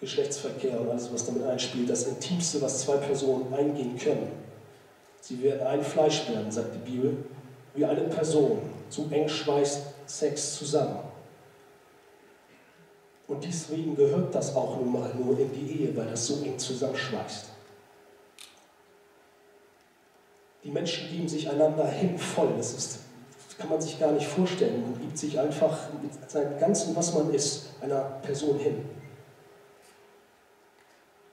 Geschlechtsverkehr 0.02 0.82
und 0.82 0.90
alles, 0.90 1.14
was 1.14 1.24
damit 1.24 1.44
einspielt, 1.44 1.88
das 1.88 2.08
Intimste, 2.08 2.60
was 2.64 2.80
zwei 2.80 2.98
Personen 2.98 3.54
eingehen 3.54 3.96
können. 3.96 4.32
Sie 5.22 5.44
werden 5.44 5.68
ein 5.68 5.84
Fleisch 5.84 6.28
werden, 6.30 6.52
sagt 6.52 6.74
die 6.74 6.92
Bibel, 6.92 7.18
wie 7.78 7.86
eine 7.86 8.02
Person. 8.02 8.60
So 8.90 9.08
eng 9.12 9.30
schweißt 9.30 9.84
Sex 10.08 10.56
zusammen. 10.56 11.00
Und 13.28 13.44
deswegen 13.44 13.96
gehört 13.96 14.34
das 14.34 14.56
auch 14.56 14.78
nun 14.78 14.92
mal 14.92 15.14
nur 15.16 15.38
in 15.38 15.52
die 15.52 15.84
Ehe, 15.84 15.96
weil 15.96 16.08
das 16.08 16.26
so 16.26 16.42
eng 16.44 16.58
zusammenschweißt. 16.58 17.46
Die 20.64 20.72
Menschen 20.72 21.10
geben 21.10 21.28
sich 21.28 21.50
einander 21.50 21.88
hin 21.88 22.18
voll. 22.18 22.50
Das, 22.58 22.74
ist, 22.74 23.00
das 23.48 23.58
kann 23.58 23.70
man 23.70 23.80
sich 23.80 24.00
gar 24.00 24.12
nicht 24.12 24.28
vorstellen. 24.28 24.82
Man 24.82 25.00
gibt 25.00 25.18
sich 25.18 25.40
einfach 25.40 25.78
mit 26.02 26.30
seinem 26.30 26.58
Ganzen, 26.60 26.96
was 26.96 27.14
man 27.14 27.34
ist, 27.34 27.70
einer 27.82 28.02
Person 28.24 28.58
hin. 28.58 28.86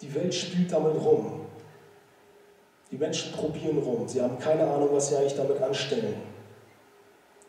Die 0.01 0.15
Welt 0.15 0.35
spielt 0.35 0.71
damit 0.71 0.97
rum. 0.97 1.47
Die 2.91 2.99
Menschen 2.99 3.33
probieren 3.33 3.79
rum. 3.79 4.07
Sie 4.07 4.21
haben 4.21 4.39
keine 4.39 4.67
Ahnung, 4.67 4.91
was 4.93 5.09
sie 5.09 5.17
eigentlich 5.17 5.37
damit 5.37 5.63
anstellen. 5.63 6.34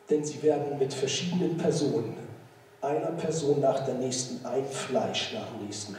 Denn 0.09 0.23
sie 0.23 0.41
werden 0.43 0.77
mit 0.77 0.93
verschiedenen 0.93 1.57
Personen, 1.57 2.15
einer 2.81 3.11
Person 3.11 3.59
nach 3.59 3.85
der 3.85 3.95
nächsten, 3.95 4.45
ein 4.45 4.65
Fleisch 4.65 5.33
nach 5.33 5.47
dem 5.47 5.65
nächsten. 5.65 5.97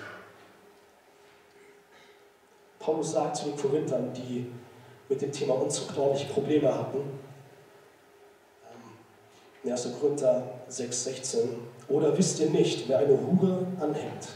Paulus 2.78 3.12
sagt 3.12 3.36
zu 3.36 3.46
den 3.46 3.56
Korinthern, 3.56 4.12
die 4.12 4.46
mit 5.08 5.20
dem 5.20 5.32
Thema 5.32 5.54
ordentlich 5.54 6.28
Probleme 6.32 6.72
hatten. 6.72 6.98
In 9.64 9.72
1. 9.72 9.88
Korinther 10.00 10.44
6, 10.68 11.04
16. 11.04 11.40
Oder 11.88 12.16
wisst 12.16 12.38
ihr 12.38 12.50
nicht, 12.50 12.88
wer 12.88 12.98
eine 12.98 13.18
Hure 13.20 13.66
anhängt, 13.80 14.28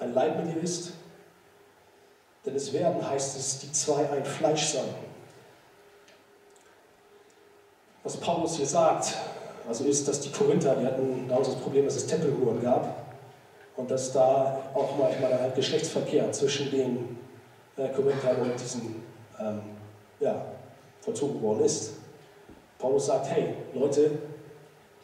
ein 0.00 0.14
Leib 0.14 0.42
mit 0.42 0.56
ihr 0.56 0.62
ist? 0.62 0.92
Denn 2.46 2.54
es 2.54 2.72
werden, 2.72 3.06
heißt 3.06 3.36
es, 3.36 3.58
die 3.58 3.72
zwei 3.72 4.08
ein 4.08 4.24
Fleisch 4.24 4.66
sein. 4.68 4.88
Was 8.06 8.18
Paulus 8.18 8.56
hier 8.56 8.66
sagt, 8.66 9.16
also 9.66 9.82
ist, 9.82 10.06
dass 10.06 10.20
die 10.20 10.30
Korinther, 10.30 10.76
die 10.76 10.86
hatten 10.86 11.26
damals 11.28 11.48
das 11.48 11.56
Problem, 11.56 11.86
dass 11.86 11.96
es 11.96 12.06
Tempelhuren 12.06 12.62
gab 12.62 13.04
und 13.74 13.90
dass 13.90 14.12
da 14.12 14.60
auch 14.74 14.96
manchmal 14.96 15.40
halt 15.40 15.56
Geschlechtsverkehr 15.56 16.30
zwischen 16.30 16.70
den 16.70 17.18
äh, 17.76 17.88
Korinthern 17.88 18.42
und 18.42 18.60
diesen 18.60 19.02
ähm, 19.40 19.60
ja, 20.20 20.40
vollzogen 21.00 21.42
worden 21.42 21.64
ist. 21.64 21.94
Paulus 22.78 23.06
sagt, 23.06 23.28
hey 23.28 23.54
Leute, 23.74 24.12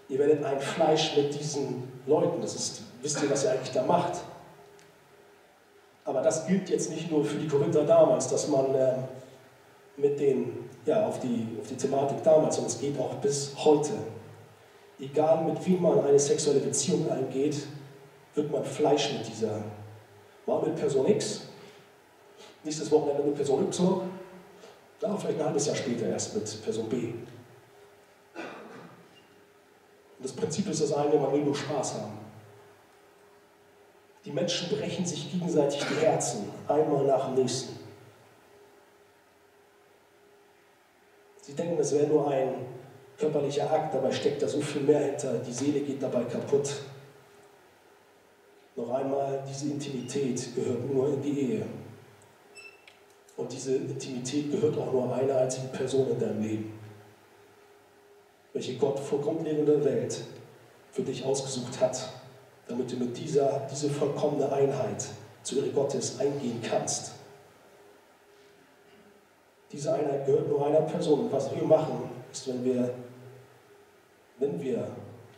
ihr 0.08 0.20
werdet 0.20 0.44
ein 0.44 0.60
Fleisch 0.60 1.16
mit 1.16 1.34
diesen 1.34 2.00
Leuten, 2.06 2.40
das 2.40 2.54
ist, 2.54 2.82
wisst 3.02 3.20
ihr, 3.20 3.28
was 3.28 3.42
ihr 3.42 3.50
eigentlich 3.50 3.72
da 3.72 3.82
macht. 3.82 4.20
Aber 6.04 6.20
das 6.22 6.46
gilt 6.46 6.70
jetzt 6.70 6.88
nicht 6.90 7.10
nur 7.10 7.24
für 7.24 7.38
die 7.38 7.48
Korinther 7.48 7.82
damals, 7.82 8.28
dass 8.28 8.46
man 8.46 8.72
äh, 8.76 8.92
mit 9.96 10.20
denen, 10.20 10.70
ja, 10.86 11.06
auf 11.06 11.20
die, 11.20 11.46
auf 11.60 11.68
die 11.68 11.76
Thematik 11.76 12.22
damals, 12.22 12.56
sondern 12.56 12.72
es 12.72 12.80
geht 12.80 12.98
auch 12.98 13.14
bis 13.16 13.52
heute. 13.56 13.92
Egal 14.98 15.44
mit 15.44 15.64
wem 15.66 15.82
man 15.82 16.04
eine 16.04 16.18
sexuelle 16.18 16.60
Beziehung 16.60 17.10
eingeht, 17.10 17.66
wird 18.34 18.50
man 18.50 18.64
Fleisch 18.64 19.12
mit 19.12 19.26
dieser. 19.26 19.62
Mal 20.46 20.60
mit 20.62 20.76
Person 20.76 21.06
X, 21.06 21.42
nächstes 22.64 22.90
Wochenende 22.90 23.22
mit 23.22 23.36
Person 23.36 23.64
Y, 23.64 24.00
da 24.98 25.16
vielleicht 25.16 25.38
ein 25.38 25.46
halbes 25.46 25.66
Jahr 25.66 25.76
später 25.76 26.06
erst 26.06 26.34
mit 26.34 26.62
Person 26.64 26.88
B. 26.88 26.96
Und 30.18 30.24
das 30.24 30.32
Prinzip 30.32 30.68
ist 30.68 30.82
das 30.82 30.92
eine, 30.92 31.16
man 31.16 31.32
will 31.32 31.42
nur 31.42 31.54
Spaß 31.54 31.94
haben. 31.94 32.18
Die 34.24 34.30
Menschen 34.30 34.76
brechen 34.76 35.04
sich 35.04 35.32
gegenseitig 35.32 35.80
die 35.80 36.04
Herzen, 36.04 36.50
einmal 36.68 37.04
nach 37.04 37.26
dem 37.26 37.42
nächsten. 37.42 37.81
Sie 41.42 41.54
denken, 41.54 41.76
das 41.76 41.92
wäre 41.92 42.06
nur 42.06 42.30
ein 42.30 42.54
körperlicher 43.18 43.70
Akt, 43.70 43.94
dabei 43.94 44.12
steckt 44.12 44.42
da 44.42 44.48
so 44.48 44.60
viel 44.60 44.82
mehr 44.82 45.00
hinter. 45.00 45.38
Die 45.38 45.52
Seele 45.52 45.80
geht 45.80 46.02
dabei 46.02 46.24
kaputt. 46.24 46.70
Noch 48.76 48.90
einmal, 48.90 49.42
diese 49.48 49.66
Intimität 49.66 50.54
gehört 50.54 50.90
nur 50.90 51.08
in 51.08 51.20
die 51.20 51.40
Ehe. 51.40 51.66
Und 53.36 53.52
diese 53.52 53.76
Intimität 53.76 54.50
gehört 54.52 54.78
auch 54.78 54.92
nur 54.92 55.14
einer 55.14 55.36
einzigen 55.36 55.68
Person 55.68 56.10
in 56.10 56.18
deinem 56.18 56.42
Leben, 56.42 56.78
welche 58.52 58.76
Gott 58.76 59.00
vor 59.00 59.20
Grundlegung 59.20 59.66
der 59.66 59.84
Welt 59.84 60.20
für 60.92 61.02
dich 61.02 61.24
ausgesucht 61.24 61.80
hat, 61.80 62.08
damit 62.68 62.92
du 62.92 62.96
mit 62.96 63.18
dieser 63.18 63.66
diese 63.70 63.90
vollkommene 63.90 64.50
Einheit 64.52 65.06
zu 65.42 65.58
Ehre 65.58 65.70
Gottes 65.70 66.20
eingehen 66.20 66.60
kannst. 66.62 67.12
Diese 69.72 69.94
Einheit 69.94 70.26
gehört 70.26 70.48
nur 70.48 70.66
einer 70.66 70.82
Person. 70.82 71.20
Und 71.20 71.32
was 71.32 71.54
wir 71.54 71.62
machen, 71.62 72.10
ist, 72.30 72.46
wenn 72.48 72.64
wir, 72.64 72.94
wenn 74.38 74.60
wir 74.60 74.86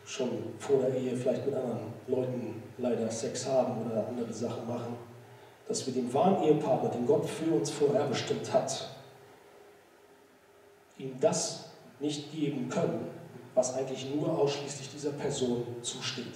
schon 0.05 0.29
vor 0.59 0.79
der 0.79 0.93
Ehe 0.93 1.15
vielleicht 1.15 1.45
mit 1.45 1.55
anderen 1.55 1.93
Leuten 2.07 2.61
leider 2.77 3.09
Sex 3.09 3.47
haben 3.47 3.89
oder 3.89 4.07
andere 4.07 4.31
Sachen 4.31 4.67
machen, 4.67 4.97
dass 5.67 5.85
wir 5.87 5.93
dem 5.93 6.13
wahren 6.13 6.43
Ehepartner, 6.43 6.89
den 6.89 7.07
Gott 7.07 7.25
für 7.25 7.51
uns 7.51 7.71
vorherbestimmt 7.71 8.53
hat, 8.53 8.89
ihm 10.97 11.17
das 11.19 11.71
nicht 11.99 12.31
geben 12.31 12.69
können, 12.69 13.07
was 13.55 13.73
eigentlich 13.73 14.13
nur 14.13 14.37
ausschließlich 14.37 14.91
dieser 14.91 15.11
Person 15.11 15.65
zusteht. 15.81 16.33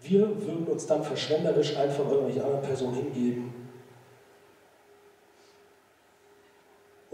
Wir 0.00 0.22
würden 0.44 0.66
uns 0.66 0.86
dann 0.86 1.04
verschwenderisch 1.04 1.76
einfach 1.76 2.10
irgendwelche 2.10 2.42
anderen 2.44 2.62
Personen 2.62 2.94
hingeben. 2.94 3.57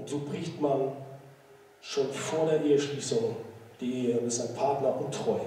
Und 0.04 0.10
so 0.10 0.18
bricht 0.18 0.60
man 0.60 0.92
schon 1.80 2.12
vor 2.12 2.44
der 2.44 2.62
Eheschließung 2.62 3.36
die 3.80 4.08
Ehe 4.08 4.18
ist 4.18 4.38
ein 4.38 4.54
Partner 4.54 4.94
untreu. 5.00 5.38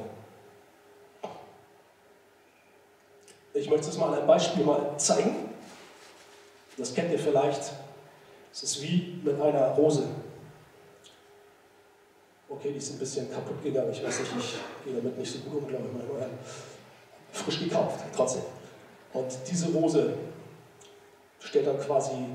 Ich 3.53 3.69
möchte 3.69 3.89
es 3.89 3.97
mal 3.99 4.07
an 4.07 4.15
einem 4.15 4.27
Beispiel 4.27 4.65
mal 4.65 4.97
zeigen. 4.97 5.53
Das 6.75 6.91
kennt 6.95 7.11
ihr 7.11 7.19
vielleicht. 7.19 7.71
Es 8.51 8.63
ist 8.63 8.81
wie 8.81 9.21
mit 9.23 9.39
einer 9.39 9.67
Rose. 9.75 10.07
Okay, 12.49 12.71
die 12.71 12.77
ist 12.79 12.93
ein 12.93 12.99
bisschen 12.99 13.31
kaputt 13.31 13.61
gegangen. 13.61 13.91
Ich 13.91 14.03
weiß 14.03 14.21
nicht, 14.21 14.31
ich 14.39 14.55
gehe 14.85 14.95
damit 14.95 15.19
nicht 15.19 15.31
so 15.31 15.37
gut 15.39 15.61
um, 15.61 15.67
glaube 15.67 15.85
ich. 17.31 17.39
Frisch 17.39 17.59
gekauft, 17.59 17.99
trotzdem. 18.15 18.41
Und 19.13 19.37
diese 19.47 19.71
Rose 19.71 20.13
stellt 21.39 21.67
dann 21.67 21.79
quasi 21.79 22.25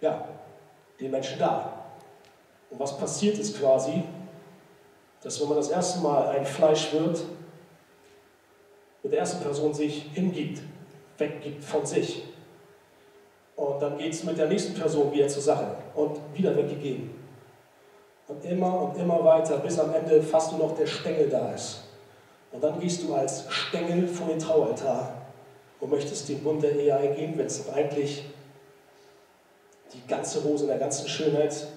ja, 0.00 0.28
den 1.00 1.10
Menschen 1.10 1.38
dar. 1.38 1.86
Und 2.70 2.80
was 2.80 2.96
passiert 2.98 3.38
ist 3.38 3.58
quasi, 3.58 4.02
dass 5.22 5.40
wenn 5.40 5.48
man 5.48 5.58
das 5.58 5.70
erste 5.70 6.00
Mal 6.00 6.28
ein 6.28 6.44
Fleisch 6.44 6.92
wird, 6.92 7.22
mit 9.02 9.12
der 9.12 9.20
ersten 9.20 9.42
Person 9.42 9.72
sich 9.72 10.10
hingibt, 10.14 10.62
weggibt 11.18 11.62
von 11.62 11.84
sich. 11.84 12.24
Und 13.56 13.80
dann 13.80 13.98
geht 13.98 14.12
es 14.12 14.24
mit 14.24 14.36
der 14.38 14.48
nächsten 14.48 14.74
Person 14.74 15.12
wieder 15.12 15.28
zur 15.28 15.42
Sache 15.42 15.76
und 15.94 16.18
wieder 16.34 16.56
weggegeben. 16.56 17.10
Und 18.26 18.44
immer 18.44 18.82
und 18.82 18.98
immer 18.98 19.22
weiter, 19.22 19.58
bis 19.58 19.78
am 19.78 19.94
Ende 19.94 20.22
fast 20.22 20.52
nur 20.52 20.66
noch 20.66 20.76
der 20.76 20.86
Stängel 20.86 21.28
da 21.28 21.52
ist. 21.52 21.84
Und 22.50 22.64
dann 22.64 22.80
gehst 22.80 23.02
du 23.02 23.14
als 23.14 23.44
Stängel 23.50 24.08
vor 24.08 24.28
den 24.28 24.38
Traualtar 24.38 25.12
und 25.80 25.90
möchtest 25.90 26.28
den 26.28 26.42
Bund 26.42 26.62
der 26.62 26.72
Ehe 26.72 26.96
eingehen, 26.96 27.34
wenn 27.36 27.46
es 27.46 27.68
eigentlich 27.68 28.24
die 29.94 30.06
ganze 30.06 30.42
Rose 30.42 30.64
in 30.64 30.68
der 30.68 30.78
ganzen 30.78 31.08
Schönheit 31.08 31.68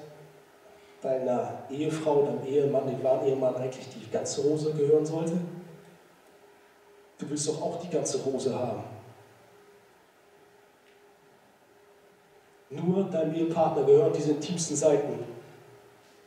deiner 1.02 1.64
Ehefrau, 1.70 2.24
deinem 2.24 2.46
Ehemann, 2.46 2.88
dem 2.88 3.04
wahren 3.04 3.26
Ehemann 3.26 3.56
eigentlich 3.56 3.88
die 3.90 4.10
ganze 4.10 4.42
Rose 4.42 4.74
gehören 4.74 5.06
sollte? 5.06 5.34
Du 7.18 7.30
willst 7.30 7.48
doch 7.48 7.62
auch 7.62 7.80
die 7.80 7.90
ganze 7.90 8.20
Rose 8.24 8.54
haben. 8.54 8.84
Nur 12.70 13.06
deinem 13.06 13.34
Ehepartner 13.34 13.84
gehören 13.84 14.14
diese 14.14 14.32
intimsten 14.32 14.76
Seiten 14.76 15.24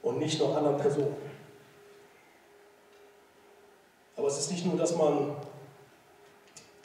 und 0.03 0.19
nicht 0.19 0.41
noch 0.41 0.57
anderen 0.57 0.79
Personen. 0.79 1.17
Aber 4.17 4.27
es 4.29 4.39
ist 4.39 4.51
nicht 4.51 4.67
nur, 4.67 4.77
dass 4.77 4.97
man 4.97 5.37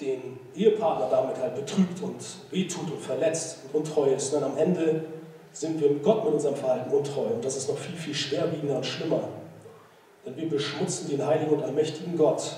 den 0.02 0.40
Ehepartner 0.56 1.10
damit 1.10 1.38
halt 1.38 1.56
betrügt 1.56 2.02
und 2.02 2.18
wehtut 2.52 2.92
und 2.92 3.00
verletzt 3.00 3.60
und 3.66 3.80
untreu 3.80 4.14
ist, 4.14 4.32
sondern 4.32 4.52
am 4.52 4.58
Ende 4.58 5.06
sind 5.52 5.80
wir 5.80 5.90
Gott 6.00 6.26
mit 6.26 6.34
unserem 6.34 6.56
Verhalten 6.56 6.94
untreu. 6.94 7.28
Und 7.28 7.46
das 7.46 7.56
ist 7.56 7.70
noch 7.70 7.78
viel, 7.78 7.96
viel 7.96 8.14
schwerwiegender 8.14 8.78
und 8.78 8.86
schlimmer. 8.86 9.30
Denn 10.26 10.36
wir 10.36 10.50
beschmutzen 10.50 11.10
den 11.10 11.26
heiligen 11.26 11.52
und 11.52 11.64
allmächtigen 11.64 12.18
Gott, 12.18 12.58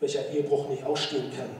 welcher 0.00 0.28
Ehebruch 0.30 0.68
nicht 0.68 0.84
ausstehen 0.84 1.30
kann. 1.36 1.50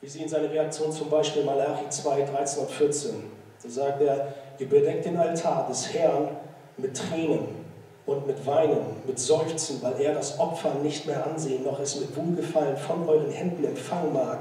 Wir 0.00 0.10
sehen 0.10 0.28
seine 0.28 0.50
Reaktion 0.50 0.90
zum 0.90 1.08
Beispiel 1.08 1.42
in 1.42 1.46
Malachi 1.46 1.88
2, 1.88 2.22
13 2.22 2.62
und 2.62 2.70
14. 2.70 3.10
So 3.58 3.68
sagt 3.68 4.02
er, 4.02 4.34
ihr 4.58 4.68
bedeckt 4.68 5.06
den 5.06 5.16
Altar 5.16 5.66
des 5.68 5.94
Herrn 5.94 6.36
mit 6.76 6.96
Tränen 6.96 7.63
und 8.06 8.26
mit 8.26 8.46
Weinen, 8.46 9.02
mit 9.06 9.18
Seufzen, 9.18 9.80
weil 9.82 10.00
er 10.00 10.14
das 10.14 10.38
Opfer 10.38 10.74
nicht 10.82 11.06
mehr 11.06 11.26
ansehen, 11.26 11.64
noch 11.64 11.80
es 11.80 11.98
mit 11.98 12.14
Wohlgefallen 12.16 12.76
von 12.76 13.08
euren 13.08 13.30
Händen 13.30 13.64
empfangen 13.64 14.12
mag. 14.12 14.40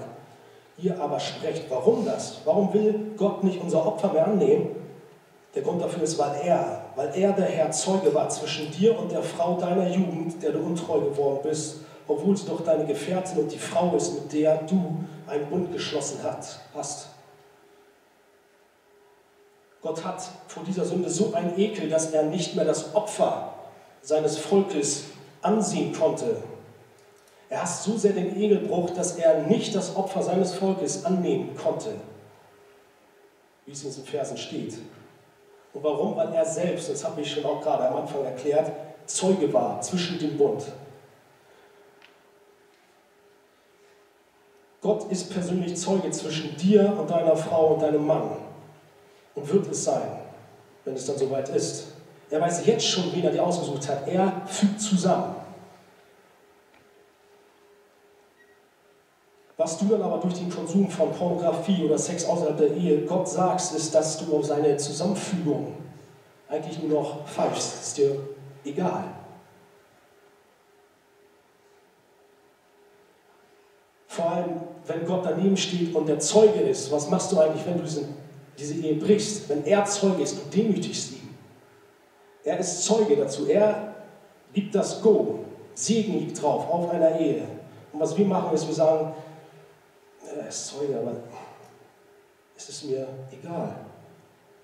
Ihr 0.77 0.99
aber 0.99 1.19
sprecht, 1.19 1.65
warum 1.69 2.05
das? 2.05 2.41
Warum 2.45 2.73
will 2.73 3.13
Gott 3.15 3.43
nicht 3.43 3.61
unser 3.61 3.85
Opfer 3.85 4.11
mehr 4.11 4.27
annehmen? 4.27 4.75
Der 5.55 5.61
Grund 5.61 5.81
dafür 5.81 6.03
ist, 6.03 6.17
weil 6.17 6.35
er, 6.43 6.85
weil 6.95 7.11
er 7.15 7.31
der 7.31 7.45
Herr 7.45 7.71
Zeuge 7.71 8.13
war 8.13 8.27
zwischen 8.29 8.71
dir 8.71 8.97
und 8.97 9.11
der 9.11 9.21
Frau 9.21 9.55
deiner 9.55 9.87
Jugend, 9.87 10.41
der 10.41 10.51
du 10.51 10.59
untreu 10.59 10.99
geworden 10.99 11.39
bist, 11.43 11.81
obwohl 12.07 12.35
sie 12.35 12.47
doch 12.47 12.61
deine 12.61 12.85
Gefährtin 12.85 13.37
und 13.37 13.51
die 13.51 13.59
Frau 13.59 13.95
ist, 13.95 14.13
mit 14.13 14.33
der 14.33 14.57
du 14.63 15.03
einen 15.27 15.45
Bund 15.49 15.71
geschlossen 15.71 16.19
hast. 16.73 17.07
Gott 19.81 20.03
hat 20.03 20.23
vor 20.47 20.63
dieser 20.63 20.85
Sünde 20.85 21.09
so 21.09 21.33
einen 21.33 21.57
Ekel, 21.57 21.89
dass 21.89 22.11
er 22.11 22.23
nicht 22.23 22.55
mehr 22.55 22.65
das 22.65 22.95
Opfer 22.95 23.52
seines 24.03 24.37
Volkes 24.37 25.05
ansehen 25.41 25.93
konnte. 25.93 26.37
Er 27.49 27.61
hasst 27.61 27.83
so 27.83 27.97
sehr 27.97 28.13
den 28.13 28.35
Egelbruch, 28.35 28.91
dass 28.91 29.17
er 29.17 29.43
nicht 29.43 29.73
das 29.73 29.95
Opfer 29.95 30.21
seines 30.21 30.53
Volkes 30.53 31.05
annehmen 31.05 31.55
konnte, 31.55 31.95
wie 33.65 33.71
es 33.71 33.83
in 33.83 33.89
diesen 33.89 34.05
Versen 34.05 34.37
steht. 34.37 34.75
Und 35.73 35.83
warum? 35.83 36.15
Weil 36.15 36.33
er 36.33 36.45
selbst, 36.45 36.89
das 36.89 37.03
habe 37.03 37.21
ich 37.21 37.31
schon 37.31 37.45
auch 37.45 37.61
gerade 37.61 37.87
am 37.87 37.97
Anfang 37.97 38.23
erklärt, 38.23 38.71
Zeuge 39.05 39.51
war 39.51 39.81
zwischen 39.81 40.19
dem 40.19 40.37
Bund. 40.37 40.63
Gott 44.81 45.09
ist 45.09 45.31
persönlich 45.31 45.77
Zeuge 45.77 46.11
zwischen 46.11 46.57
dir 46.57 46.93
und 46.99 47.09
deiner 47.09 47.37
Frau 47.37 47.75
und 47.75 47.81
deinem 47.81 48.05
Mann 48.05 48.31
und 49.33 49.51
wird 49.51 49.71
es 49.71 49.85
sein, 49.85 50.19
wenn 50.83 50.93
es 50.93 51.05
dann 51.05 51.17
soweit 51.17 51.49
ist. 51.49 51.92
Er 52.33 52.41
weiß 52.41 52.65
jetzt 52.65 52.87
schon, 52.87 53.13
wen 53.13 53.23
er 53.25 53.29
dir 53.29 53.43
ausgesucht 53.43 53.87
hat. 53.87 54.07
Er 54.07 54.41
fügt 54.47 54.81
zusammen. 54.81 55.35
Was 59.55 59.77
du 59.77 59.85
dann 59.85 60.01
aber 60.01 60.17
durch 60.17 60.33
den 60.33 60.49
Konsum 60.49 60.89
von 60.89 61.11
Pornografie 61.11 61.83
oder 61.83 61.95
Sex 61.95 62.25
außerhalb 62.25 62.57
der 62.57 62.71
Ehe 62.71 63.05
Gott 63.05 63.29
sagst, 63.29 63.75
ist, 63.75 63.93
dass 63.93 64.17
du 64.17 64.35
auf 64.35 64.45
seine 64.45 64.75
Zusammenfügung 64.77 65.75
eigentlich 66.49 66.81
nur 66.81 67.01
noch 67.01 67.27
pfeifst. 67.27 67.83
Ist 67.83 67.97
dir 67.99 68.19
egal. 68.65 69.03
Vor 74.07 74.31
allem, 74.31 74.61
wenn 74.87 75.05
Gott 75.05 75.23
daneben 75.23 75.55
steht 75.55 75.93
und 75.93 76.07
der 76.09 76.17
Zeuge 76.17 76.61
ist, 76.61 76.91
was 76.91 77.11
machst 77.11 77.31
du 77.31 77.39
eigentlich, 77.39 77.63
wenn 77.67 77.77
du 77.77 77.83
diese, 77.83 78.05
diese 78.57 78.73
Ehe 78.73 78.95
brichst? 78.95 79.47
Wenn 79.49 79.63
er 79.65 79.85
Zeuge 79.85 80.23
ist, 80.23 80.35
du 80.35 80.49
demütigst 80.49 81.11
ihn. 81.11 81.22
Er 82.43 82.59
ist 82.59 82.83
Zeuge 82.83 83.15
dazu. 83.15 83.47
Er 83.47 83.95
gibt 84.53 84.75
das 84.75 85.01
Go. 85.01 85.45
Segen 85.73 86.19
liegt 86.19 86.41
drauf 86.41 86.69
auf 86.69 86.91
einer 86.91 87.19
Ehe. 87.19 87.47
Und 87.91 87.99
was 87.99 88.17
wir 88.17 88.25
machen, 88.25 88.53
ist, 88.53 88.67
wir 88.67 88.75
sagen, 88.75 89.13
er 90.37 90.47
ist 90.47 90.67
Zeuge, 90.67 90.97
aber 90.97 91.15
es 92.55 92.69
ist 92.69 92.85
mir 92.85 93.07
egal. 93.31 93.75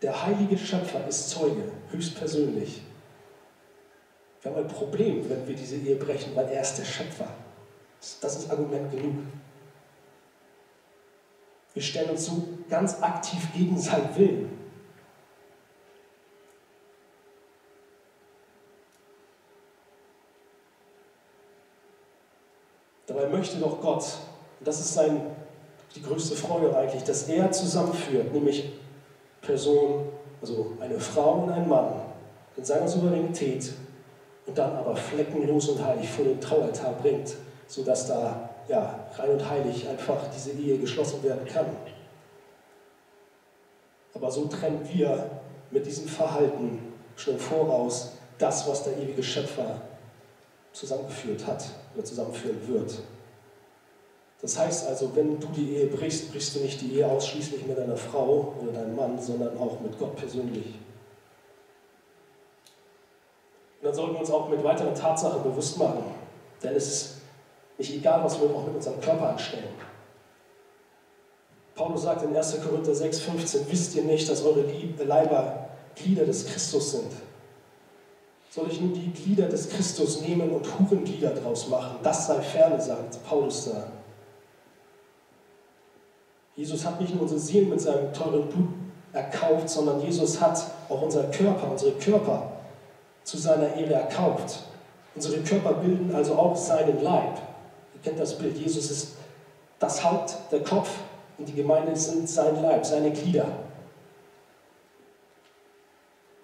Der 0.02 0.26
heilige 0.26 0.58
Schöpfer 0.58 1.06
ist 1.08 1.30
Zeuge, 1.30 1.72
höchstpersönlich. 1.92 2.82
Wir 4.42 4.52
haben 4.52 4.62
ein 4.62 4.68
Problem, 4.68 5.30
wenn 5.30 5.48
wir 5.48 5.56
diese 5.56 5.76
Ehe 5.76 5.96
brechen, 5.96 6.36
weil 6.36 6.48
er 6.50 6.62
ist 6.62 6.76
der 6.76 6.86
Schöpfer. 6.86 7.28
Das 8.22 8.38
ist 8.38 8.50
Argument 8.50 8.90
genug. 8.92 9.16
Wir 11.74 11.84
stellen 11.84 12.12
uns 12.12 12.26
so 12.26 12.44
ganz 12.70 13.02
aktiv 13.02 13.48
gegen 13.54 13.78
seinen 13.78 14.16
Willen. 14.16 14.59
Dabei 23.10 23.28
möchte 23.28 23.58
doch 23.58 23.82
Gott, 23.82 24.06
und 24.60 24.68
das 24.68 24.80
ist 24.80 24.94
sein, 24.94 25.20
die 25.94 26.02
größte 26.02 26.36
Freude 26.36 26.74
eigentlich, 26.78 27.04
dass 27.04 27.28
er 27.28 27.52
zusammenführt, 27.52 28.32
nämlich 28.34 28.72
Personen, 29.42 30.06
also 30.42 30.74
eine 30.80 30.98
Frau 30.98 31.44
und 31.44 31.52
ein 31.52 31.68
Mann, 31.68 31.92
in 32.56 32.64
seiner 32.64 32.88
Souveränität 32.88 33.74
und 34.46 34.58
dann 34.58 34.78
aber 34.78 34.96
fleckenlos 34.96 35.68
und 35.70 35.84
heilig 35.84 36.10
vor 36.10 36.24
den 36.24 36.40
Traualtar 36.40 36.94
bringt 36.94 37.36
sodass 37.70 38.08
da 38.08 38.50
ja, 38.68 39.08
rein 39.16 39.30
und 39.30 39.50
heilig 39.50 39.88
einfach 39.88 40.18
diese 40.36 40.52
Ehe 40.52 40.80
geschlossen 40.80 41.24
werden 41.24 41.46
kann. 41.46 41.68
Aber 44.14 44.30
so 44.32 44.46
trennen 44.46 44.88
wir 44.92 45.30
mit 45.70 45.86
diesem 45.86 46.08
Verhalten 46.08 46.94
schon 47.16 47.36
im 47.36 47.40
Voraus 47.40 48.14
das, 48.40 48.68
was 48.68 48.84
der 48.84 48.98
ewige 48.98 49.22
Schöpfer 49.22 49.82
zusammengeführt 50.80 51.46
hat 51.46 51.66
oder 51.94 52.06
zusammenführen 52.06 52.68
wird. 52.68 53.00
Das 54.42 54.58
heißt 54.58 54.88
also, 54.88 55.14
wenn 55.16 55.40
du 55.40 55.48
die 55.48 55.76
Ehe 55.76 55.88
brichst, 55.88 56.32
brichst 56.32 56.56
du 56.56 56.60
nicht 56.60 56.80
die 56.80 56.96
Ehe 56.96 57.08
ausschließlich 57.08 57.66
mit 57.66 57.78
deiner 57.78 57.98
Frau 57.98 58.54
oder 58.62 58.72
deinem 58.72 58.96
Mann, 58.96 59.22
sondern 59.22 59.58
auch 59.58 59.82
mit 59.82 60.00
Gott 60.00 60.16
persönlich. 60.16 60.68
Und 63.82 63.86
dann 63.86 63.94
sollten 63.94 64.14
wir 64.14 64.20
uns 64.22 64.32
auch 64.32 64.48
mit 64.50 64.64
weiteren 64.64 64.96
Tatsachen 64.96 65.44
bewusst 65.44 65.78
machen, 65.78 66.04
denn 66.64 66.76
es 66.76 66.88
ist 66.88 67.16
nicht 67.78 67.94
egal, 67.96 68.24
was 68.24 68.40
wir 68.40 68.50
auch 68.50 68.66
mit 68.66 68.76
unserem 68.76 69.02
Körper 69.02 69.30
anstellen. 69.30 69.74
Paulus 71.76 72.04
sagt 72.04 72.24
in 72.24 72.36
1. 72.36 72.58
Korinther 72.62 72.94
6, 72.94 73.20
15, 73.20 73.72
wisst 73.72 73.96
ihr 73.96 74.04
nicht, 74.04 74.30
dass 74.30 74.44
eure 74.44 74.66
Leiber 75.04 75.70
Glieder 75.96 76.26
des 76.26 76.46
Christus 76.46 76.92
sind? 76.92 77.12
Soll 78.50 78.68
ich 78.72 78.82
nun 78.82 78.94
die 78.94 79.12
Glieder 79.12 79.48
des 79.48 79.70
Christus 79.70 80.22
nehmen 80.22 80.50
und 80.50 80.66
Hurenglieder 80.80 81.32
draus 81.32 81.68
machen? 81.70 81.98
Das 82.02 82.28
sei 82.28 82.42
ferne, 82.42 82.82
sagt 82.82 83.24
Paulus 83.24 83.66
da. 83.66 83.92
Jesus 86.56 86.84
hat 86.84 87.00
nicht 87.00 87.14
nur 87.14 87.24
unsere 87.24 87.40
Seelen 87.40 87.70
mit 87.70 87.80
seinem 87.80 88.12
teuren 88.12 88.50
Blut 88.50 88.70
erkauft, 89.14 89.70
sondern 89.70 90.02
Jesus 90.02 90.42
hat 90.42 90.62
auch 90.90 91.02
unser 91.02 91.26
Körper, 91.26 91.72
unsere 91.72 91.94
Körper 91.94 92.52
zu 93.24 93.38
seiner 93.38 93.76
Ehre 93.76 93.94
erkauft. 93.94 94.64
Unsere 95.16 95.42
Körper 95.42 95.74
bilden 95.74 96.14
also 96.14 96.34
auch 96.34 96.56
seinen 96.56 97.02
Leib. 97.04 97.38
Ihr 97.94 98.02
kennt 98.04 98.20
das 98.20 98.38
Bild. 98.38 98.58
Jesus 98.58 98.90
ist 98.90 99.16
das 99.78 100.04
Haupt, 100.04 100.36
der 100.52 100.64
Kopf 100.64 100.90
und 101.38 101.48
die 101.48 101.54
Gemeinde 101.54 101.96
sind 101.96 102.28
sein 102.28 102.62
Leib, 102.62 102.86
seine 102.86 103.12
Glieder. 103.12 103.46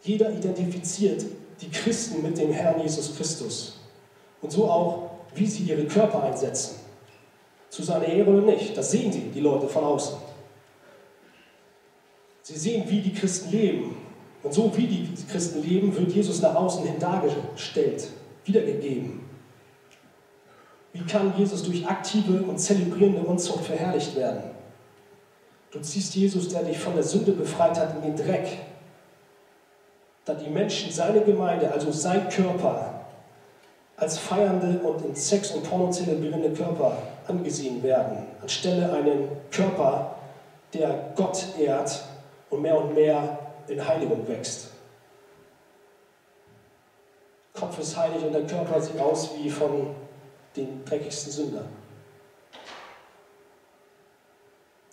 Jeder 0.04 0.30
identifiziert 0.32 1.26
die 1.62 1.70
Christen 1.70 2.22
mit 2.22 2.38
dem 2.38 2.52
Herrn 2.52 2.82
Jesus 2.82 3.16
Christus. 3.16 3.80
Und 4.42 4.52
so 4.52 4.70
auch, 4.70 5.10
wie 5.34 5.46
sie 5.46 5.64
ihre 5.64 5.86
Körper 5.86 6.24
einsetzen. 6.24 6.80
Zu 7.70 7.84
seiner 7.84 8.06
Ehre 8.06 8.32
oder 8.32 8.46
nicht. 8.46 8.78
Das 8.78 8.92
sehen 8.92 9.12
die, 9.12 9.32
die 9.32 9.40
Leute 9.40 9.68
von 9.68 9.84
außen. 9.84 10.18
Sie 12.44 12.58
sehen, 12.58 12.84
wie 12.88 13.02
die 13.02 13.14
Christen 13.14 13.52
leben. 13.52 13.98
Und 14.44 14.54
so 14.54 14.72
wie 14.78 14.86
die 14.86 15.10
Christen 15.32 15.64
leben, 15.64 15.96
wird 15.96 16.12
Jesus 16.12 16.42
nach 16.42 16.54
außen 16.54 16.86
hin 16.86 17.00
dargestellt, 17.00 18.08
wiedergegeben. 18.44 19.22
Wie 20.94 21.04
kann 21.04 21.34
Jesus 21.36 21.64
durch 21.64 21.86
aktive 21.88 22.44
und 22.44 22.60
zelebrierende 22.60 23.22
Unzucht 23.22 23.66
verherrlicht 23.66 24.16
werden? 24.16 24.44
Du 25.72 25.80
ziehst 25.80 26.16
Jesus, 26.16 26.48
der 26.50 26.64
dich 26.64 26.78
von 26.78 26.94
der 26.94 27.04
Sünde 27.04 27.32
befreit 27.32 27.78
hat, 27.78 27.96
in 27.96 28.02
den 28.04 28.16
Dreck. 28.16 28.60
Da 30.26 30.34
die 30.34 30.50
Menschen, 30.50 30.92
seine 30.92 31.22
Gemeinde, 31.22 31.72
also 31.72 31.92
sein 31.92 32.28
Körper, 32.30 33.06
als 33.98 34.18
feiernde 34.18 34.80
und 34.80 35.06
in 35.06 35.16
Sex 35.16 35.52
und 35.52 35.64
Porno 35.64 35.90
zelebrierende 35.90 36.52
Körper 36.52 36.98
angesehen 37.28 37.82
werden, 37.82 38.26
anstelle 38.42 38.92
einen 38.92 39.30
Körper, 39.52 40.16
der 40.74 41.12
Gott 41.16 41.46
ehrt 41.58 42.04
und 42.50 42.62
mehr 42.62 42.78
und 42.78 42.94
mehr 42.94 43.40
in 43.68 43.88
Heiligung 43.88 44.28
wächst. 44.28 44.72
Kopf 47.54 47.80
ist 47.80 47.96
heilig 47.96 48.24
und 48.24 48.34
der 48.34 48.46
Körper 48.46 48.82
sieht 48.82 49.00
aus 49.00 49.32
wie 49.38 49.50
von 49.50 49.96
den 50.56 50.84
dreckigsten 50.84 51.32
Sündern. 51.32 51.70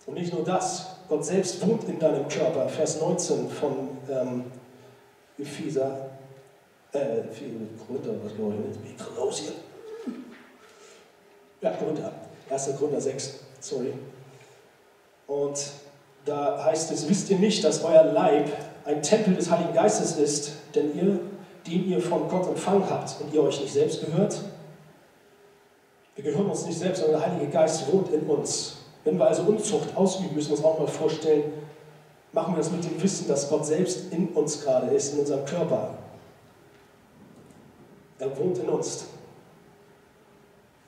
Und 0.06 0.14
nicht 0.14 0.32
nur 0.32 0.44
das, 0.44 0.96
Gott 1.08 1.24
selbst 1.24 1.66
wohnt 1.66 1.84
in 1.84 1.98
deinem 1.98 2.28
Körper. 2.28 2.68
Vers 2.68 3.00
19 3.00 3.48
von 3.48 3.88
ähm, 4.10 4.44
Epheser, 5.42 6.10
äh, 6.92 7.22
Korinther, 7.86 8.12
was 8.24 8.34
glaube 8.34 8.54
ich 8.54 8.80
nicht, 8.80 8.98
wie 8.98 9.20
raus 9.20 9.38
hier. 9.40 9.52
Ja, 11.60 11.70
Korinther, 11.76 12.12
1. 12.50 12.76
Korinther 12.78 13.00
6, 13.00 13.40
sorry. 13.60 13.92
Und 15.26 15.58
da 16.24 16.64
heißt 16.64 16.90
es, 16.92 17.08
wisst 17.08 17.30
ihr 17.30 17.38
nicht, 17.38 17.64
dass 17.64 17.84
euer 17.84 18.04
Leib 18.04 18.50
ein 18.84 19.02
Tempel 19.02 19.34
des 19.34 19.50
Heiligen 19.50 19.72
Geistes 19.72 20.16
ist, 20.16 20.52
denn 20.74 20.94
ihr, 20.96 21.18
den 21.66 21.88
ihr 21.88 22.00
von 22.00 22.28
Gott 22.28 22.48
empfangen 22.48 22.88
habt 22.88 23.16
und 23.20 23.32
ihr 23.32 23.42
euch 23.42 23.60
nicht 23.60 23.72
selbst 23.72 24.04
gehört? 24.04 24.40
Wir 26.14 26.24
gehören 26.24 26.50
uns 26.50 26.66
nicht 26.66 26.78
selbst, 26.78 27.00
sondern 27.00 27.20
der 27.20 27.30
Heilige 27.30 27.50
Geist 27.50 27.90
wohnt 27.92 28.12
in 28.12 28.22
uns. 28.22 28.76
Wenn 29.04 29.18
wir 29.18 29.26
also 29.26 29.42
Unzucht 29.42 29.96
ausüben, 29.96 30.34
müssen 30.34 30.50
wir 30.50 30.56
uns 30.56 30.64
auch 30.64 30.78
mal 30.78 30.86
vorstellen, 30.86 31.44
machen 32.32 32.54
wir 32.54 32.58
das 32.58 32.70
mit 32.70 32.84
dem 32.84 33.00
Wissen, 33.02 33.28
dass 33.28 33.48
Gott 33.48 33.66
selbst 33.66 34.12
in 34.12 34.28
uns 34.28 34.62
gerade 34.62 34.88
ist, 34.88 35.14
in 35.14 35.20
unserem 35.20 35.44
Körper. 35.44 35.90
Er 38.18 38.38
wohnt 38.38 38.58
in 38.58 38.68
uns. 38.68 39.06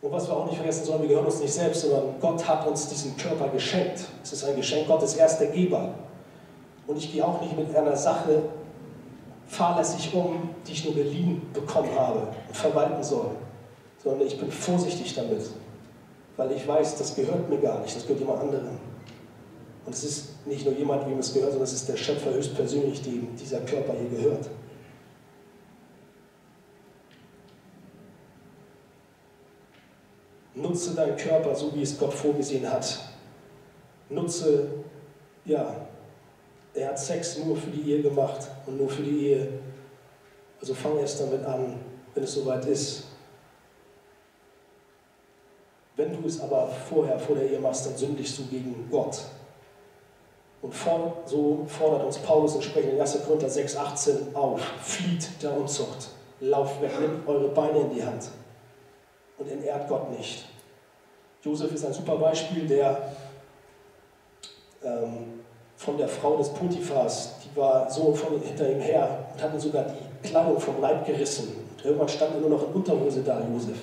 Und 0.00 0.12
was 0.12 0.28
wir 0.28 0.36
auch 0.36 0.46
nicht 0.46 0.56
vergessen 0.56 0.84
sollen, 0.84 1.02
wir 1.02 1.08
gehören 1.08 1.26
uns 1.26 1.40
nicht 1.40 1.52
selbst, 1.52 1.82
sondern 1.82 2.14
Gott 2.20 2.46
hat 2.46 2.66
uns 2.66 2.88
diesen 2.88 3.16
Körper 3.16 3.48
geschenkt. 3.48 4.04
Es 4.22 4.32
ist 4.32 4.44
ein 4.44 4.56
Geschenk 4.56 4.86
Gottes, 4.86 5.14
er 5.14 5.26
ist 5.26 5.38
der 5.38 5.48
Geber. 5.48 5.94
Und 6.86 6.98
ich 6.98 7.12
gehe 7.12 7.24
auch 7.24 7.40
nicht 7.40 7.56
mit 7.56 7.74
einer 7.74 7.96
Sache 7.96 8.42
fahrlässig 9.46 10.12
um, 10.14 10.50
die 10.66 10.72
ich 10.72 10.84
nur 10.84 10.94
geliehen 10.94 11.42
bekommen 11.52 11.90
habe 11.98 12.28
und 12.48 12.56
verwalten 12.56 13.02
soll, 13.02 13.30
sondern 14.02 14.26
ich 14.26 14.38
bin 14.38 14.50
vorsichtig 14.50 15.14
damit, 15.14 15.42
weil 16.36 16.52
ich 16.52 16.66
weiß, 16.66 16.96
das 16.96 17.14
gehört 17.14 17.48
mir 17.48 17.58
gar 17.58 17.80
nicht, 17.80 17.94
das 17.94 18.02
gehört 18.02 18.20
jemand 18.20 18.40
anderem. 18.40 18.78
Und 19.86 19.94
es 19.94 20.04
ist 20.04 20.46
nicht 20.46 20.64
nur 20.64 20.74
jemand, 20.74 21.06
wem 21.06 21.18
es 21.18 21.32
gehört, 21.32 21.52
sondern 21.52 21.68
es 21.68 21.74
ist 21.74 21.88
der 21.88 21.96
Schöpfer 21.96 22.32
höchstpersönlich, 22.32 23.02
dem 23.02 23.36
dieser 23.36 23.60
Körper 23.60 23.92
hier 23.92 24.08
gehört. 24.08 24.48
Nutze 30.54 30.94
deinen 30.94 31.16
Körper 31.16 31.54
so, 31.54 31.74
wie 31.74 31.82
es 31.82 31.98
Gott 31.98 32.14
vorgesehen 32.14 32.70
hat. 32.70 32.98
Nutze, 34.08 34.68
ja, 35.44 35.86
er 36.72 36.88
hat 36.88 36.98
Sex 36.98 37.38
nur 37.38 37.56
für 37.56 37.70
die 37.70 37.90
Ehe 37.90 38.02
gemacht 38.02 38.48
und 38.66 38.78
nur 38.78 38.88
für 38.88 39.02
die 39.02 39.26
Ehe. 39.28 39.48
Also 40.60 40.74
fang 40.74 40.98
erst 40.98 41.20
damit 41.20 41.44
an, 41.44 41.80
wenn 42.14 42.24
es 42.24 42.34
soweit 42.34 42.64
ist. 42.66 43.04
Wenn 45.96 46.12
du 46.12 46.26
es 46.26 46.40
aber 46.40 46.68
vorher, 46.88 47.18
vor 47.18 47.36
der 47.36 47.50
Ehe 47.50 47.60
machst, 47.60 47.86
dann 47.86 47.96
sündigst 47.96 48.38
du 48.38 48.46
gegen 48.46 48.88
Gott. 48.90 49.20
Und 50.64 50.72
so 51.26 51.66
fordert 51.66 52.04
uns 52.04 52.16
Paulus 52.16 52.54
entsprechend 52.54 52.94
in 52.94 53.00
1. 53.00 53.22
Korinther 53.26 53.50
6, 53.50 53.76
18 53.76 54.34
auf. 54.34 54.62
Flieht 54.80 55.42
der 55.42 55.54
Unzucht. 55.54 56.08
Lauft 56.40 56.80
weg, 56.80 56.90
nehmt 56.98 57.28
eure 57.28 57.48
Beine 57.48 57.80
in 57.80 57.94
die 57.94 58.02
Hand 58.02 58.30
und 59.36 59.50
entehrt 59.50 59.86
Gott 59.88 60.10
nicht. 60.18 60.46
Josef 61.42 61.70
ist 61.70 61.84
ein 61.84 61.92
super 61.92 62.16
Beispiel, 62.16 62.66
der 62.66 63.10
ähm, 64.82 65.42
von 65.76 65.98
der 65.98 66.08
Frau 66.08 66.38
des 66.38 66.48
Potiphas, 66.48 67.34
die 67.44 67.54
war 67.58 67.90
so 67.90 68.14
von 68.14 68.40
hinter 68.40 68.70
ihm 68.70 68.80
her 68.80 69.26
und 69.34 69.42
hat 69.42 69.52
ihm 69.52 69.60
sogar 69.60 69.84
die 69.84 70.28
Kleidung 70.28 70.58
vom 70.58 70.80
Leib 70.80 71.04
gerissen. 71.04 71.66
Und 71.76 71.84
irgendwann 71.84 72.08
stand 72.08 72.36
er 72.36 72.40
nur 72.40 72.50
noch 72.50 72.62
in 72.68 72.72
Unterhose 72.72 73.22
da, 73.22 73.42
Josef. 73.52 73.82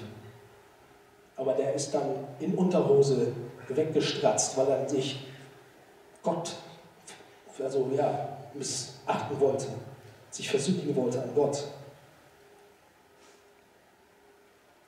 Aber 1.36 1.53
der 1.53 1.75
ist 1.75 1.93
dann 1.93 2.25
in 2.39 2.55
Unterhose 2.55 3.27
weggestratzt, 3.67 4.57
weil 4.57 4.67
er 4.67 4.89
sich 4.89 5.27
Gott 6.23 6.55
also, 7.64 7.89
ja, 7.95 8.38
missachten 8.53 9.39
wollte, 9.39 9.68
sich 10.30 10.49
versündigen 10.49 10.95
wollte 10.95 11.22
an 11.22 11.30
Gott. 11.36 11.64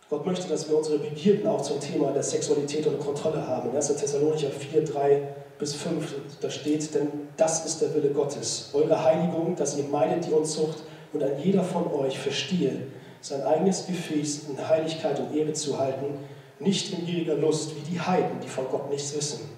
Gott 0.09 0.26
möchte, 0.26 0.47
dass 0.47 0.69
wir 0.69 0.78
unsere 0.78 0.99
Begierden 0.99 1.47
auch 1.47 1.61
zum 1.61 1.80
Thema 1.80 2.11
der 2.11 2.21
Sexualität 2.21 2.86
und 2.86 2.99
Kontrolle 2.99 3.47
haben. 3.47 3.69
In 3.69 3.76
1. 3.76 3.95
Thessalonicher 3.95 4.51
4, 4.51 4.86
3 4.86 5.28
bis 5.57 5.74
5, 5.74 6.15
da 6.41 6.49
steht, 6.49 6.93
denn 6.93 7.07
das 7.38 7.65
ist 7.65 7.82
der 7.82 7.93
Wille 7.95 8.09
Gottes, 8.09 8.69
eure 8.74 9.03
Heiligung, 9.03 9.55
dass 9.55 9.78
ihr 9.78 9.86
meidet 9.86 10.28
die 10.28 10.32
Unzucht 10.32 10.84
und 11.13 11.24
ein 11.24 11.39
jeder 11.39 11.63
von 11.63 11.91
euch 11.91 12.19
verstehe, 12.19 12.88
sein 13.21 13.41
eigenes 13.43 13.88
Gefäß 13.88 14.49
in 14.49 14.67
Heiligkeit 14.67 15.19
und 15.19 15.36
Ehre 15.36 15.53
zu 15.53 15.80
halten, 15.80 16.19
nicht 16.59 16.93
in 16.93 17.05
gieriger 17.05 17.36
Lust 17.36 17.76
wie 17.76 17.91
die 17.91 17.99
Heiden, 17.99 18.39
die 18.41 18.49
von 18.49 18.65
Gott 18.69 18.89
nichts 18.89 19.15
wissen. 19.15 19.49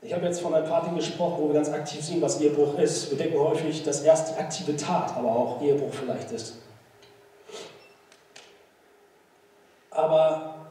Ich 0.00 0.12
habe 0.12 0.26
jetzt 0.26 0.40
von 0.40 0.54
ein 0.54 0.64
paar 0.64 0.84
Dingen 0.84 0.96
gesprochen, 0.96 1.42
wo 1.42 1.48
wir 1.48 1.54
ganz 1.54 1.70
aktiv 1.70 2.00
sehen, 2.00 2.22
was 2.22 2.40
Ehebruch 2.40 2.78
ist. 2.78 3.10
Wir 3.10 3.18
denken 3.18 3.38
häufig, 3.38 3.82
dass 3.82 4.02
erst 4.02 4.30
die 4.30 4.40
aktive 4.40 4.76
Tat 4.76 5.16
aber 5.16 5.28
auch 5.28 5.60
Ehebruch 5.60 5.92
vielleicht 5.92 6.30
ist. 6.30 6.54
Aber 9.90 10.68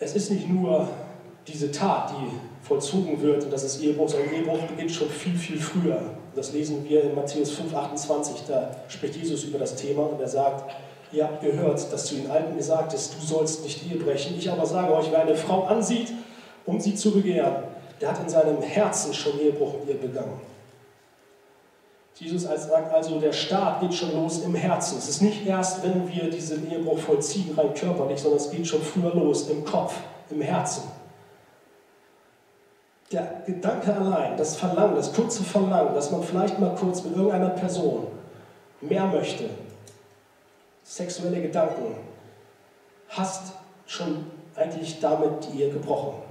es 0.00 0.16
ist 0.16 0.30
nicht 0.30 0.48
nur 0.48 0.88
diese 1.46 1.70
Tat, 1.70 2.10
die 2.10 2.66
vollzogen 2.66 3.20
wird, 3.20 3.44
und 3.44 3.52
das 3.52 3.64
ist 3.64 3.82
Ehebruch, 3.82 4.08
sondern 4.08 4.32
Ehebruch 4.32 4.58
beginnt 4.62 4.90
schon 4.90 5.10
viel, 5.10 5.36
viel 5.36 5.60
früher. 5.60 6.00
Das 6.34 6.52
lesen 6.52 6.88
wir 6.88 7.02
in 7.02 7.14
Matthäus 7.14 7.50
5, 7.50 7.74
28, 7.74 8.44
da 8.48 8.70
spricht 8.88 9.16
Jesus 9.16 9.44
über 9.44 9.58
das 9.58 9.76
Thema 9.76 10.04
und 10.04 10.20
er 10.20 10.28
sagt, 10.28 10.74
ihr 11.12 11.24
habt 11.24 11.42
gehört, 11.42 11.92
dass 11.92 12.06
zu 12.06 12.14
den 12.14 12.30
Alten 12.30 12.56
gesagt 12.56 12.94
ist, 12.94 13.14
du 13.14 13.26
sollst 13.26 13.64
nicht 13.64 13.84
Ehe 13.90 13.98
brechen. 13.98 14.36
Ich 14.38 14.50
aber 14.50 14.64
sage 14.64 14.94
euch, 14.94 15.10
wer 15.10 15.20
eine 15.20 15.34
Frau 15.34 15.64
ansieht, 15.64 16.10
um 16.64 16.80
sie 16.80 16.94
zu 16.94 17.10
begehren, 17.10 17.64
der 18.02 18.10
hat 18.10 18.18
in 18.18 18.28
seinem 18.28 18.60
Herzen 18.60 19.14
schon 19.14 19.38
Ehebruch 19.38 19.74
mit 19.78 19.90
ihr 19.90 20.00
begangen. 20.00 20.40
Jesus 22.16 22.42
sagt 22.42 22.92
also, 22.92 23.20
der 23.20 23.32
Start 23.32 23.80
geht 23.80 23.94
schon 23.94 24.12
los 24.12 24.40
im 24.40 24.54
Herzen. 24.54 24.98
Es 24.98 25.08
ist 25.08 25.22
nicht 25.22 25.46
erst, 25.46 25.82
wenn 25.82 26.08
wir 26.12 26.28
diesen 26.28 26.70
Ehebruch 26.70 26.98
vollziehen, 26.98 27.56
rein 27.56 27.72
körperlich, 27.74 28.20
sondern 28.20 28.40
es 28.40 28.50
geht 28.50 28.66
schon 28.66 28.82
früher 28.82 29.14
los, 29.14 29.48
im 29.48 29.64
Kopf, 29.64 29.94
im 30.30 30.40
Herzen. 30.40 30.82
Der 33.12 33.42
Gedanke 33.46 33.94
allein, 33.94 34.36
das 34.36 34.56
Verlangen, 34.56 34.96
das 34.96 35.12
kurze 35.12 35.44
Verlangen, 35.44 35.94
dass 35.94 36.10
man 36.10 36.22
vielleicht 36.22 36.58
mal 36.58 36.74
kurz 36.74 37.02
mit 37.04 37.16
irgendeiner 37.16 37.50
Person 37.50 38.08
mehr 38.80 39.06
möchte, 39.06 39.48
sexuelle 40.82 41.40
Gedanken, 41.40 41.96
hast 43.08 43.52
schon 43.86 44.26
eigentlich 44.56 44.98
damit 45.00 45.46
die 45.46 45.62
Ehe 45.62 45.70
gebrochen. 45.70 46.21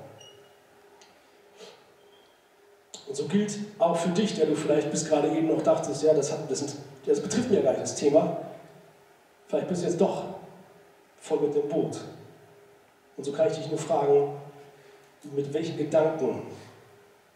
Und 3.11 3.17
so 3.17 3.25
gilt 3.25 3.59
auch 3.77 3.97
für 3.97 4.07
dich, 4.07 4.35
der 4.35 4.45
du 4.45 4.55
vielleicht 4.55 4.89
bis 4.89 5.03
gerade 5.03 5.27
eben 5.27 5.49
noch 5.49 5.61
dachtest, 5.61 6.01
ja, 6.01 6.13
das, 6.13 6.31
hat, 6.31 6.49
das, 6.49 6.59
sind, 6.59 6.75
das 7.05 7.19
betrifft 7.19 7.51
mir 7.51 7.61
gar 7.61 7.71
nicht 7.71 7.83
das 7.83 7.95
Thema. 7.95 8.37
Vielleicht 9.47 9.67
bist 9.67 9.81
du 9.81 9.87
jetzt 9.87 9.99
doch 9.99 10.23
voll 11.19 11.41
mit 11.41 11.53
dem 11.53 11.67
Boot. 11.67 11.99
Und 13.17 13.23
so 13.25 13.33
kann 13.33 13.47
ich 13.49 13.57
dich 13.57 13.67
nur 13.67 13.79
fragen, 13.79 14.31
mit 15.35 15.53
welchen 15.53 15.75
Gedanken 15.75 16.43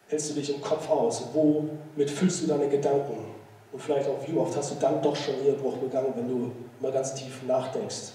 hältst 0.08 0.30
du 0.30 0.34
dich 0.36 0.54
im 0.54 0.62
Kopf 0.62 0.88
aus? 0.88 1.24
Womit 1.34 2.10
füllst 2.10 2.42
du 2.42 2.46
deine 2.46 2.70
Gedanken? 2.70 3.34
Und 3.70 3.78
vielleicht 3.78 4.08
auch, 4.08 4.26
wie 4.26 4.38
oft 4.38 4.56
hast 4.56 4.70
du 4.70 4.76
dann 4.80 5.02
doch 5.02 5.14
schon 5.14 5.34
Ehebruch 5.44 5.76
begangen, 5.76 6.14
wenn 6.16 6.26
du 6.26 6.52
mal 6.80 6.90
ganz 6.90 7.12
tief 7.12 7.42
nachdenkst? 7.46 8.12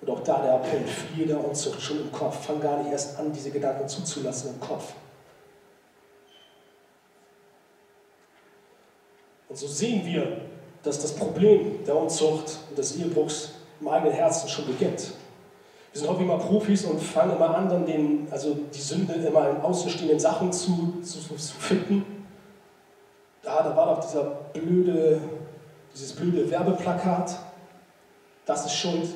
Und 0.00 0.10
auch 0.10 0.20
da 0.24 0.42
der 0.42 0.56
Appell, 0.56 0.84
fliehe 0.84 1.28
der 1.28 1.46
Unzucht 1.46 1.80
schon 1.80 2.00
im 2.00 2.10
Kopf. 2.10 2.44
Fang 2.44 2.60
gar 2.60 2.82
nicht 2.82 2.90
erst 2.90 3.20
an, 3.20 3.32
diese 3.32 3.52
Gedanken 3.52 3.86
zuzulassen 3.86 4.54
im 4.54 4.60
Kopf. 4.60 4.94
Und 9.54 9.60
so 9.60 9.68
sehen 9.68 10.04
wir, 10.04 10.38
dass 10.82 10.98
das 10.98 11.12
Problem 11.12 11.84
der 11.86 11.96
Unzucht 11.96 12.58
und 12.68 12.76
des 12.76 12.96
Ehebruchs 12.96 13.50
im 13.80 13.86
eigenen 13.86 14.12
Herzen 14.12 14.48
schon 14.48 14.66
beginnt. 14.66 15.12
Wir 15.92 16.00
sind 16.00 16.10
häufig 16.10 16.26
mal 16.26 16.38
Profis 16.38 16.84
und 16.84 17.00
fangen 17.00 17.36
immer 17.36 17.56
an, 17.56 17.68
dann 17.68 17.86
den, 17.86 18.26
also 18.32 18.56
die 18.74 18.80
Sünde 18.80 19.12
immer 19.12 19.50
in 19.50 19.58
außenstehenden 19.58 20.18
Sachen 20.18 20.52
zu, 20.52 20.94
zu, 21.02 21.20
zu 21.20 21.54
finden. 21.54 22.26
Da, 23.44 23.62
da 23.62 23.76
war 23.76 23.94
doch 23.94 24.04
dieser 24.04 24.24
blöde, 24.52 25.20
dieses 25.94 26.14
blöde 26.14 26.50
Werbeplakat, 26.50 27.38
das 28.46 28.66
ist 28.66 28.74
schuld. 28.74 29.06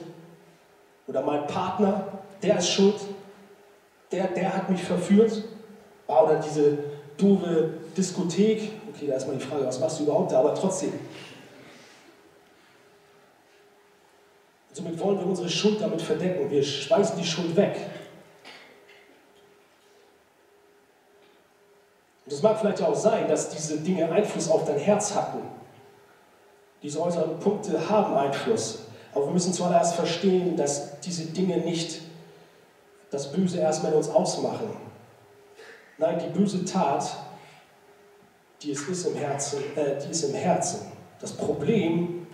Oder 1.09 1.23
mein 1.23 1.49
Partner, 1.49 2.05
der 2.45 2.59
ist 2.59 2.69
schuld. 2.69 3.01
Der, 4.13 4.29
der 4.29 4.55
hat 4.55 4.71
mich 4.71 4.85
verführt. 4.85 5.43
Oder 6.07 6.37
diese 6.37 6.79
doofe 7.17 7.71
Diskothek, 7.97 8.78
okay, 8.99 9.07
da 9.07 9.17
ist 9.17 9.27
mal 9.27 9.37
die 9.37 9.45
Frage, 9.45 9.65
was 9.65 9.79
machst 9.79 10.01
du 10.01 10.05
überhaupt 10.05 10.33
da, 10.33 10.41
aber 10.41 10.55
trotzdem. 10.55 10.93
Somit 14.73 14.99
wollen 14.99 15.19
wir 15.19 15.27
unsere 15.27 15.49
Schuld 15.49 15.81
damit 15.81 16.03
verdecken. 16.03 16.51
Wir 16.51 16.63
schmeißen 16.63 17.17
die 17.17 17.25
Schuld 17.25 17.55
weg. 17.57 17.77
Und 22.25 22.33
es 22.33 22.43
mag 22.43 22.59
vielleicht 22.61 22.83
auch 22.83 22.95
sein, 22.95 23.27
dass 23.29 23.49
diese 23.51 23.79
Dinge 23.79 24.11
Einfluss 24.11 24.51
auf 24.51 24.65
dein 24.65 24.79
Herz 24.79 25.15
hatten. 25.15 25.39
Diese 26.83 27.01
äußeren 27.01 27.39
Punkte 27.41 27.89
haben 27.89 28.15
Einfluss. 28.15 28.81
Aber 29.15 29.27
wir 29.27 29.33
müssen 29.33 29.53
zuallererst 29.53 29.95
verstehen, 29.95 30.57
dass 30.57 31.01
diese 31.01 31.27
Dinge 31.27 31.59
nicht 31.59 32.03
das 33.11 33.33
Böse 33.33 33.59
erstmal 33.59 33.93
in 33.93 33.99
uns 33.99 34.11
ausmachen. 34.11 34.69
Nein, 35.97 36.21
die 36.21 36.39
böse 36.39 36.65
Tat, 36.65 37.11
die 38.63 38.73
es 38.73 38.83
ist 38.89 39.07
im 39.07 39.15
Herzen, 39.15 39.59
äh, 39.77 39.99
die 40.05 40.11
ist 40.11 40.25
im 40.25 40.35
Herzen. 40.35 40.81
Das 41.21 41.33
Problem, 41.33 42.27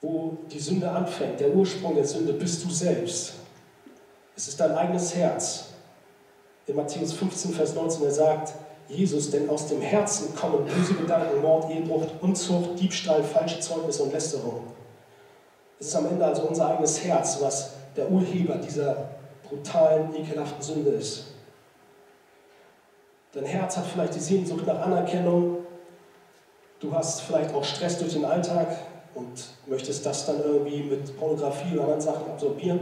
wo 0.00 0.36
die 0.50 0.58
Sünde 0.58 0.90
anfängt, 0.90 1.40
der 1.40 1.54
Ursprung 1.54 1.94
der 1.94 2.04
Sünde, 2.04 2.32
bist 2.34 2.64
du 2.64 2.70
selbst. 2.70 3.34
Es 4.36 4.48
ist 4.48 4.60
dein 4.60 4.72
eigenes 4.72 5.14
Herz. 5.14 5.66
In 6.66 6.76
Matthäus 6.76 7.12
15, 7.12 7.52
Vers 7.52 7.74
19, 7.74 8.04
er 8.04 8.10
sagt, 8.10 8.54
Jesus, 8.88 9.30
denn 9.30 9.48
aus 9.48 9.68
dem 9.68 9.80
Herzen 9.80 10.34
kommen 10.34 10.66
böse 10.66 10.94
Gedanken, 10.94 11.40
Mord, 11.40 11.70
Ehebruch, 11.70 12.06
Unzucht, 12.20 12.78
Diebstahl, 12.78 13.22
falsche 13.22 13.60
Zeugnisse 13.60 14.02
und 14.02 14.12
Lästerung. 14.12 14.64
Es 15.80 15.88
ist 15.88 15.96
am 15.96 16.06
Ende 16.06 16.24
also 16.24 16.42
unser 16.42 16.68
eigenes 16.68 17.02
Herz, 17.02 17.38
was 17.40 17.72
der 17.96 18.10
Urheber 18.10 18.56
dieser 18.56 19.10
brutalen, 19.48 20.14
ekelhaften 20.14 20.62
Sünde 20.62 20.90
ist. 20.90 21.33
Dein 23.34 23.46
Herz 23.46 23.76
hat 23.76 23.86
vielleicht 23.86 24.14
die 24.14 24.20
Sehnsucht 24.20 24.64
nach 24.64 24.80
Anerkennung. 24.80 25.66
Du 26.78 26.92
hast 26.94 27.22
vielleicht 27.22 27.52
auch 27.52 27.64
Stress 27.64 27.98
durch 27.98 28.12
den 28.12 28.24
Alltag 28.24 28.68
und 29.14 29.48
möchtest 29.66 30.06
das 30.06 30.24
dann 30.26 30.40
irgendwie 30.40 30.84
mit 30.84 31.16
Pornografie 31.18 31.72
oder 31.74 31.82
anderen 31.82 32.00
Sachen 32.00 32.30
absorbieren, 32.30 32.80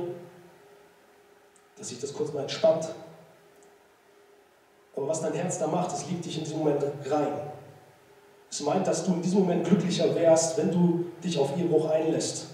dass 1.78 1.88
sich 1.88 2.00
das 2.00 2.12
kurz 2.12 2.34
mal 2.34 2.42
entspannt. 2.42 2.90
Aber 4.94 5.08
was 5.08 5.22
dein 5.22 5.32
Herz 5.32 5.58
da 5.58 5.66
macht, 5.66 5.90
es 5.94 6.06
liebt 6.08 6.24
dich 6.24 6.36
in 6.36 6.44
diesem 6.44 6.58
Moment 6.58 6.84
rein. 7.06 7.32
Es 8.50 8.60
meint, 8.60 8.86
dass 8.86 9.06
du 9.06 9.14
in 9.14 9.22
diesem 9.22 9.40
Moment 9.40 9.66
glücklicher 9.66 10.14
wärst, 10.14 10.58
wenn 10.58 10.70
du 10.70 11.06
dich 11.24 11.38
auf 11.38 11.56
Ehebruch 11.56 11.88
einlässt. 11.88 12.48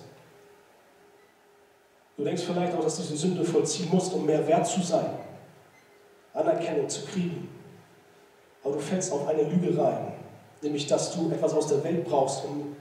Du 2.17 2.23
denkst 2.23 2.45
vielleicht 2.45 2.77
auch, 2.77 2.83
dass 2.83 2.97
du 2.97 3.03
diese 3.03 3.17
Sünde 3.17 3.45
vollziehen 3.45 3.89
musst, 3.91 4.13
um 4.13 4.25
mehr 4.25 4.47
wert 4.47 4.69
zu 4.69 4.81
sein, 4.83 5.07
Anerkennung 6.33 6.89
zu 6.89 7.05
kriegen. 7.07 7.58
Aber 8.65 8.75
du 8.75 8.81
fällst 8.81 9.13
auf 9.13 9.27
eine 9.27 9.43
Lüge 9.43 9.81
rein, 9.81 10.13
nämlich 10.63 10.87
dass 10.87 11.15
du 11.15 11.31
etwas 11.31 11.55
aus 11.55 11.69
der 11.69 11.83
Welt 11.85 12.05
brauchst, 12.05 12.45
um 12.45 12.77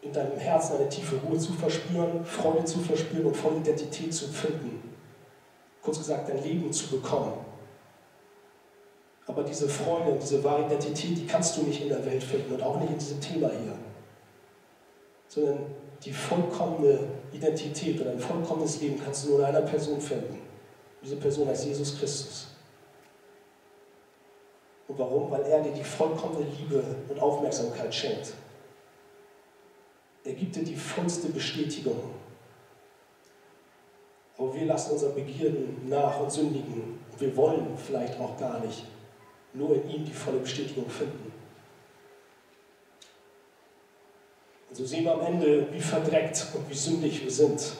in 0.00 0.12
deinem 0.12 0.36
Herzen 0.36 0.76
eine 0.76 0.88
tiefe 0.88 1.16
Ruhe 1.16 1.38
zu 1.38 1.52
verspüren, 1.52 2.24
Freude 2.24 2.64
zu 2.64 2.80
verspüren 2.80 3.26
und 3.26 3.36
volle 3.36 3.58
Identität 3.58 4.12
zu 4.12 4.26
finden. 4.26 4.94
Kurz 5.80 5.98
gesagt, 5.98 6.28
dein 6.28 6.42
Leben 6.42 6.72
zu 6.72 6.88
bekommen. 6.88 7.34
Aber 9.26 9.44
diese 9.44 9.68
Freude 9.68 10.18
diese 10.20 10.42
wahre 10.42 10.66
Identität, 10.66 11.16
die 11.16 11.26
kannst 11.26 11.56
du 11.56 11.62
nicht 11.62 11.82
in 11.82 11.88
der 11.88 12.04
Welt 12.04 12.22
finden 12.22 12.54
und 12.54 12.62
auch 12.62 12.80
nicht 12.80 12.90
in 12.90 12.98
diesem 12.98 13.20
Thema 13.20 13.48
hier. 13.48 13.76
Sondern 15.28 15.58
die 16.04 16.12
vollkommene 16.12 16.98
Identität 17.32 18.00
und 18.00 18.08
ein 18.08 18.18
vollkommenes 18.18 18.80
Leben 18.80 19.00
kannst 19.02 19.24
du 19.24 19.30
nur 19.30 19.38
in 19.40 19.44
einer 19.44 19.62
Person 19.62 20.00
finden. 20.00 20.38
Diese 21.02 21.16
Person 21.16 21.48
heißt 21.48 21.64
Jesus 21.64 21.98
Christus. 21.98 22.48
Und 24.92 24.98
warum? 24.98 25.30
Weil 25.30 25.40
er 25.44 25.62
dir 25.62 25.72
die 25.72 25.82
vollkommene 25.82 26.44
Liebe 26.44 26.84
und 27.08 27.18
Aufmerksamkeit 27.18 27.94
schenkt. 27.94 28.34
Er 30.22 30.34
gibt 30.34 30.54
dir 30.54 30.64
die 30.64 30.76
vollste 30.76 31.28
Bestätigung. 31.28 32.10
Aber 34.36 34.54
wir 34.54 34.66
lassen 34.66 34.92
unser 34.92 35.08
Begierden 35.10 35.88
nach 35.88 36.20
und 36.20 36.30
sündigen. 36.30 36.98
Und 37.10 37.20
wir 37.20 37.34
wollen 37.34 37.78
vielleicht 37.78 38.20
auch 38.20 38.36
gar 38.36 38.60
nicht 38.60 38.84
nur 39.54 39.76
in 39.76 39.88
ihm 39.88 40.04
die 40.04 40.12
volle 40.12 40.40
Bestätigung 40.40 40.90
finden. 40.90 41.32
Und 44.68 44.76
so 44.76 44.84
sehen 44.84 45.04
wir 45.04 45.14
am 45.14 45.22
Ende, 45.22 45.72
wie 45.72 45.80
verdreckt 45.80 46.48
und 46.54 46.68
wie 46.68 46.74
sündig 46.74 47.24
wir 47.24 47.30
sind. 47.30 47.76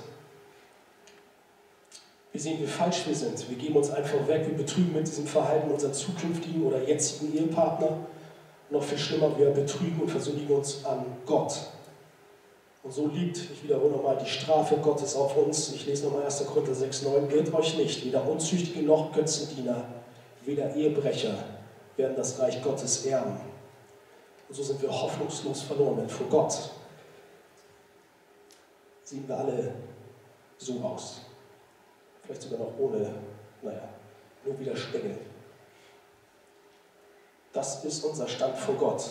Wir 2.33 2.41
sehen, 2.41 2.61
wie 2.61 2.66
falsch 2.66 3.07
wir 3.07 3.14
sind. 3.14 3.49
Wir 3.51 3.59
geben 3.59 3.76
uns 3.76 3.91
einfach 3.91 4.26
weg. 4.26 4.47
Wir 4.47 4.57
betrügen 4.57 4.93
mit 4.95 5.07
diesem 5.07 5.26
Verhalten 5.26 5.70
unseren 5.70 5.93
zukünftigen 5.93 6.64
oder 6.64 6.83
jetzigen 6.83 7.37
Ehepartner. 7.37 7.99
Noch 8.70 8.83
viel 8.83 8.97
schlimmer, 8.97 9.39
wir 9.39 9.51
betrügen 9.51 10.01
und 10.01 10.11
versündigen 10.11 10.57
uns 10.57 10.83
an 10.85 11.05
Gott. 11.26 11.55
Und 12.83 12.93
so 12.93 13.07
liegt, 13.07 13.37
ich 13.37 13.62
wiederhole 13.62 13.93
nochmal, 13.93 14.18
die 14.18 14.28
Strafe 14.28 14.76
Gottes 14.76 15.14
auf 15.14 15.37
uns. 15.37 15.72
Ich 15.72 15.87
lese 15.87 16.07
nochmal 16.07 16.24
1. 16.24 16.47
Korinther 16.47 16.74
6, 16.74 17.03
9. 17.03 17.30
Irrt 17.30 17.55
euch 17.55 17.76
nicht, 17.76 18.05
weder 18.05 18.26
Unzüchtige 18.26 18.83
noch 18.83 19.12
Götzendiener, 19.12 19.85
weder 20.45 20.74
Ehebrecher 20.74 21.35
werden 21.97 22.16
das 22.16 22.41
Reich 22.41 22.62
Gottes 22.62 23.05
erben. 23.05 23.39
Und 24.49 24.55
so 24.55 24.62
sind 24.62 24.83
wir 24.83 24.91
hoffnungslos 24.91 25.62
verloren, 25.62 25.99
denn 25.99 26.09
vor 26.09 26.26
Gott 26.28 26.70
sehen 29.05 29.24
wir 29.28 29.37
alle 29.37 29.74
so 30.59 30.80
aus. 30.80 31.22
Vielleicht 32.23 32.43
sogar 32.43 32.61
noch 32.61 32.79
ohne, 32.79 33.14
naja, 33.62 33.89
nur 34.45 34.59
wieder 34.59 34.77
Stängel. 34.77 35.18
Das 37.53 37.85
ist 37.85 38.05
unser 38.05 38.27
Stand 38.27 38.57
vor 38.57 38.77
Gott. 38.77 39.11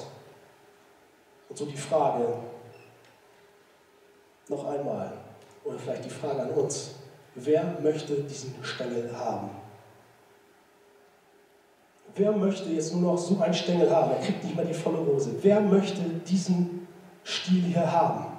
Und 1.49 1.57
so 1.57 1.66
die 1.66 1.78
Frage, 1.78 2.34
noch 4.47 4.66
einmal, 4.66 5.14
oder 5.64 5.78
vielleicht 5.78 6.05
die 6.05 6.09
Frage 6.09 6.41
an 6.41 6.51
uns, 6.51 6.95
wer 7.36 7.78
möchte 7.82 8.16
diesen 8.24 8.64
Stängel 8.64 9.16
haben? 9.16 9.51
Wer 12.16 12.32
möchte 12.32 12.70
jetzt 12.70 12.93
nur 12.93 13.14
noch 13.14 13.18
so 13.18 13.39
einen 13.39 13.53
Stängel 13.53 13.89
haben? 13.89 14.12
Er 14.12 14.20
kriegt 14.20 14.43
nicht 14.43 14.55
mal 14.55 14.66
die 14.66 14.74
volle 14.74 14.97
Rose. 14.97 15.32
Wer 15.41 15.62
möchte 15.62 16.01
diesen 16.01 16.88
Stiel 17.24 17.62
hier 17.64 17.89
haben? 17.89 18.30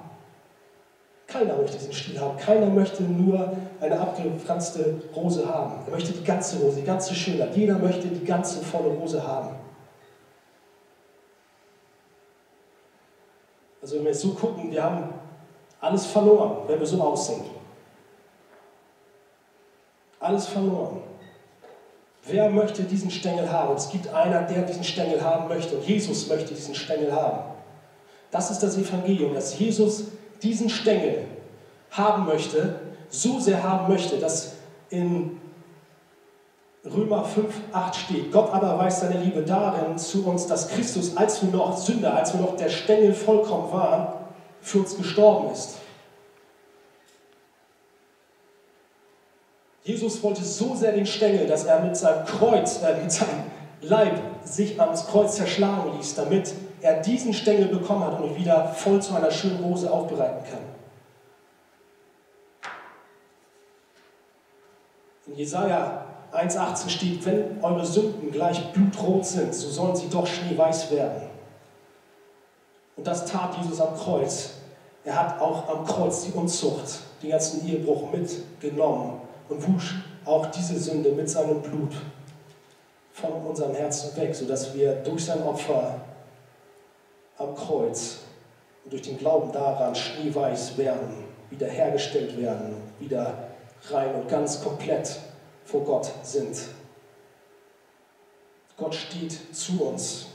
Keiner 1.33 1.55
möchte 1.55 1.77
diesen 1.77 1.93
Stiel 1.93 2.21
haben. 2.21 2.37
Keiner 2.37 2.67
möchte 2.67 3.01
nur 3.01 3.57
eine 3.81 3.99
abgefranste 3.99 5.01
Rose 5.15 5.47
haben. 5.47 5.79
Er 5.87 5.91
möchte 5.91 6.11
die 6.13 6.23
ganze 6.23 6.59
Rose, 6.59 6.75
die 6.75 6.85
ganze 6.85 7.15
Schönheit. 7.15 7.57
Jeder 7.57 7.79
möchte 7.79 8.07
die 8.07 8.23
ganze 8.23 8.63
volle 8.63 8.89
Rose 8.89 9.25
haben. 9.25 9.55
Also 13.81 13.95
wenn 13.95 14.03
wir 14.03 14.11
jetzt 14.11 14.21
so 14.21 14.29
gucken, 14.33 14.71
wir 14.71 14.83
haben 14.83 15.09
alles 15.81 16.05
verloren, 16.05 16.67
wenn 16.67 16.79
wir 16.79 16.85
so 16.85 17.01
aussehen. 17.01 17.43
Alles 20.19 20.45
verloren. 20.45 21.01
Wer 22.25 22.47
möchte 22.51 22.83
diesen 22.83 23.09
Stängel 23.09 23.51
haben? 23.51 23.75
Es 23.75 23.89
gibt 23.89 24.07
einer, 24.13 24.43
der 24.43 24.61
diesen 24.61 24.83
Stängel 24.83 25.21
haben 25.21 25.47
möchte. 25.47 25.77
Und 25.77 25.83
Jesus 25.85 26.29
möchte 26.29 26.53
diesen 26.53 26.75
Stängel 26.75 27.11
haben. 27.11 27.39
Das 28.29 28.51
ist 28.51 28.59
das 28.59 28.77
Evangelium, 28.77 29.33
dass 29.33 29.57
Jesus 29.57 30.05
diesen 30.43 30.69
Stängel 30.69 31.25
haben 31.91 32.25
möchte, 32.25 32.79
so 33.09 33.39
sehr 33.39 33.63
haben 33.63 33.91
möchte, 33.91 34.17
dass 34.17 34.53
in 34.89 35.39
Römer 36.85 37.23
5, 37.23 37.53
8 37.71 37.95
steht, 37.95 38.31
Gott 38.31 38.51
aber 38.51 38.77
weiß 38.77 39.01
seine 39.01 39.21
Liebe 39.21 39.43
darin 39.43 39.97
zu 39.97 40.25
uns, 40.25 40.47
dass 40.47 40.67
Christus, 40.67 41.15
als 41.15 41.41
wir 41.41 41.49
noch 41.49 41.77
Sünder, 41.77 42.13
als 42.13 42.33
wir 42.33 42.41
noch 42.41 42.57
der 42.57 42.69
Stängel 42.69 43.13
vollkommen 43.13 43.71
waren, 43.71 44.07
für 44.61 44.79
uns 44.79 44.97
gestorben 44.97 45.51
ist. 45.51 45.77
Jesus 49.83 50.21
wollte 50.23 50.43
so 50.43 50.75
sehr 50.75 50.93
den 50.93 51.05
Stängel, 51.05 51.45
dass 51.47 51.65
er 51.65 51.81
mit 51.81 51.95
seinem 51.95 52.25
Kreuz, 52.25 52.81
äh, 52.81 53.01
mit 53.01 53.11
seinem 53.11 53.43
Leib 53.81 54.19
sich 54.43 54.79
ans 54.79 55.07
Kreuz 55.07 55.35
zerschlagen 55.35 55.91
ließ, 55.97 56.15
damit 56.15 56.53
er 56.83 57.01
diesen 57.01 57.33
Stängel 57.33 57.67
bekommen 57.67 58.03
hat 58.03 58.19
und 58.19 58.31
ihn 58.31 58.35
wieder 58.35 58.67
voll 58.67 59.01
zu 59.01 59.15
einer 59.15 59.31
schönen 59.31 59.63
Rose 59.63 59.89
aufbereiten 59.89 60.43
kann. 60.43 60.59
In 65.25 65.35
Jesaja 65.35 66.05
1,18 66.33 66.89
steht: 66.89 67.25
Wenn 67.25 67.63
eure 67.63 67.85
Sünden 67.85 68.31
gleich 68.31 68.71
blutrot 68.73 69.25
sind, 69.25 69.55
so 69.55 69.69
sollen 69.69 69.95
sie 69.95 70.09
doch 70.09 70.27
schneeweiß 70.27 70.91
werden. 70.91 71.29
Und 72.97 73.07
das 73.07 73.25
tat 73.25 73.55
Jesus 73.57 73.79
am 73.79 73.95
Kreuz. 73.95 74.55
Er 75.05 75.19
hat 75.19 75.41
auch 75.41 75.67
am 75.69 75.85
Kreuz 75.85 76.25
die 76.25 76.31
Unzucht, 76.33 76.99
den 77.21 77.29
ganzen 77.29 77.65
Ehebruch 77.67 78.11
mitgenommen 78.11 79.21
und 79.47 79.67
wusch 79.67 79.95
auch 80.25 80.45
diese 80.47 80.77
Sünde 80.77 81.11
mit 81.11 81.29
seinem 81.29 81.61
Blut 81.61 81.93
von 83.13 83.31
unserem 83.45 83.73
Herzen 83.73 84.15
weg, 84.17 84.35
sodass 84.35 84.73
wir 84.73 84.93
durch 84.95 85.25
sein 85.25 85.43
Opfer 85.43 86.01
am 87.37 87.55
Kreuz 87.55 88.19
und 88.83 88.93
durch 88.93 89.03
den 89.03 89.17
Glauben 89.17 89.51
daran 89.51 89.95
schneeweiß 89.95 90.77
werden, 90.77 91.25
wiederhergestellt 91.49 92.39
werden, 92.39 92.75
wieder 92.99 93.49
rein 93.89 94.15
und 94.15 94.27
ganz 94.27 94.63
komplett 94.63 95.19
vor 95.65 95.83
Gott 95.83 96.11
sind. 96.23 96.57
Gott 98.77 98.95
steht 98.95 99.37
zu 99.55 99.81
uns. 99.83 100.27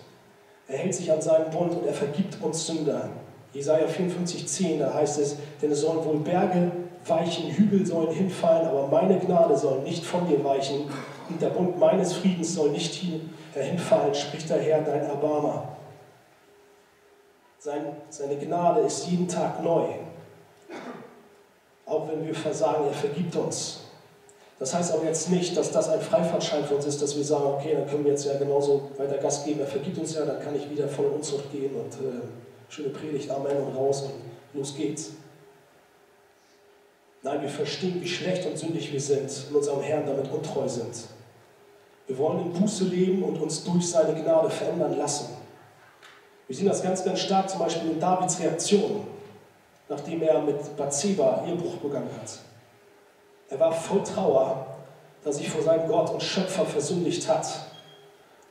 Er 0.68 0.78
hält 0.78 0.94
sich 0.94 1.10
an 1.10 1.20
seinen 1.20 1.50
Bund 1.50 1.72
und 1.72 1.86
er 1.86 1.94
vergibt 1.94 2.40
uns 2.42 2.66
Sünder. 2.66 3.08
Jesaja 3.52 3.86
54,10, 3.86 4.78
da 4.78 4.92
heißt 4.92 5.18
es, 5.18 5.36
denn 5.60 5.70
es 5.70 5.80
sollen 5.80 6.04
wohl 6.04 6.18
Berge 6.18 6.70
weichen, 7.06 7.50
Hügel 7.50 7.86
sollen 7.86 8.12
hinfallen, 8.12 8.68
aber 8.68 8.86
meine 8.88 9.18
Gnade 9.18 9.56
soll 9.56 9.80
nicht 9.80 10.04
von 10.04 10.28
dir 10.28 10.44
weichen 10.44 10.82
und 11.28 11.40
der 11.40 11.48
Bund 11.48 11.78
meines 11.78 12.12
Friedens 12.12 12.54
soll 12.54 12.70
nicht 12.70 13.02
hinfallen, 13.54 14.14
spricht 14.14 14.50
der 14.50 14.60
Herr, 14.60 14.82
dein 14.82 15.02
Erbarmer. 15.02 15.77
Sein, 17.58 17.96
seine 18.08 18.36
Gnade 18.36 18.80
ist 18.82 19.06
jeden 19.08 19.26
Tag 19.26 19.62
neu. 19.62 19.86
Auch 21.86 22.08
wenn 22.08 22.24
wir 22.24 22.34
versagen, 22.34 22.86
er 22.86 22.92
vergibt 22.92 23.34
uns. 23.34 23.80
Das 24.58 24.74
heißt 24.74 24.92
aber 24.92 25.04
jetzt 25.04 25.30
nicht, 25.30 25.56
dass 25.56 25.70
das 25.70 25.88
ein 25.88 26.00
Freifahrtschein 26.00 26.64
für 26.64 26.74
uns 26.74 26.86
ist, 26.86 27.00
dass 27.00 27.16
wir 27.16 27.24
sagen, 27.24 27.46
okay, 27.46 27.74
dann 27.74 27.86
können 27.86 28.04
wir 28.04 28.12
jetzt 28.12 28.26
ja 28.26 28.36
genauso 28.36 28.90
weiter 28.96 29.18
Gas 29.18 29.44
geben, 29.44 29.60
er 29.60 29.66
vergibt 29.66 29.98
uns 29.98 30.14
ja, 30.14 30.24
dann 30.24 30.40
kann 30.40 30.54
ich 30.56 30.68
wieder 30.68 30.88
voll 30.88 31.06
Unzucht 31.06 31.50
gehen 31.52 31.74
und 31.74 31.94
äh, 31.94 32.22
schöne 32.68 32.88
Predigt, 32.88 33.30
Amen 33.30 33.56
und 33.56 33.76
raus 33.76 34.02
und 34.02 34.58
los 34.58 34.74
geht's. 34.76 35.12
Nein, 37.22 37.42
wir 37.42 37.48
verstehen, 37.48 38.00
wie 38.00 38.08
schlecht 38.08 38.46
und 38.46 38.58
sündig 38.58 38.92
wir 38.92 39.00
sind 39.00 39.30
und 39.50 39.56
unserem 39.56 39.82
Herrn 39.82 40.06
damit 40.06 40.30
untreu 40.30 40.68
sind. 40.68 40.94
Wir 42.06 42.18
wollen 42.18 42.40
in 42.40 42.52
Buße 42.52 42.84
leben 42.84 43.22
und 43.22 43.40
uns 43.40 43.64
durch 43.64 43.88
seine 43.88 44.20
Gnade 44.20 44.50
verändern 44.50 44.96
lassen. 44.96 45.37
Wir 46.48 46.56
sehen 46.56 46.66
das 46.66 46.82
ganz, 46.82 47.04
ganz 47.04 47.20
stark 47.20 47.48
zum 47.48 47.60
Beispiel 47.60 47.90
in 47.90 48.00
Davids 48.00 48.40
Reaktion, 48.40 49.06
nachdem 49.88 50.22
er 50.22 50.40
mit 50.40 50.76
Bathseba 50.76 51.44
Ehebruch 51.46 51.76
begangen 51.76 52.10
hat. 52.20 52.38
Er 53.50 53.60
war 53.60 53.70
voll 53.70 54.02
Trauer, 54.02 54.66
er 55.24 55.32
sich 55.32 55.48
vor 55.48 55.62
seinem 55.62 55.86
Gott 55.86 56.10
und 56.10 56.22
Schöpfer 56.22 56.64
versündigt 56.64 57.28
hat. 57.28 57.46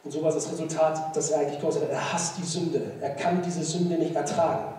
Und 0.03 0.11
so 0.11 0.21
war 0.21 0.31
das 0.31 0.51
Resultat, 0.51 1.15
dass 1.15 1.31
er 1.31 1.39
eigentlich 1.39 1.59
Gott 1.59 1.73
sagt, 1.73 1.89
er 1.89 2.13
hasst 2.13 2.37
die 2.37 2.45
Sünde. 2.45 2.91
Er 3.01 3.15
kann 3.15 3.41
diese 3.41 3.63
Sünde 3.63 3.95
nicht 3.95 4.15
ertragen. 4.15 4.75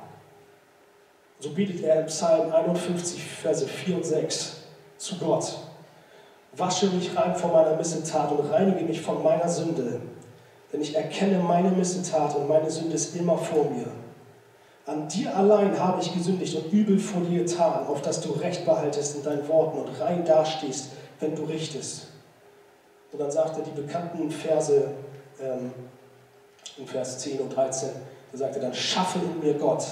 So 1.40 1.50
bietet 1.50 1.82
er 1.82 2.00
im 2.00 2.06
Psalm 2.06 2.52
51, 2.52 3.22
Verse 3.22 3.66
4 3.66 3.96
und 3.96 4.06
6 4.06 4.56
zu 4.96 5.18
Gott. 5.18 5.58
Wasche 6.56 6.86
mich 6.86 7.16
rein 7.16 7.34
von 7.34 7.52
meiner 7.52 7.76
Missetat 7.76 8.30
und 8.30 8.50
reinige 8.50 8.84
mich 8.84 9.00
von 9.00 9.22
meiner 9.22 9.48
Sünde. 9.48 10.00
Denn 10.72 10.80
ich 10.80 10.94
erkenne 10.94 11.38
meine 11.38 11.70
Missetat 11.70 12.36
und 12.36 12.48
meine 12.48 12.70
Sünde 12.70 12.94
ist 12.94 13.16
immer 13.16 13.38
vor 13.38 13.70
mir. 13.70 13.86
An 14.86 15.08
dir 15.08 15.36
allein 15.36 15.78
habe 15.78 16.00
ich 16.00 16.14
gesündigt 16.14 16.56
und 16.56 16.72
übel 16.72 16.98
vor 16.98 17.22
dir 17.22 17.44
getan, 17.44 17.86
auf 17.86 18.00
dass 18.02 18.20
du 18.20 18.32
Recht 18.32 18.64
behaltest 18.64 19.16
in 19.16 19.22
deinen 19.22 19.46
Worten 19.48 19.78
und 19.78 20.00
rein 20.00 20.24
dastehst, 20.24 20.90
wenn 21.20 21.34
du 21.34 21.44
richtest. 21.44 22.08
Und 23.12 23.20
dann 23.20 23.30
sagt 23.30 23.58
er 23.58 23.64
die 23.64 23.80
bekannten 23.80 24.30
Verse 24.30 24.88
ähm, 25.42 25.72
in 26.76 26.86
Vers 26.86 27.18
10 27.18 27.40
und 27.40 27.54
13, 27.54 27.90
da 28.32 28.38
sagt 28.38 28.56
er 28.56 28.62
dann, 28.62 28.74
schaffe 28.74 29.18
in 29.18 29.46
mir 29.46 29.58
Gott 29.58 29.84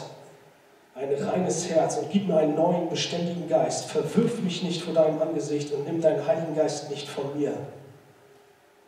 ein 0.94 1.12
reines 1.12 1.68
Herz 1.68 1.98
und 1.98 2.10
gib 2.10 2.26
mir 2.26 2.38
einen 2.38 2.54
neuen, 2.54 2.88
beständigen 2.88 3.48
Geist. 3.48 3.90
Verwirf 3.90 4.40
mich 4.40 4.62
nicht 4.62 4.82
vor 4.82 4.94
deinem 4.94 5.20
Angesicht 5.20 5.72
und 5.72 5.84
nimm 5.84 6.00
deinen 6.00 6.26
Heiligen 6.26 6.54
Geist 6.54 6.90
nicht 6.90 7.06
von 7.06 7.38
mir. 7.38 7.52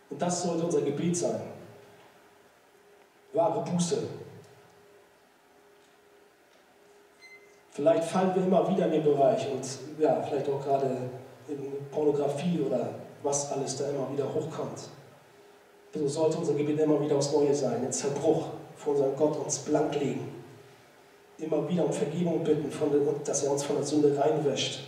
Und 0.09 0.19
das 0.19 0.41
sollte 0.41 0.65
unser 0.65 0.81
Gebet 0.81 1.15
sein. 1.15 1.39
Wahre 3.33 3.63
Buße. 3.63 3.97
Vielleicht 7.71 8.03
fallen 8.03 8.35
wir 8.35 8.43
immer 8.43 8.69
wieder 8.69 8.85
in 8.85 8.91
den 8.91 9.03
Bereich 9.03 9.47
und 9.51 9.65
ja, 9.99 10.21
vielleicht 10.21 10.49
auch 10.49 10.63
gerade 10.63 10.97
in 11.47 11.89
Pornografie 11.91 12.59
oder 12.59 12.89
was 13.23 13.51
alles 13.51 13.77
da 13.77 13.89
immer 13.89 14.11
wieder 14.11 14.25
hochkommt. 14.25 14.89
So 15.93 16.07
sollte 16.07 16.37
unser 16.37 16.53
Gebet 16.53 16.79
immer 16.79 16.99
wieder 17.01 17.15
aufs 17.15 17.31
Neue 17.31 17.53
sein, 17.55 17.83
in 17.83 17.91
Zerbruch 17.91 18.47
vor 18.75 18.93
unserem 18.93 19.15
Gott 19.15 19.37
uns 19.37 19.59
blank 19.59 19.99
legen 19.99 20.39
immer 21.41 21.67
wieder 21.69 21.85
um 21.85 21.93
Vergebung 21.93 22.43
bitten, 22.43 22.69
der, 22.69 23.13
dass 23.23 23.43
er 23.43 23.51
uns 23.51 23.63
von 23.63 23.77
der 23.77 23.85
Sünde 23.85 24.17
reinwäscht. 24.17 24.81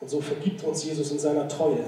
Und 0.00 0.08
so 0.08 0.20
vergibt 0.20 0.62
uns 0.64 0.84
Jesus 0.84 1.10
in 1.10 1.18
seiner 1.18 1.48
Treue. 1.48 1.84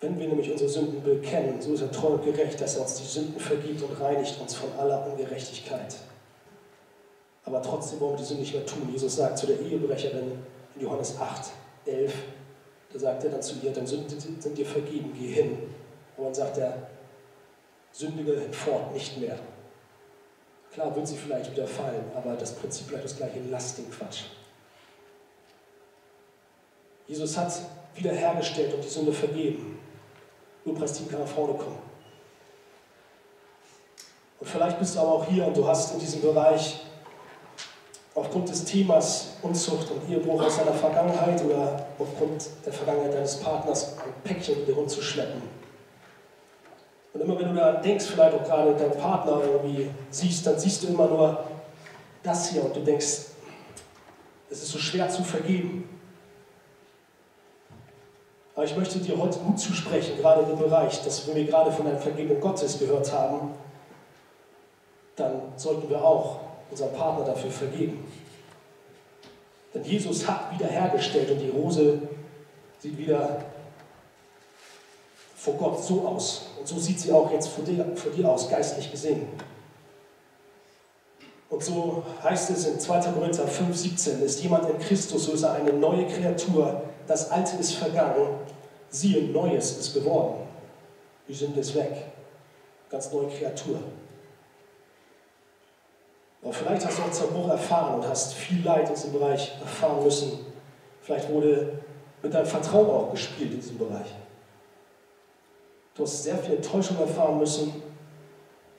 Wenn 0.00 0.18
wir 0.18 0.28
nämlich 0.28 0.50
unsere 0.50 0.68
Sünden 0.68 1.02
bekennen, 1.02 1.60
so 1.60 1.72
ist 1.72 1.80
er 1.80 1.90
treu 1.90 2.08
und 2.08 2.24
gerecht, 2.24 2.60
dass 2.60 2.76
er 2.76 2.82
uns 2.82 2.96
die 2.96 3.06
Sünden 3.06 3.40
vergibt 3.40 3.82
und 3.82 3.98
reinigt 3.98 4.38
uns 4.40 4.54
von 4.54 4.68
aller 4.78 5.06
Ungerechtigkeit. 5.06 5.96
Aber 7.44 7.62
trotzdem 7.62 8.00
wollen 8.00 8.12
wir 8.12 8.18
die 8.18 8.24
Sünde 8.24 8.42
nicht 8.42 8.54
mehr 8.54 8.66
tun. 8.66 8.88
Jesus 8.92 9.16
sagt 9.16 9.38
zu 9.38 9.46
der 9.46 9.60
Ehebrecherin 9.60 10.32
in 10.74 10.82
Johannes 10.82 11.18
8, 11.18 11.50
11, 11.86 12.12
da 12.92 12.98
sagt 12.98 13.24
er 13.24 13.30
dann 13.30 13.42
zu 13.42 13.54
ihr, 13.62 13.72
deine 13.72 13.86
Sünden 13.86 14.20
sind 14.20 14.58
dir 14.58 14.66
vergeben, 14.66 15.14
geh 15.18 15.28
hin. 15.28 15.58
Und 16.16 16.24
dann 16.24 16.34
sagt 16.34 16.58
er, 16.58 16.88
sündige 17.92 18.40
fort 18.52 18.92
nicht 18.92 19.18
mehr. 19.18 19.38
Klar 20.72 20.94
wird 20.94 21.08
sie 21.08 21.16
vielleicht 21.16 21.50
wieder 21.52 21.66
fallen, 21.66 22.04
aber 22.14 22.34
das 22.34 22.54
Prinzip 22.54 22.88
bleibt 22.88 23.04
das 23.04 23.16
gleiche, 23.16 23.40
lasst 23.50 23.78
den 23.78 23.90
Quatsch. 23.90 24.24
Jesus 27.06 27.36
hat 27.38 27.52
wiederhergestellt 27.94 28.74
und 28.74 28.84
die 28.84 28.88
Sünde 28.88 29.12
vergeben. 29.12 29.75
Prestin 30.74 31.08
kann 31.08 31.20
nach 31.20 31.28
vorne 31.28 31.54
kommen. 31.54 31.78
Und 34.40 34.48
vielleicht 34.48 34.78
bist 34.78 34.96
du 34.96 35.00
aber 35.00 35.12
auch 35.12 35.26
hier 35.26 35.46
und 35.46 35.56
du 35.56 35.66
hast 35.66 35.94
in 35.94 36.00
diesem 36.00 36.20
Bereich 36.20 36.80
aufgrund 38.14 38.48
des 38.48 38.64
Themas 38.64 39.28
Unzucht 39.42 39.90
und 39.90 40.10
Ehebruch 40.10 40.42
aus 40.42 40.56
deiner 40.58 40.72
Vergangenheit 40.72 41.42
oder 41.44 41.86
aufgrund 41.98 42.46
der 42.64 42.72
Vergangenheit 42.72 43.14
deines 43.14 43.40
Partners 43.40 43.96
ein 43.98 44.12
Päckchen 44.24 44.58
mit 44.58 44.68
dir 44.68 44.74
rumzuschleppen 44.74 45.42
und 47.16 47.22
immer 47.22 47.40
wenn 47.40 47.48
du 47.48 47.54
da 47.54 47.72
denkst, 47.72 48.04
vielleicht 48.04 48.34
auch 48.34 48.44
gerade 48.44 48.74
deinen 48.74 48.98
Partner 48.98 49.40
irgendwie 49.42 49.88
siehst, 50.10 50.46
dann 50.46 50.58
siehst 50.58 50.82
du 50.82 50.88
immer 50.88 51.06
nur 51.06 51.44
das 52.22 52.50
hier 52.50 52.62
und 52.62 52.76
du 52.76 52.80
denkst, 52.80 53.06
es 54.50 54.62
ist 54.62 54.68
so 54.68 54.78
schwer 54.78 55.08
zu 55.08 55.24
vergeben. 55.24 55.95
Aber 58.56 58.64
ich 58.64 58.74
möchte 58.74 58.98
dir 58.98 59.18
heute 59.18 59.38
Mut 59.40 59.60
zusprechen, 59.60 60.16
gerade 60.16 60.40
in 60.40 60.48
dem 60.48 60.58
Bereich, 60.58 61.02
dass 61.04 61.28
wenn 61.28 61.34
wir 61.34 61.44
gerade 61.44 61.70
von 61.70 61.84
der 61.84 61.98
Vergebung 61.98 62.40
Gottes 62.40 62.78
gehört 62.78 63.12
haben, 63.12 63.50
dann 65.14 65.42
sollten 65.56 65.90
wir 65.90 66.02
auch 66.02 66.40
unseren 66.70 66.92
Partner 66.94 67.26
dafür 67.26 67.50
vergeben. 67.50 68.10
Denn 69.74 69.84
Jesus 69.84 70.26
hat 70.26 70.52
wiederhergestellt 70.54 71.30
und 71.30 71.38
die 71.38 71.50
Rose 71.50 71.98
sieht 72.78 72.96
wieder 72.96 73.44
vor 75.36 75.54
Gott 75.54 75.84
so 75.84 76.08
aus. 76.08 76.46
Und 76.58 76.66
so 76.66 76.78
sieht 76.78 76.98
sie 76.98 77.12
auch 77.12 77.30
jetzt 77.30 77.48
vor 77.48 77.62
dir, 77.62 77.84
vor 77.94 78.10
dir 78.12 78.30
aus, 78.30 78.48
geistlich 78.48 78.90
gesehen. 78.90 79.28
Und 81.50 81.62
so 81.62 82.02
heißt 82.24 82.48
es 82.50 82.66
in 82.66 82.80
2. 82.80 83.12
Korinther 83.12 83.46
5, 83.46 83.76
17, 83.76 84.22
ist 84.22 84.42
jemand 84.42 84.68
in 84.70 84.78
Christus, 84.78 85.26
so 85.26 85.32
ist 85.32 85.42
er 85.42 85.52
eine 85.52 85.74
neue 85.74 86.06
Kreatur, 86.06 86.82
das 87.06 87.30
Alte 87.30 87.56
ist 87.56 87.74
vergangen, 87.74 88.40
siehe, 88.88 89.30
Neues 89.30 89.78
ist 89.78 89.94
geworden. 89.94 90.46
Die 91.28 91.34
Sünde 91.34 91.60
ist 91.60 91.74
weg. 91.74 92.04
Ganz 92.90 93.12
neue 93.12 93.28
Kreatur. 93.28 93.80
Aber 96.42 96.52
vielleicht 96.52 96.86
hast 96.86 96.98
du 96.98 97.02
auch 97.02 97.10
Zerbruch 97.10 97.48
erfahren 97.48 97.96
und 97.96 98.08
hast 98.08 98.34
viel 98.34 98.64
Leid 98.64 98.88
in 98.88 98.94
diesem 98.94 99.12
Bereich 99.12 99.52
erfahren 99.60 100.04
müssen. 100.04 100.46
Vielleicht 101.00 101.28
wurde 101.30 101.82
mit 102.22 102.32
deinem 102.32 102.46
Vertrauen 102.46 102.88
auch 102.88 103.10
gespielt 103.10 103.52
in 103.52 103.60
diesem 103.60 103.78
Bereich. 103.78 104.14
Du 105.94 106.02
hast 106.02 106.22
sehr 106.22 106.36
viel 106.38 106.56
Enttäuschung 106.56 106.98
erfahren 106.98 107.38
müssen. 107.38 107.82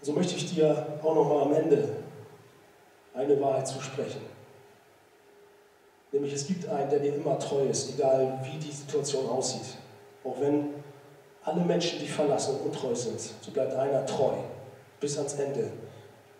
So 0.02 0.14
möchte 0.14 0.36
ich 0.36 0.54
dir 0.54 1.00
auch 1.04 1.16
noch 1.16 1.26
mal 1.26 1.42
am 1.44 1.54
Ende 1.54 1.90
eine 3.14 3.42
Wahrheit 3.42 3.68
zusprechen. 3.68 4.37
Nämlich 6.18 6.34
es 6.34 6.48
gibt 6.48 6.68
einen, 6.68 6.90
der 6.90 6.98
dir 6.98 7.14
immer 7.14 7.38
treu 7.38 7.68
ist, 7.68 7.92
egal 7.94 8.40
wie 8.44 8.58
die 8.58 8.72
Situation 8.72 9.30
aussieht. 9.30 9.78
Auch 10.24 10.42
wenn 10.42 10.70
alle 11.44 11.62
Menschen 11.62 12.00
dich 12.00 12.12
verlassen 12.12 12.56
und 12.56 12.72
untreu 12.72 12.96
sind, 12.96 13.20
so 13.20 13.52
bleibt 13.52 13.76
einer 13.76 14.04
treu 14.04 14.34
bis 15.00 15.16
ans 15.20 15.36
Ende. 15.36 15.70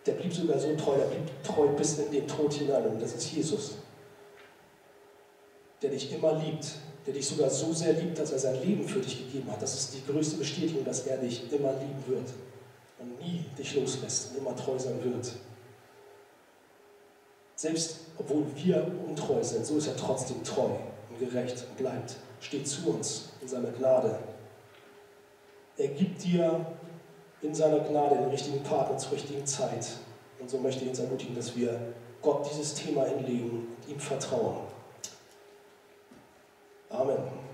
Der 0.04 0.14
blieb 0.14 0.34
sogar 0.34 0.58
so 0.58 0.74
treu, 0.74 0.96
der 0.96 1.04
blieb 1.04 1.44
treu 1.44 1.68
bis 1.68 1.96
in 1.96 2.10
den 2.10 2.26
Tod 2.26 2.54
hinein. 2.54 2.88
Und 2.88 3.00
das 3.00 3.14
ist 3.14 3.30
Jesus, 3.30 3.76
der 5.80 5.90
dich 5.90 6.12
immer 6.12 6.32
liebt, 6.32 6.72
der 7.06 7.14
dich 7.14 7.28
sogar 7.28 7.48
so 7.48 7.72
sehr 7.72 7.92
liebt, 7.92 8.18
dass 8.18 8.32
er 8.32 8.40
sein 8.40 8.60
Leben 8.60 8.82
für 8.82 8.98
dich 8.98 9.16
gegeben 9.26 9.48
hat. 9.48 9.62
Das 9.62 9.74
ist 9.74 9.94
die 9.94 10.12
größte 10.12 10.38
Bestätigung, 10.38 10.84
dass 10.84 11.06
er 11.06 11.18
dich 11.18 11.52
immer 11.52 11.74
lieben 11.74 12.02
wird 12.08 12.30
und 12.98 13.20
nie 13.20 13.44
dich 13.56 13.76
loslässt 13.76 14.32
und 14.32 14.38
immer 14.38 14.56
treu 14.56 14.76
sein 14.76 14.98
wird. 15.04 15.30
Selbst 17.58 17.96
obwohl 18.16 18.44
wir 18.54 18.86
untreu 19.08 19.42
sind, 19.42 19.66
so 19.66 19.78
ist 19.78 19.88
er 19.88 19.96
trotzdem 19.96 20.44
treu 20.44 20.70
und 21.10 21.18
gerecht 21.18 21.64
und 21.68 21.76
bleibt, 21.76 22.14
steht 22.40 22.68
zu 22.68 22.88
uns 22.88 23.30
in 23.40 23.48
seiner 23.48 23.72
Gnade. 23.72 24.16
Er 25.76 25.88
gibt 25.88 26.22
dir 26.22 26.64
in 27.42 27.52
seiner 27.52 27.80
Gnade 27.80 28.14
den 28.14 28.28
richtigen 28.28 28.62
Partner 28.62 28.96
zur 28.96 29.10
richtigen 29.10 29.44
Zeit. 29.44 29.88
Und 30.38 30.48
so 30.48 30.58
möchte 30.58 30.84
ich 30.84 30.90
uns 30.90 31.00
ermutigen, 31.00 31.34
dass 31.34 31.56
wir 31.56 31.80
Gott 32.22 32.48
dieses 32.48 32.74
Thema 32.74 33.06
hinlegen 33.06 33.50
und 33.50 33.92
ihm 33.92 33.98
vertrauen. 33.98 34.58
Amen. 36.90 37.47